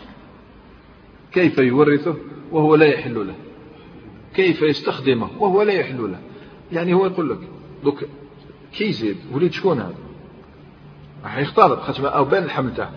كيف 1.33 1.59
يورثه؟ 1.59 2.17
وهو 2.53 2.75
لا 2.75 2.87
يحل 2.87 3.27
له. 3.27 3.35
كيف 4.35 4.62
يستخدمه؟ 4.62 5.29
وهو 5.39 5.62
لا 5.62 5.73
يحل 5.73 6.12
له. 6.12 6.19
يعني 6.73 6.95
هو 6.95 7.07
يقول 7.07 7.31
لك 7.31 7.39
دوك 7.85 8.05
كي 8.73 8.85
يزيد 8.85 9.17
وليد 9.33 9.53
شكون 9.53 9.79
هذا؟ 9.79 9.95
راح 11.25 11.39
يختار 11.39 11.77
خاطر 11.77 12.14
أو 12.14 12.25
بان 12.25 12.45
الحمل 12.45 12.75
تاعه. 12.75 12.93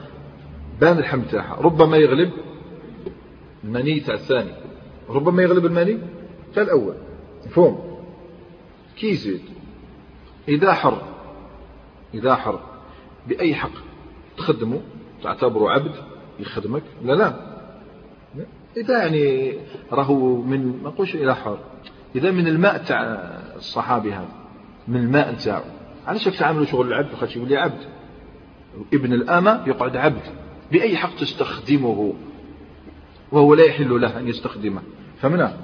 بان 0.82 0.98
الحمل 0.98 1.28
تاعها 1.28 1.62
ربما 1.62 1.98
يغلب 1.98 2.32
المني 3.64 4.00
تاع 4.00 4.16
الثاني. 4.16 4.52
ربما 5.10 5.44
يغلب 5.44 5.66
المني 5.66 6.00
تاع 6.54 6.64
الأول. 6.64 6.96
مفهوم؟ 7.46 8.00
كي 8.98 9.10
يزيد 9.10 9.42
إذا 10.48 10.74
حر. 10.74 11.02
إذا 12.14 12.36
حر. 12.36 12.60
بأي 13.28 13.56
حق؟ 13.56 13.72
تخدمه؟ 14.38 14.82
تعتبره 15.24 15.70
عبد؟ 15.70 15.96
يخدمك؟ 16.40 16.84
لا 17.04 17.14
لا. 17.14 17.50
إذا 18.78 19.04
يعني 19.04 19.54
راهو 19.92 20.42
من 20.42 20.84
ما 20.84 20.90
نقولش 20.90 21.16
إلى 21.16 21.36
حر. 21.36 21.60
إذا 22.16 22.32
من 22.32 22.48
الماء 22.48 22.84
تاع 22.84 23.02
الصحابي 23.56 24.14
هذا. 24.14 24.30
من 24.88 24.96
الماء 24.96 25.34
تاعو 25.34 25.64
علاش 26.08 26.24
تعاملوا 26.24 26.66
شغل 26.66 26.88
العبد؟ 26.88 27.16
خاطر 27.16 27.38
يولي 27.38 27.58
عبد. 27.58 27.82
ابن 28.94 29.14
الأمة 29.14 29.64
يقعد 29.68 29.98
عبد. 29.98 30.22
بأي 30.72 30.98
حق 30.98 31.16
تستخدمه؟ 31.16 32.14
وهو 33.32 33.54
لا 33.54 33.64
يحل 33.64 34.02
له 34.02 34.20
أن 34.20 34.28
يستخدمه. 34.28 34.82
فهمنا؟ 35.22 35.58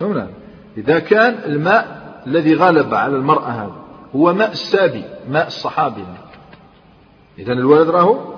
فهمنا؟ 0.00 0.30
إذا 0.76 0.98
كان 0.98 1.52
الماء 1.52 2.02
الذي 2.26 2.54
غلب 2.54 2.94
على 2.94 3.16
المرأة 3.16 3.48
هذا 3.48 3.76
هو 4.16 4.34
ماء 4.34 4.52
السابي 4.52 5.04
ماء 5.30 5.46
الصحابي. 5.46 6.04
إذا 7.38 7.52
الولد 7.52 7.90
راهو 7.90 8.34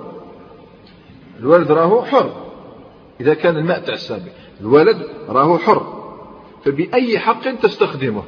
الولد 1.39 1.71
راهو 1.71 2.03
حر. 2.03 2.45
إذا 3.21 3.33
كان 3.33 3.57
الماء 3.57 3.79
تاع 3.79 3.93
السابق 3.93 4.31
الولد 4.61 5.07
راهو 5.29 5.57
حر. 5.57 6.05
فبأي 6.65 7.19
حق 7.19 7.55
تستخدمه؟ 7.55 8.23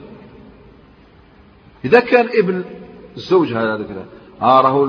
إذا 1.85 1.99
كان 1.99 2.29
ابن 2.43 2.63
الزوج 3.17 3.53
هذا 3.53 3.83
كذا. 3.83 4.05
آه 4.41 4.61
راهو 4.61 4.85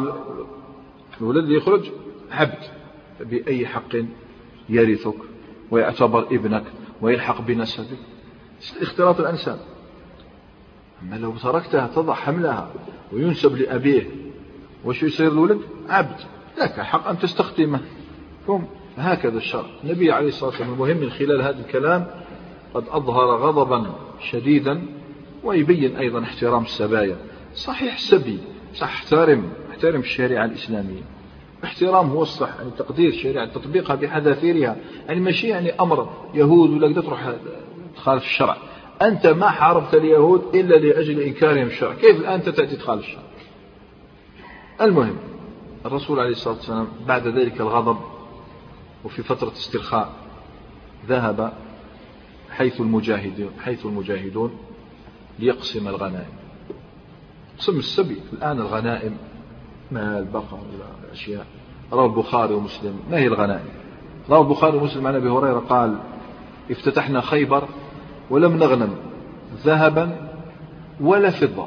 الولد 1.21 1.45
اللي 1.45 1.57
يخرج 1.57 1.91
عبد. 2.31 2.65
بأي 3.21 3.67
حق 3.67 3.97
يرثك 4.69 5.15
ويعتبر 5.71 6.27
ابنك 6.27 6.65
ويلحق 7.03 7.41
بنسبك. 7.41 7.99
اختلاط 8.81 9.21
الأنساب 9.21 9.59
أما 11.03 11.17
لو 11.17 11.33
تركتها 11.37 11.87
تضع 11.87 12.15
حملها 12.15 12.73
وينسب 13.13 13.57
لأبيه 13.57 14.07
وش 14.85 15.03
يصير 15.03 15.33
الولد؟ 15.33 15.61
عبد. 15.89 16.21
لك 16.61 16.81
حق 16.81 17.09
أن 17.09 17.19
تستخدمه. 17.19 17.81
فهم 18.47 18.67
هكذا 18.97 19.39
الشرع 19.39 19.67
النبي 19.85 20.13
عليه 20.13 20.29
الصلاة 20.29 20.51
والسلام 20.51 20.73
المهم 20.73 20.97
من 20.97 21.11
خلال 21.11 21.43
هذا 21.43 21.61
الكلام 21.61 22.07
قد 22.75 22.85
أظهر 22.89 23.37
غضبا 23.37 23.95
شديدا 24.21 24.83
ويبين 25.45 25.97
أيضا 25.97 26.23
احترام 26.23 26.63
السبايا. 26.63 27.17
صحيح 27.55 27.95
السبي 27.95 28.39
صح 28.75 28.89
احترم 28.89 29.51
أحترم 29.71 30.01
الشريعة 30.01 30.45
الإسلامية. 30.45 31.03
احترام 31.65 32.11
هو 32.11 32.23
الصح 32.23 32.57
يعني 32.59 32.71
تقدير 32.79 33.09
الشريعة 33.09 33.47
تطبيقها 33.47 33.97
بحذافيرها. 33.97 34.77
يعني 35.09 35.21
ماشي 35.21 35.49
يعني 35.49 35.71
أمر 35.71 36.09
يهود 36.35 36.71
ولا 36.71 37.01
تروح 37.03 37.33
تخالف 37.97 38.23
الشرع. 38.23 38.57
أنت 39.03 39.27
ما 39.27 39.49
حاربت 39.49 39.95
اليهود 39.95 40.57
إلا 40.57 40.75
لأجل 40.75 41.21
إنكارهم 41.21 41.67
الشرع 41.67 41.95
كيف 41.95 42.21
الآن 42.21 42.43
تأتي 42.43 42.77
تخالف 42.77 43.05
الشرع؟ 43.05 43.23
المهم 44.81 45.17
الرسول 45.87 46.21
عليه 46.21 46.31
الصلاة 46.31 46.55
والسلام 46.55 46.89
بعد 47.07 47.27
ذلك 47.27 47.61
الغضب 47.61 47.99
وفي 49.05 49.23
فترة 49.23 49.53
استرخاء 49.53 50.13
ذهب 51.09 51.53
حيث 52.51 52.81
المجاهدون 52.81 53.51
حيث 53.61 53.87
المجاهدون 53.87 54.59
ليقسم 55.39 55.89
الغنائم. 55.89 56.33
قسم 57.59 57.79
السبي 57.79 58.17
الآن 58.33 58.59
الغنائم 58.59 59.17
مال 59.93 60.25
بقر 60.25 60.59
أشياء 61.13 61.47
روى 61.93 62.05
البخاري 62.07 62.55
ومسلم. 62.55 63.01
ما 63.11 63.19
هي 63.19 63.27
الغنائم؟ 63.27 63.69
روى 64.31 64.41
البخاري 64.41 64.77
ومسلم 64.77 65.07
عن 65.07 65.15
أبي 65.15 65.29
هريرة 65.29 65.59
قال 65.59 65.99
افتتحنا 66.71 67.21
خيبر 67.21 67.69
ولم 68.31 68.57
نغنم 68.57 68.97
ذهبا 69.65 70.29
ولا 71.01 71.31
فضة. 71.31 71.67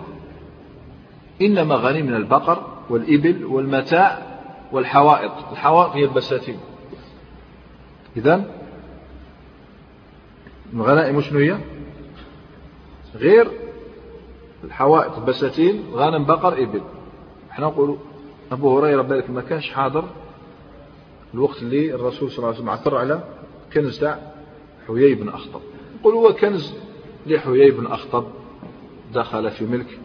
إنما 1.41 1.76
غنمنا 1.76 2.17
البقر 2.17 2.63
والإبل 2.89 3.45
والمتاع 3.45 4.17
والحوائط. 4.72 5.32
الحوائط 5.51 5.91
هي 5.91 6.03
البساتين. 6.03 6.57
إذا 8.17 8.45
الغنائم 10.74 11.22
شنو 11.22 11.39
هي؟ 11.39 11.57
غير 13.15 13.47
الحوائط 14.63 15.17
البساتين 15.17 15.84
غنم 15.93 16.26
بقر 16.26 16.63
إبل. 16.63 16.82
إحنا 17.51 17.65
نقولوا 17.65 17.97
أبو 18.52 18.80
هريرة 18.80 19.02
بالك 19.02 19.30
ما 19.30 19.41
كانش 19.41 19.70
حاضر 19.70 20.10
الوقت 21.34 21.62
اللي 21.62 21.95
الرسول 21.95 22.32
صلى 22.32 22.38
الله 22.38 22.47
عليه 22.47 22.58
وسلم 22.58 22.70
عثر 22.70 22.97
على 22.97 23.24
كنز 23.74 23.99
تاع 23.99 24.20
حيي 24.88 25.16
بن 25.16 25.30
أخطب. 25.30 25.62
نقول 25.99 26.14
هو 26.14 26.34
كنز 26.34 26.74
لحيي 27.28 27.72
بن 27.72 27.86
أخطب 27.86 28.26
دخل 29.14 29.52
في 29.52 29.66
ملك 29.66 29.99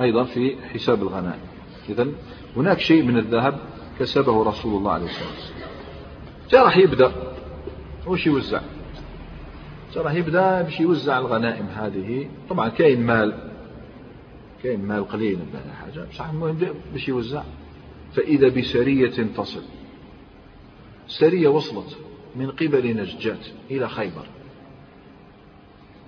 أيضا 0.00 0.24
في 0.24 0.56
حساب 0.74 1.02
الغنائم. 1.02 1.40
إذا 1.88 2.08
هناك 2.56 2.78
شيء 2.78 3.02
من 3.02 3.18
الذهب 3.18 3.58
كسبه 3.98 4.42
رسول 4.42 4.78
الله 4.78 4.92
عليه 4.92 5.06
الصلاة 5.06 5.28
والسلام. 5.30 5.70
جاء 6.50 6.64
راح 6.64 6.76
يبدأ. 6.76 7.12
وش 8.06 8.26
يوزع؟ 8.26 8.60
راه 9.96 10.12
يبدأ 10.12 10.62
باش 10.62 10.80
يوزع 10.80 11.18
الغنائم 11.18 11.66
هذه. 11.66 12.28
طبعا 12.50 12.68
كاين 12.68 13.06
مال. 13.06 13.50
كاين 14.62 14.84
مال 14.84 15.08
قليل 15.08 15.38
حاجة 15.80 16.06
بصح 16.10 16.28
المهم 16.28 16.58
باش 16.92 17.08
يوزع. 17.08 17.42
فإذا 18.14 18.48
بسرية 18.48 19.26
تصل. 19.36 19.62
سرية 21.06 21.48
وصلت 21.48 21.96
من 22.36 22.50
قبل 22.50 22.96
نجات 22.96 23.46
إلى 23.70 23.88
خيبر. 23.88 24.26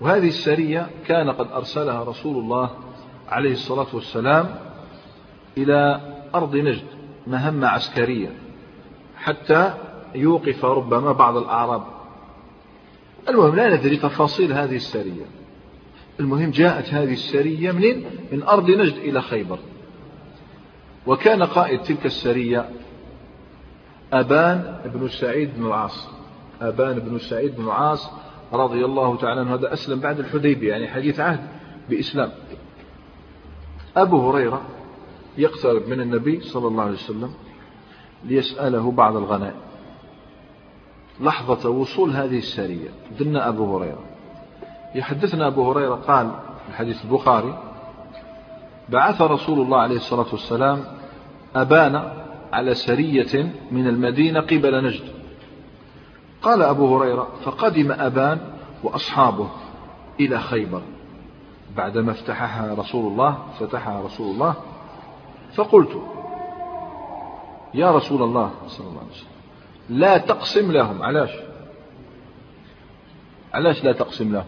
وهذه 0.01 0.29
السرية 0.29 0.91
كان 1.07 1.31
قد 1.31 1.53
أرسلها 1.53 2.05
رسول 2.05 2.37
الله 2.37 2.71
عليه 3.29 3.53
الصلاة 3.53 3.87
والسلام 3.93 4.55
إلى 5.59 6.01
أرض 6.35 6.57
نجد 6.57 6.85
مهمة 7.27 7.67
عسكرية 7.67 8.33
حتى 9.17 9.75
يوقف 10.15 10.65
ربما 10.65 11.13
بعض 11.13 11.37
الأعراب. 11.37 11.83
المهم 13.29 13.57
لا 13.57 13.77
ندري 13.77 13.97
تفاصيل 13.97 14.53
هذه 14.53 14.77
السرية. 14.77 15.27
المهم 16.21 16.51
جاءت 16.51 16.95
هذه 16.95 17.13
السرية 17.13 17.73
منين 17.73 18.05
من 18.33 18.43
أرض 18.43 18.71
نجد 18.71 18.97
إلى 18.97 19.23
خيبر. 19.23 19.59
وكان 21.07 21.43
قائد 21.43 21.83
تلك 21.83 22.07
السرية 22.07 22.71
أبان 24.13 24.81
بن 24.85 25.09
سعيد 25.09 25.57
بن 25.57 25.67
العاص. 25.67 26.09
أبان 26.61 26.99
بن 26.99 27.19
سعيد 27.19 27.57
بن 27.57 27.65
العاص 27.65 28.11
رضي 28.53 28.85
الله 28.85 29.17
تعالى 29.17 29.41
عنه. 29.41 29.55
هذا 29.55 29.73
أسلم 29.73 30.01
بعد 30.01 30.19
الحديبية 30.19 30.71
يعني 30.71 30.89
حديث 30.89 31.21
عهد 31.21 31.41
بإسلام. 31.91 32.31
أبو 33.97 34.31
هريرة 34.31 34.63
يقترب 35.39 35.89
من 35.89 36.01
النبي 36.01 36.41
صلى 36.41 36.69
الله 36.69 36.83
عليه 36.83 36.93
وسلم 36.93 37.35
ليسأله 38.25 38.91
بعض 38.91 39.17
الغنائم. 39.17 39.61
لحظة 41.21 41.71
وصول 41.71 42.11
هذه 42.11 42.39
السرية 42.39 42.89
دنا 43.21 43.49
أبو 43.49 43.77
هريرة. 43.77 44.05
يحدثنا 44.95 45.47
أبو 45.47 45.73
هريرة 45.73 45.95
قال 45.95 46.31
الحديث 46.69 47.05
البخاري 47.05 47.74
بعث 48.89 49.23
رسول 49.23 49.61
الله 49.61 49.79
عليه 49.79 49.97
الصلاة 49.97 50.27
والسلام 50.33 50.85
أبان 51.57 52.13
على 52.53 52.75
سرية 52.75 53.53
من 53.71 53.87
المدينة 53.87 54.41
قبل 54.41 54.85
نجد. 54.85 55.05
قال 56.43 56.63
أبو 56.63 56.97
هريرة 56.99 57.29
فقدم 57.45 57.93
أبان 57.93 58.41
وأصحابه 58.83 59.49
إلى 60.21 60.39
خيبر. 60.39 60.83
بعدما 61.77 62.13
افتحها 62.13 62.75
رسول 62.75 63.13
الله 63.13 63.39
فتحها 63.61 64.03
رسول 64.03 64.35
الله 64.35 64.55
فقلت 65.55 66.03
يا 67.75 67.91
رسول 67.91 68.23
الله 68.23 68.51
صلى 68.67 68.87
الله 68.87 69.01
عليه 69.01 69.11
وسلم 69.11 69.29
لا 69.89 70.19
تقسم 70.19 70.73
لهم. 70.73 71.03
علاش؟ 71.03 71.31
علاش 73.55 73.85
لا 73.85 73.93
تقسم 73.93 74.33
لهم؟ 74.33 74.47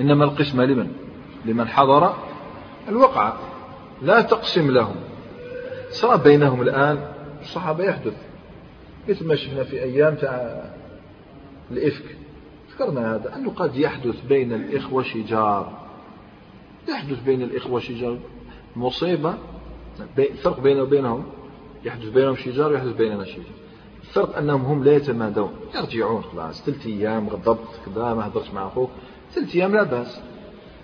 إنما 0.00 0.24
القسمة 0.24 0.64
لمن؟ 0.64 0.92
لمن 1.44 1.68
حضر 1.68 2.14
الوقعة 2.88 3.38
لا 4.02 4.20
تقسم 4.20 4.70
لهم. 4.70 4.96
صار 5.90 6.16
بينهم 6.16 6.62
الآن 6.62 7.12
الصحابة 7.40 7.84
يحدث. 7.84 8.16
مثل 9.08 9.26
ما 9.26 9.36
شفنا 9.36 9.64
في 9.64 9.82
أيام 9.82 10.14
تاع 10.14 10.64
الإفك. 11.70 12.16
ذكرنا 12.72 13.14
هذا 13.14 13.36
أنه 13.36 13.50
قد 13.50 13.76
يحدث 13.76 14.20
بين 14.20 14.52
الإخوة 14.52 15.02
شجار. 15.02 15.72
يحدث 16.88 17.22
بين 17.22 17.42
الإخوة 17.42 17.80
شجار. 17.80 18.18
مصيبة 18.76 19.34
الفرق 20.18 20.60
بينه 20.60 20.82
وبينهم 20.82 21.26
يحدث 21.84 22.08
بينهم 22.08 22.36
شجار 22.36 22.72
ويحدث 22.72 22.96
بيننا 22.96 23.24
شجار. 23.24 23.44
الفرق 24.00 24.38
أنهم 24.38 24.64
هم 24.64 24.84
لا 24.84 24.96
يتمادون. 24.96 25.50
يرجعون 25.74 26.22
خلاص 26.22 26.62
ثلاث 26.64 26.86
أيام 26.86 27.28
غضبت 27.28 27.80
كذا 27.86 28.14
ما 28.14 28.26
هضرت 28.26 28.54
مع 28.54 28.66
أخوك. 28.66 28.90
ثلاث 29.32 29.56
أيام 29.56 29.74
لا 29.74 29.82
بأس. 29.82 30.20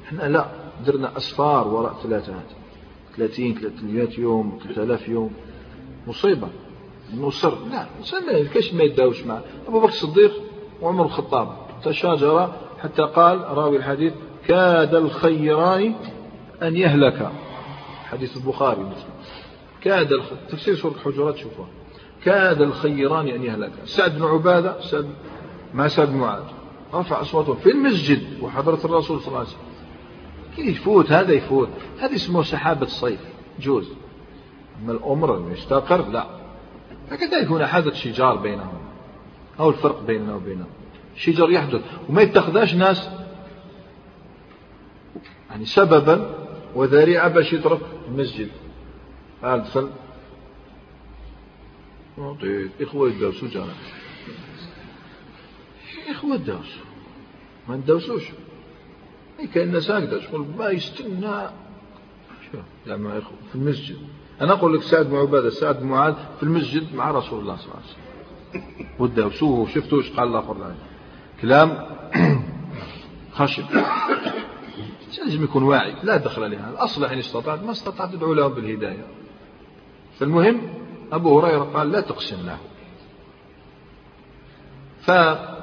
إحنا 0.04 0.28
لا. 0.28 0.63
درنا 0.86 1.16
أسفار 1.16 1.68
وراء 1.68 1.94
ثلاثات. 2.02 2.46
ثلاثين 3.16 3.54
ثلاثمائة 3.54 4.20
يوم 4.20 4.58
ثلاثة 4.64 4.82
آلاف 4.82 5.08
يوم. 5.08 5.32
مصيبة. 6.06 6.48
نصر 7.16 7.54
لا 7.70 7.86
الإنسان 7.92 8.46
كاش 8.46 8.74
ما 8.74 8.82
يداوش 8.82 9.22
مع 9.22 9.40
أبو 9.68 9.80
بكر 9.80 9.88
الصديق 9.88 10.32
وعمر 10.82 11.04
الخطاب. 11.04 11.48
تشاجر 11.84 12.52
حتى 12.82 13.02
قال 13.02 13.40
راوي 13.40 13.76
الحديث 13.76 14.12
كاد 14.48 14.94
الخيران 14.94 15.94
أن 16.62 16.76
يهلك. 16.76 17.30
حديث 18.04 18.36
البخاري 18.36 18.80
مسلم 18.80 19.14
كاد 19.80 20.12
الخ... 20.12 20.26
تفسير 20.48 20.74
سورة 20.74 20.92
الحجرات 20.92 21.36
شوفوا. 21.36 21.64
كاد 22.24 22.62
الخيران 22.62 23.28
أن 23.28 23.42
يهلك. 23.42 23.72
سعد 23.84 24.18
بن 24.18 24.24
عبادة 24.24 24.80
سعد 24.80 25.06
ما 25.74 25.88
سعد 25.88 26.08
بن 26.08 26.16
معاذ. 26.16 26.42
رفع 26.94 27.20
أصواته 27.20 27.54
في 27.54 27.70
المسجد 27.70 28.42
وحضرة 28.42 28.80
الرسول 28.84 29.20
صلى 29.20 29.28
الله 29.28 29.38
عليه 29.38 29.48
وسلم. 29.48 29.73
يفوت 30.58 31.12
هذا 31.12 31.32
يفوت. 31.32 31.68
هذا 32.00 32.14
اسمه 32.14 32.42
سحابة 32.42 32.82
الصيف. 32.82 33.20
جوز. 33.60 33.88
أما 34.82 34.92
الأمر 34.92 35.52
يستقر 35.52 36.08
لا. 36.08 36.26
فكذلك 37.10 37.46
هنا 37.46 37.66
حدث 37.66 37.94
شجار 37.94 38.36
بينهم 38.36 38.78
أو 39.60 39.70
الفرق 39.70 40.02
بيننا 40.02 40.34
وبينهم. 40.34 40.70
شجر 41.16 41.50
يحدث. 41.50 41.80
وما 42.08 42.22
يتخذاش 42.22 42.74
ناس. 42.74 43.08
يعني 45.50 45.64
سببا 45.64 46.46
وذريعة 46.74 47.28
باش 47.28 47.52
يترك 47.52 47.80
المسجد. 48.08 48.48
قال 49.42 49.62
دخل 49.62 49.90
إخوة 52.80 53.08
يدرسوا 53.10 53.48
جانا 53.48 53.72
إخوة 56.10 56.34
يدرسوا. 56.34 56.84
ما 57.68 57.76
ندرسوش 57.76 58.22
أي 59.40 59.46
كأن 59.46 59.68
الناس 59.68 59.90
هكذا 59.90 60.20
شغل 60.20 60.46
ما 60.58 60.68
يستنى. 60.68 61.48
يعني 62.86 63.20
في 63.20 63.54
المسجد. 63.54 63.96
أنا 64.40 64.52
أقول 64.52 64.74
لك 64.74 64.82
سعد 64.82 65.06
بن 65.06 65.16
عبادة 65.16 65.50
سعد 65.50 65.80
بن 65.80 65.86
معاذ 65.86 66.14
في 66.36 66.42
المسجد 66.42 66.94
مع 66.94 67.10
رسول 67.10 67.40
الله 67.40 67.56
صلى 67.56 67.64
الله 67.64 67.76
عليه 67.76 67.86
وسلم. 67.86 68.04
ودرسوه 68.98 69.60
وشفتوا 69.60 69.98
إيش 69.98 70.10
قال 70.10 70.28
الآخر 70.28 70.74
كلام 71.42 71.86
خشب. 73.38 73.64
لازم 75.18 75.44
يكون 75.44 75.62
واعي 75.62 75.94
لا 76.02 76.16
دخل 76.16 76.50
لها 76.50 76.84
أصلح 76.84 77.10
إن 77.10 77.18
استطعت 77.18 77.62
ما 77.62 77.70
استطعت 77.70 78.12
تدعو 78.12 78.34
لهم 78.34 78.54
بالهداية. 78.54 79.06
فالمهم 80.18 80.60
أبو 81.12 81.40
هريرة 81.40 81.64
قال 81.64 81.92
لا 81.92 82.00
تقسم 82.00 82.46
له. 82.46 82.58
فهذا 85.02 85.56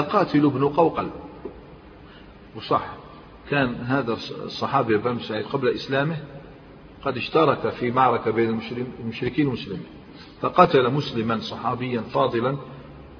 قاتل 0.00 0.50
بن 0.50 0.68
قوقل. 0.68 1.10
وصح. 2.58 2.86
كان 3.50 3.74
هذا 3.74 4.12
الصحابي 4.44 4.96
بن 4.96 5.18
سعيد 5.18 5.46
قبل 5.46 5.68
إسلامه 5.68 6.16
قد 7.04 7.16
اشترك 7.16 7.68
في 7.68 7.90
معركة 7.90 8.30
بين 8.30 8.60
المشركين 9.00 9.46
والمسلمين 9.46 9.86
فقتل 10.40 10.90
مسلما 10.90 11.38
صحابيا 11.38 12.00
فاضلا 12.00 12.56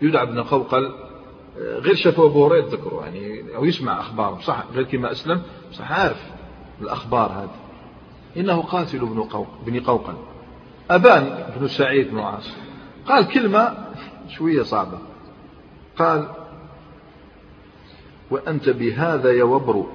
يدعى 0.02 0.22
ابن 0.22 0.42
قوقل 0.42 0.94
غير 1.56 1.94
شافوا 1.94 2.26
أبو 2.26 2.46
هريرة 2.46 2.66
ذكره 2.66 3.04
يعني 3.04 3.56
أو 3.56 3.64
يسمع 3.64 4.00
أخباره 4.00 4.38
صح 4.40 4.64
غير 4.74 4.84
كما 4.84 5.12
أسلم 5.12 5.42
صح 5.72 5.92
عارف 5.92 6.30
الأخبار 6.80 7.32
هذه. 7.32 7.56
إنه 8.36 8.62
قاتل 8.62 8.98
ابن 8.98 9.20
قوق 9.22 9.48
بن 9.66 9.80
قوقل. 9.80 10.14
أبان 10.90 11.52
بن 11.56 11.68
سعيد 11.68 12.10
بن 12.10 12.18
عاص 12.18 12.56
قال 13.06 13.28
كلمة 13.28 13.74
شوية 14.28 14.62
صعبة. 14.62 14.98
قال 15.98 16.28
وأنت 18.30 18.68
بهذا 18.68 19.32
يا 19.32 19.44
وبر 19.44 19.86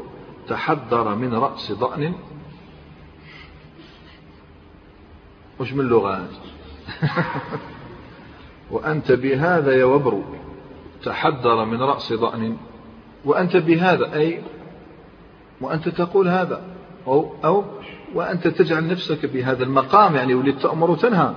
تحذر 0.48 1.16
من 1.16 1.34
رأس 1.34 1.72
ضأن. 1.72 2.14
وش 5.60 5.74
من 5.74 5.86
لغة 5.86 6.28
وأنت 8.72 9.12
بهذا 9.12 9.72
يا 9.76 9.86
وبر 9.86 10.24
تحذر 11.04 11.66
من 11.66 11.82
رأس 11.82 12.14
ضأن. 12.14 12.58
وأنت 13.26 13.58
بهذا 13.58 14.14
أي 14.14 14.42
وأنت 15.62 15.90
تقول 15.90 16.28
هذا 16.28 16.62
أو, 17.08 17.30
أو 17.46 17.64
وأنت 18.16 18.48
تجعل 18.48 18.88
نفسك 18.88 19.26
بهذا 19.26 19.64
المقام 19.64 20.16
يعني 20.16 20.34
وليت 20.34 20.62
تأمر 20.62 20.92
وتنهى 20.92 21.34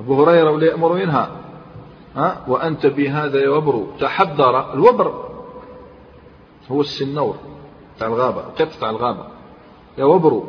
أبو 0.00 0.24
هريرة 0.24 0.50
ولي 0.50 0.66
يأمر 0.66 0.92
وينهى 0.92 1.28
ها؟ 2.16 2.44
وأنت 2.48 2.86
بهذا 2.86 3.40
يا 3.40 3.48
وبر 3.48 3.86
تحذر. 4.00 4.74
الوبر 4.74 5.25
هو 6.70 6.80
السنور 6.80 7.36
تاع 7.98 8.06
الغابة 8.06 8.40
قط 8.40 8.68
تاع 8.80 8.90
الغابة. 8.90 9.26
يا 9.98 10.04
وبر 10.04 10.42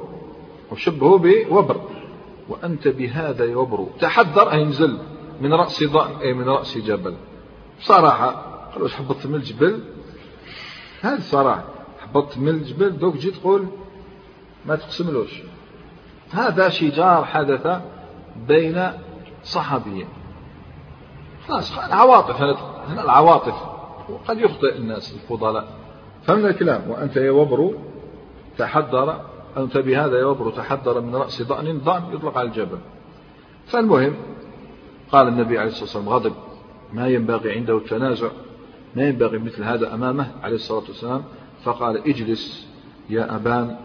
وشبهه 0.71 1.17
بوبر 1.17 1.81
وأنت 2.49 2.87
بهذا 2.87 3.45
يا 3.45 3.55
وبر. 3.55 3.87
تحذر 3.99 4.51
أي 4.51 4.63
نزل 4.63 4.99
من 5.41 5.53
رأس 5.53 5.83
ضأن 5.83 6.15
أي 6.21 6.33
من 6.33 6.49
رأس 6.49 6.77
جبل. 6.77 7.15
بصراحة 7.79 8.29
قالوا 8.73 8.89
هبطت 8.99 9.27
من 9.27 9.35
الجبل؟ 9.35 9.83
هذه 11.01 11.17
الصراحة 11.17 11.63
هبطت 12.01 12.37
من 12.37 12.47
الجبل 12.47 12.97
دوك 12.97 13.15
جيت 13.15 13.35
تقول 13.35 13.67
ما 14.65 14.75
تقسملوش. 14.75 15.41
هذا 16.31 16.69
شجار 16.69 17.25
حدث 17.25 17.81
بين 18.47 18.91
صحابيين. 19.43 20.07
خلاص 21.47 21.77
العواطف 21.77 22.41
هنا 22.41 23.03
العواطف. 23.03 23.55
وقد 24.09 24.39
يخطئ 24.39 24.77
الناس 24.77 25.13
الفضلاء. 25.13 25.76
فهمنا 26.27 26.49
الكلام. 26.49 26.89
وأنت 26.89 27.15
يا 27.15 27.31
وبر 27.31 27.73
تحضر 28.57 29.21
أنت 29.57 29.77
بهذا 29.77 30.19
يا 30.19 30.25
وبر 30.25 30.51
تحضر 30.51 31.01
من 31.01 31.15
رأس 31.15 31.41
ضأن 31.41 31.77
ضأن 31.77 32.03
يطلق 32.13 32.37
على 32.37 32.47
الجبل. 32.47 32.77
فالمهم 33.65 34.15
قال 35.11 35.27
النبي 35.27 35.57
عليه 35.57 35.69
الصلاة 35.69 35.83
والسلام 35.83 36.09
غضب. 36.09 36.33
ما 36.93 37.07
ينبغي 37.07 37.51
عنده 37.51 37.77
التنازع. 37.77 38.29
ما 38.95 39.03
ينبغي 39.03 39.37
مثل 39.37 39.63
هذا 39.63 39.93
أمامه 39.93 40.31
عليه 40.43 40.55
الصلاة 40.55 40.83
والسلام. 40.87 41.23
فقال 41.63 41.97
اجلس 41.97 42.67
يا 43.09 43.35
أبان. 43.35 43.77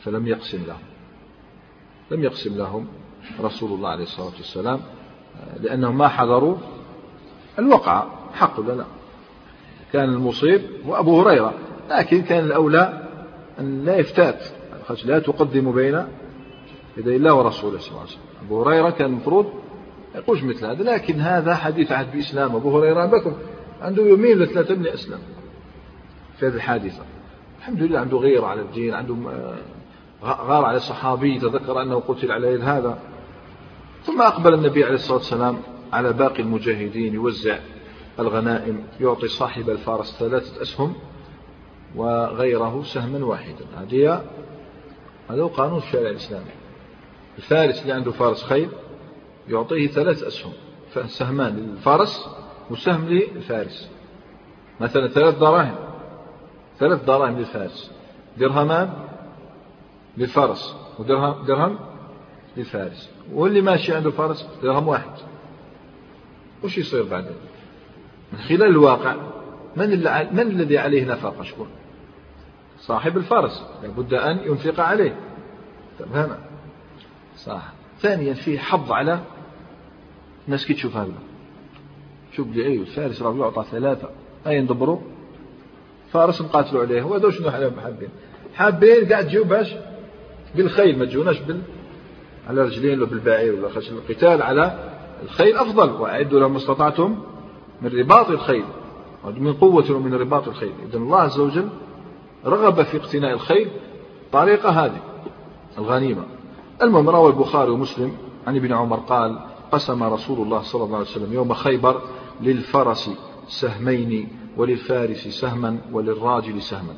فلم 0.00 0.26
يقسم 0.26 0.64
لهم. 0.66 0.82
لم 2.10 2.24
يقسم 2.24 2.58
لهم 2.58 2.86
رسول 3.40 3.72
الله 3.72 3.88
عليه 3.88 4.02
الصلاة 4.02 4.32
والسلام 4.36 4.80
لأنهم 5.60 5.98
ما 5.98 6.08
حضروا 6.08 6.56
الوقعة. 7.58 8.06
حق 8.34 8.60
ولا 8.60 8.72
لا؟ 8.72 8.84
كان 9.92 10.04
المصيب 10.04 10.62
هو 10.86 10.96
أبو 10.96 11.20
هريرة 11.20 11.54
لكن 11.90 12.22
كان 12.22 12.44
الأولى 12.44 13.08
أن 13.60 13.84
لا 13.84 13.96
يفتات 13.96 14.44
لا 15.04 15.18
تقدم 15.18 15.72
بين 15.72 16.04
يدي 16.96 17.16
الله 17.16 17.34
ورسوله 17.34 17.78
صلى 17.78 17.88
الله 17.88 18.00
عليه 18.00 18.10
وسلم. 18.10 18.22
أبو 18.46 18.62
هريرة 18.62 18.90
كان 18.90 19.06
المفروض 19.06 19.46
يقولش 20.14 20.42
مثل 20.42 20.66
هذا 20.66 20.82
لكن 20.82 21.20
هذا 21.20 21.54
حديث 21.54 21.92
عهد 21.92 22.12
بإسلام 22.12 22.56
أبو 22.56 22.78
هريرة 22.78 23.06
بكم 23.06 23.32
عنده 23.82 24.02
يومين 24.02 24.36
ولا 24.36 24.46
ثلاثة 24.46 24.74
من 24.74 24.80
الإسلام 24.80 25.20
في 26.38 26.46
هذه 26.46 26.54
الحادثة. 26.54 27.02
الحمد 27.58 27.82
لله 27.82 27.98
عنده 27.98 28.16
غيرة 28.16 28.46
على 28.46 28.60
الدين 28.60 28.94
عنده 28.94 29.14
غار 30.22 30.64
على 30.64 30.80
صحابي 30.80 31.38
تذكر 31.38 31.82
أنه 31.82 32.00
قتل 32.00 32.32
على 32.32 32.52
يد 32.52 32.60
هذا 32.60 32.98
ثم 34.04 34.22
أقبل 34.22 34.54
النبي 34.54 34.84
عليه 34.84 34.94
الصلاة 34.94 35.18
والسلام 35.18 35.56
على 35.92 36.12
باقي 36.12 36.42
المجاهدين 36.42 37.14
يوزع 37.14 37.58
الغنائم 38.18 38.86
يعطي 39.00 39.28
صاحب 39.28 39.70
الفارس 39.70 40.16
ثلاثة 40.18 40.62
أسهم 40.62 40.94
وغيره 41.96 42.82
سهما 42.82 43.26
واحدا. 43.26 43.64
هذه 43.76 44.24
هذا 45.30 45.42
هو 45.42 45.46
قانون 45.46 45.78
الشارع 45.78 46.10
الإسلامي 46.10 46.50
الفارس 47.38 47.82
اللي 47.82 47.92
عنده 47.92 48.10
فارس 48.10 48.44
خيل 48.44 48.68
يعطيه 49.48 49.86
ثلاث 49.86 50.22
أسهم 50.22 50.52
سهمان 51.06 51.56
للفارس 51.56 52.28
وسهم 52.70 53.08
للفارس. 53.08 53.90
مثلا 54.80 55.08
ثلاث 55.08 55.38
دراهم 55.38 55.74
ثلاث 56.78 57.04
دراهم 57.04 57.38
للفارس. 57.38 57.92
درهمان 58.36 58.92
للفارس 60.16 60.76
ودرهم 60.98 61.46
درهم 61.46 61.78
للفارس. 62.56 63.10
واللي 63.32 63.60
ماشي 63.60 63.94
عنده 63.94 64.10
فارس 64.10 64.48
درهم 64.62 64.88
واحد. 64.88 65.12
وش 66.64 66.78
يصير 66.78 67.02
بعدين؟ 67.02 67.47
من 68.32 68.38
خلال 68.38 68.62
الواقع 68.62 69.16
من, 69.76 69.90
من 70.32 70.40
الذي 70.40 70.78
عليه 70.78 71.04
نفقة 71.04 71.42
شكون 71.42 71.68
صاحب 72.80 73.16
الفرس 73.16 73.62
لابد 73.82 74.14
أن 74.14 74.38
ينفق 74.46 74.80
عليه. 74.80 75.16
تماما 75.98 76.38
صح. 77.36 77.72
ثانيا 78.00 78.34
فيه 78.34 78.58
حظ 78.58 78.92
على 78.92 79.20
الناس 80.46 80.66
كي 80.66 80.74
تشوف 80.74 80.96
هذا. 80.96 81.12
شوف 82.32 82.48
لي 82.48 82.66
أيوه 82.66 82.82
الفارس 82.82 83.22
راه 83.22 83.36
يعطى 83.36 83.64
ثلاثة. 83.70 84.08
أي 84.46 84.60
ندبروا 84.60 85.00
فارس 86.10 86.42
نقاتلوا 86.42 86.82
عليه. 86.82 87.02
وهذا 87.02 87.30
شنو 87.30 87.50
حابين؟ 87.50 88.08
حابين. 88.54 89.12
قاعد 89.12 89.26
تجيو 89.26 89.44
باش 89.44 89.74
بالخيل 90.54 90.98
ما 90.98 91.04
تجوناش 91.04 91.40
بال 91.40 91.60
على 92.48 92.62
رجلين 92.62 92.98
ولا 92.98 93.06
بالبعير 93.06 93.54
ولا 93.54 93.68
خشن 93.68 93.96
القتال 93.96 94.42
على 94.42 94.90
الخيل 95.22 95.56
أفضل. 95.56 95.90
وأعدوا 95.90 96.40
لهم 96.40 96.50
ما 96.50 96.58
استطعتم. 96.58 97.22
من 97.82 97.88
رباط 97.98 98.30
الخيل 98.30 98.64
من 99.24 99.52
قوة 99.52 99.90
ومن 99.90 100.14
رباط 100.14 100.48
الخيل. 100.48 100.72
إذن 100.90 101.02
الله 101.02 101.18
عز 101.18 101.38
وجل 101.40 101.68
رغب 102.46 102.82
في 102.82 102.96
اقتناء 102.96 103.32
الخيل 103.32 103.70
طريقة 104.32 104.70
هذه 104.70 105.00
الغنيمة. 105.78 106.22
المهم 106.82 107.08
روى 107.08 107.30
البخاري 107.30 107.70
ومسلم 107.70 108.16
عن 108.46 108.56
ابن 108.56 108.72
عمر 108.72 108.96
قال 108.96 109.38
قسم 109.72 110.02
رسول 110.02 110.38
الله 110.38 110.62
صلى 110.62 110.84
الله 110.84 110.96
عليه 110.96 111.06
وسلم 111.06 111.32
يوم 111.32 111.54
خيبر 111.54 112.02
للفرس 112.40 113.10
سهمين 113.48 114.28
وللفارس 114.56 115.28
سهما 115.28 115.78
وللراجل 115.92 116.62
سهما. 116.62 116.94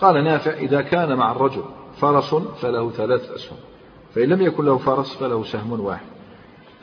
قال 0.00 0.24
نافع 0.24 0.50
إذا 0.50 0.80
كان 0.80 1.16
مع 1.16 1.32
الرجل 1.32 1.62
فرس 1.96 2.34
فله 2.34 2.90
ثلاث 2.90 3.30
أسهم 3.30 3.58
فإن 4.14 4.28
لم 4.28 4.42
يكن 4.42 4.64
له 4.64 4.78
فرس 4.78 5.16
فله 5.16 5.44
سهم 5.44 5.80
واحد. 5.80 6.13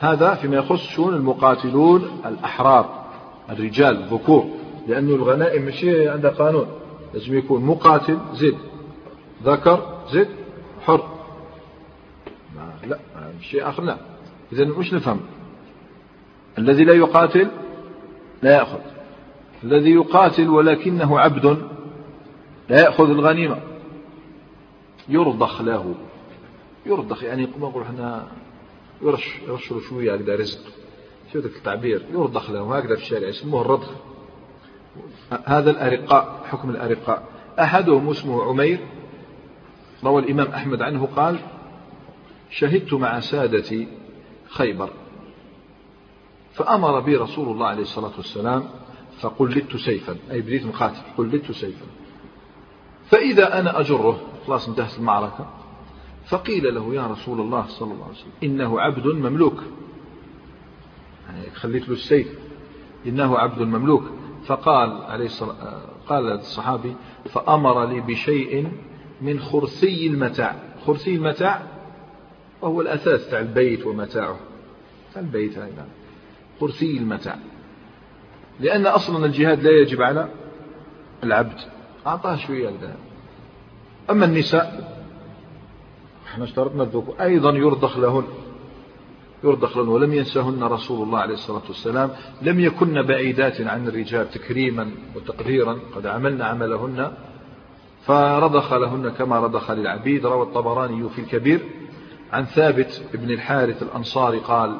هذا 0.02 0.34
فيما 0.34 0.56
يخص 0.56 0.80
شؤون 0.80 1.14
المقاتلون 1.14 2.20
الأحرار 2.26 3.04
الرجال 3.50 4.02
الذكور 4.02 4.48
لأن 4.86 5.08
الغنائم 5.08 5.64
ماشي 5.64 6.08
عندها 6.08 6.30
قانون. 6.30 6.66
لازم 7.14 7.38
يكون 7.38 7.64
مقاتل 7.64 8.18
زد 8.32 8.58
ذكر 9.44 10.00
زد 10.12 10.28
حر. 10.86 11.08
ما 12.56 12.72
لا 12.86 12.98
شيء 13.40 13.68
آخر 13.68 13.82
لا. 13.82 13.96
إذا 14.52 14.64
مش 14.64 14.94
نفهم؟ 14.94 15.20
الذي 16.58 16.84
لا 16.84 16.94
يقاتل 16.94 17.48
لا 18.42 18.56
يأخذ. 18.56 18.78
الذي 19.64 19.90
يقاتل 19.90 20.48
ولكنه 20.48 21.20
عبد 21.20 21.46
لا 22.68 22.80
يأخذ 22.80 23.10
الغنيمة. 23.10 23.56
يرضخ 25.08 25.62
له. 25.62 25.94
يرضخ 26.86 27.22
يعني 27.22 27.48
ما 27.60 27.68
نقول 27.68 27.82
إحنا 27.82 28.26
يرش 29.02 29.38
يرش 29.48 29.72
له 29.72 29.80
شوية 29.80 30.14
هكذا 30.14 30.36
رزق. 30.36 30.60
شو 31.32 31.38
ذاك 31.38 31.56
التعبير؟ 31.56 32.06
يرضخ 32.12 32.50
له 32.50 32.76
هكذا 32.76 32.96
في 32.96 33.02
الشارع 33.02 33.28
يسموه 33.28 33.60
الرضخ. 33.60 33.90
هذا 35.44 35.70
الأرقاء 35.70 36.44
حكم 36.44 36.70
الأرقاء. 36.70 37.28
أحدهم 37.60 38.10
اسمه 38.10 38.44
عمير 38.44 38.78
روى 40.04 40.22
الإمام 40.22 40.46
أحمد 40.46 40.82
عنه 40.82 41.08
قال 41.16 41.38
شهدت 42.50 42.94
مع 42.94 43.20
سادتي 43.20 43.88
خيبر 44.48 44.90
فأمر 46.52 47.00
بي 47.00 47.16
رسول 47.16 47.48
الله 47.48 47.66
عليه 47.66 47.82
الصلاة 47.82 48.12
والسلام 48.16 48.64
فقلدت 49.20 49.76
سيفا. 49.76 50.16
أي 50.30 50.40
بديت 50.40 50.66
مقاتل 50.66 51.00
قلدت 51.18 51.52
سيفا. 51.52 51.86
فإذا 53.10 53.58
أنا 53.58 53.80
أجره 53.80 54.20
خلاص 54.46 54.68
انتهت 54.68 54.98
المعركة 54.98 55.61
فقيل 56.26 56.74
له 56.74 56.94
يا 56.94 57.06
رسول 57.06 57.40
الله 57.40 57.66
صلى 57.66 57.92
الله 57.92 58.04
عليه 58.04 58.14
وسلم 58.14 58.32
إنه 58.42 58.80
عبد 58.80 59.06
مملوك. 59.06 59.62
يعني 61.28 61.50
خليت 61.50 61.88
له 61.88 61.94
السيف. 61.94 62.38
إنه 63.06 63.38
عبد 63.38 63.62
مملوك. 63.62 64.04
فقال 64.44 65.02
عليه 65.02 65.24
الصلاة 65.24 65.82
قال 66.08 66.32
الصحابي 66.32 66.94
فأمر 67.24 67.86
لي 67.86 68.00
بشيء 68.00 68.72
من 69.20 69.40
خرسي 69.40 70.06
المتاع. 70.06 70.56
خرسي 70.86 71.14
المتاع 71.14 71.62
وهو 72.62 72.80
الأساس 72.80 73.30
تاع 73.30 73.40
البيت 73.40 73.86
ومتاعه. 73.86 74.38
تاع 75.14 75.22
البيت 75.22 75.58
هذا 75.58 75.86
خرسي 76.60 76.98
المتاع. 76.98 77.38
لأن 78.60 78.86
أصلا 78.86 79.26
الجهاد 79.26 79.62
لا 79.62 79.70
يجب 79.70 80.02
على 80.02 80.28
العبد. 81.24 81.58
أعطاه 82.06 82.36
شوية 82.36 82.68
الذهب 82.68 82.98
أما 84.10 84.24
النساء 84.24 85.01
إحنا 86.32 86.44
اشترطنا 86.44 86.82
الذكور 86.82 87.14
أيضا 87.20 87.50
يرضخ 87.50 87.98
لهن. 87.98 88.24
يرضخ 89.44 89.76
لهن. 89.76 89.88
ولم 89.88 90.14
ينسهن 90.14 90.62
رسول 90.62 91.06
الله 91.06 91.18
عليه 91.18 91.34
الصلاة 91.34 91.62
والسلام. 91.68 92.10
لم 92.42 92.60
يكن 92.60 93.02
بعيدات 93.02 93.60
عن 93.60 93.88
الرجال 93.88 94.30
تكريما 94.30 94.90
وتقديرا. 95.16 95.78
قد 95.96 96.06
عملنا 96.06 96.44
عملهن. 96.44 97.12
فرضخ 98.06 98.72
لهن 98.72 99.08
كما 99.08 99.40
رضخ 99.40 99.70
للعبيد. 99.70 100.26
روى 100.26 100.42
الطبراني 100.42 101.08
في 101.08 101.20
الكبير. 101.20 101.60
عن 102.32 102.44
ثابت 102.44 103.02
بن 103.14 103.30
الحارث 103.30 103.82
الأنصاري 103.82 104.38
قال 104.38 104.76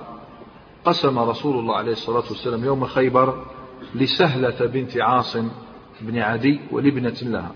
قسم 0.84 1.18
رسول 1.18 1.58
الله 1.58 1.76
عليه 1.76 1.92
الصلاة 1.92 2.24
والسلام 2.30 2.64
يوم 2.64 2.84
خيبر 2.84 3.44
لسهلة 3.94 4.66
بنت 4.66 4.98
عاصم 4.98 5.48
بن 6.00 6.18
عدي 6.18 6.60
ولابنة 6.70 7.16
لها. 7.22 7.52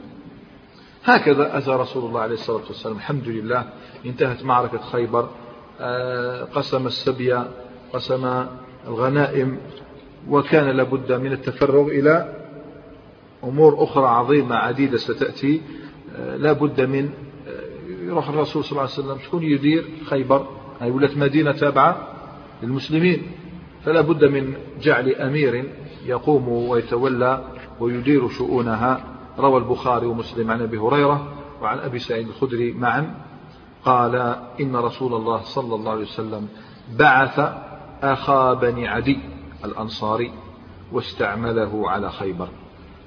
هكذا 1.05 1.59
أتى 1.59 1.71
رسول 1.71 2.05
الله 2.05 2.21
عليه 2.21 2.35
الصلاة 2.35 2.63
والسلام. 2.69 2.97
الحمد 2.97 3.29
لله. 3.29 3.65
انتهت 4.07 4.45
معركة 4.45 4.79
خيبر. 4.79 5.29
آه، 5.81 6.45
قسم 6.45 6.87
السبي 6.87 7.43
قسم 7.93 8.47
الغنائم 8.89 9.59
وكان 10.29 10.77
لابد 10.77 11.13
من 11.13 11.33
التفرغ 11.33 11.87
إلى 11.87 12.37
أمور 13.45 13.85
أخرى 13.85 14.07
عظيمة 14.07 14.57
عديدة 14.57 14.97
ستأتي. 14.97 15.61
آه، 16.17 16.37
لابد 16.37 16.81
من 16.81 17.11
آه، 17.49 18.05
يروح 18.05 18.29
الرسول 18.29 18.65
صلى 18.65 18.71
الله 18.71 18.83
عليه 18.83 18.93
وسلم 18.93 19.19
شكون 19.19 19.43
يدير 19.43 19.85
خيبر؟ 20.05 20.47
هي 20.81 20.91
ولت 20.91 21.17
مدينة 21.17 21.53
تابعة 21.53 22.09
للمسلمين. 22.63 23.33
فلا 23.85 24.01
بد 24.01 24.25
من 24.25 24.55
جعل 24.83 25.15
أمير 25.15 25.65
يقوم 26.07 26.49
ويتولى 26.49 27.45
ويدير 27.81 28.29
شؤونها. 28.29 29.05
روى 29.39 29.59
البخاري 29.59 30.07
ومسلم 30.07 30.51
عن 30.51 30.63
أبي 30.63 30.79
هريرة 30.79 31.33
وعن 31.63 31.79
أبي 31.79 31.99
سعيد 31.99 32.29
الخدري 32.29 32.73
معا. 32.73 33.26
قال 33.87 34.37
إن 34.61 34.77
رسول 34.77 35.15
الله 35.15 35.43
صلى 35.43 35.75
الله 35.75 35.91
عليه 35.91 36.03
وسلم 36.03 36.49
بعث 36.99 37.41
أخا 38.03 38.55
بني 38.55 38.89
عدي 38.89 39.19
الأنصاري 39.65 40.33
واستعمله 40.93 41.91
على 41.91 42.11
خيبر 42.11 42.49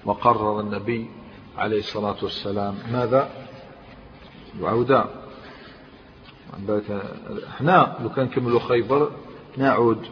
وقرر 0.05 0.59
النبي 0.59 1.09
عليه 1.57 1.79
الصلاة 1.79 2.15
والسلام 2.23 2.75
ماذا؟ 2.91 3.29
يعودا 4.61 5.05
إحنا 7.49 7.97
لو 8.03 8.09
كان 8.09 8.27
كملوا 8.27 8.59
خيبر 8.59 9.11
نعود. 9.57 10.07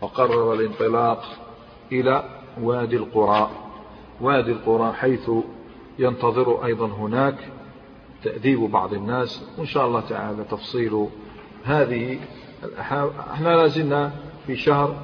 وقرر 0.00 0.52
الانطلاق 0.54 1.24
إلى 1.92 2.24
وادي 2.60 2.96
القرى. 2.96 3.50
وادي 4.20 4.52
القرى 4.52 4.92
حيث 4.92 5.30
ينتظر 5.98 6.64
أيضا 6.64 6.86
هناك 6.86 7.38
تأديب 8.24 8.60
بعض 8.60 8.94
الناس 8.94 9.42
وإن 9.58 9.66
شاء 9.66 9.86
الله 9.86 10.00
تعالى 10.00 10.44
تفصيل 10.44 11.06
هذه 11.64 12.18
إحنا 13.32 13.48
لازلنا 13.56 14.12
في 14.46 14.56
شهر 14.56 14.96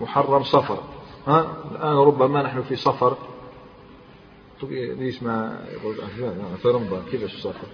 محرم 0.00 0.42
صفر 0.42 0.78
ها؟ 1.26 1.46
الآن 1.70 1.96
ربما 1.96 2.42
نحن 2.42 2.62
في 2.62 2.76
صفر. 2.76 3.16
ليش 4.70 5.22
ما 5.22 5.64
في 6.62 6.68
رمضان 6.68 7.02
كيفاش 7.10 7.40
صفر؟ 7.40 7.66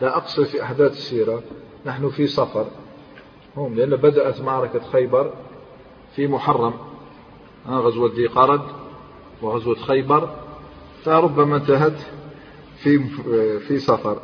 لا 0.00 0.16
أقصد 0.16 0.44
في 0.44 0.62
أحداث 0.62 0.92
السيرة 0.92 1.42
نحن 1.86 2.08
في 2.10 2.26
صفر. 2.26 2.66
هم 3.56 3.74
لأن 3.74 3.96
بدأت 3.96 4.40
معركة 4.40 4.80
خيبر 4.92 5.32
في 6.16 6.26
محرم 6.26 6.74
غزوة 7.68 8.12
ذي 8.14 8.26
قرد 8.26 8.62
وغزوة 9.42 9.74
خيبر 9.74 10.28
فربما 11.04 11.56
انتهت 11.56 12.00
في 12.84 12.98
في 13.58 13.78
صفر 13.78 14.20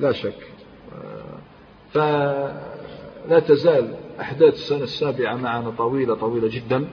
لا 0.00 0.12
شك. 0.12 0.48
فلا 1.92 3.40
تزال 3.48 3.94
أحداث 4.20 4.54
السنة 4.54 4.82
السابعة 4.82 5.34
معنا 5.34 5.70
طويلة 5.70 6.14
طويلة 6.14 6.48
جدا. 6.48 6.88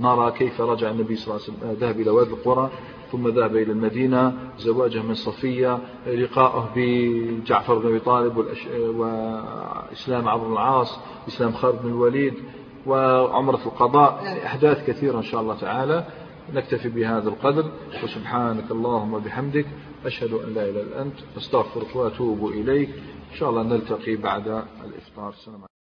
نرى 0.00 0.32
كيف 0.32 0.60
رجع 0.60 0.90
النبي 0.90 1.16
صلى 1.16 1.34
الله 1.34 1.44
عليه 1.44 1.58
وسلم 1.58 1.76
ذهب 1.80 2.00
إلى 2.00 2.10
وادي 2.10 2.30
القرى 2.30 2.70
ثم 3.12 3.28
ذهب 3.28 3.56
إلى 3.56 3.72
المدينة 3.72 4.32
زواجه 4.58 5.02
من 5.02 5.14
صفية 5.14 5.78
لقاءه 6.06 6.72
بجعفر 6.76 7.78
بن 7.78 7.86
أبي 7.86 7.98
طالب 7.98 8.36
وإسلام 8.76 10.28
عمرو 10.28 10.52
العاص 10.52 10.98
إسلام 11.28 11.52
خالد 11.52 11.82
بن 11.82 11.88
الوليد 11.88 12.34
وعمرة 12.86 13.60
القضاء. 13.66 14.20
يعني 14.24 14.46
أحداث 14.46 14.86
كثيرة 14.86 15.18
إن 15.18 15.22
شاء 15.22 15.40
الله 15.40 15.54
تعالى. 15.54 16.04
نكتفي 16.54 16.88
بهذا 16.88 17.28
القدر 17.28 17.70
وسبحانك 18.04 18.70
اللهم 18.70 19.14
وبحمدك. 19.14 19.66
أشهد 20.04 20.32
أن 20.32 20.54
لا 20.54 20.62
إله 20.62 20.82
إلا 20.82 21.02
أنت 21.02 21.14
أستغفرك 21.36 21.96
وأتوب 21.96 22.46
إليك. 22.46 22.88
إن 23.32 23.36
شاء 23.38 23.50
الله 23.50 23.62
نلتقي 23.62 24.16
بعد 24.16 24.48
الإفطار. 24.84 25.34
عليكم. 25.46 25.77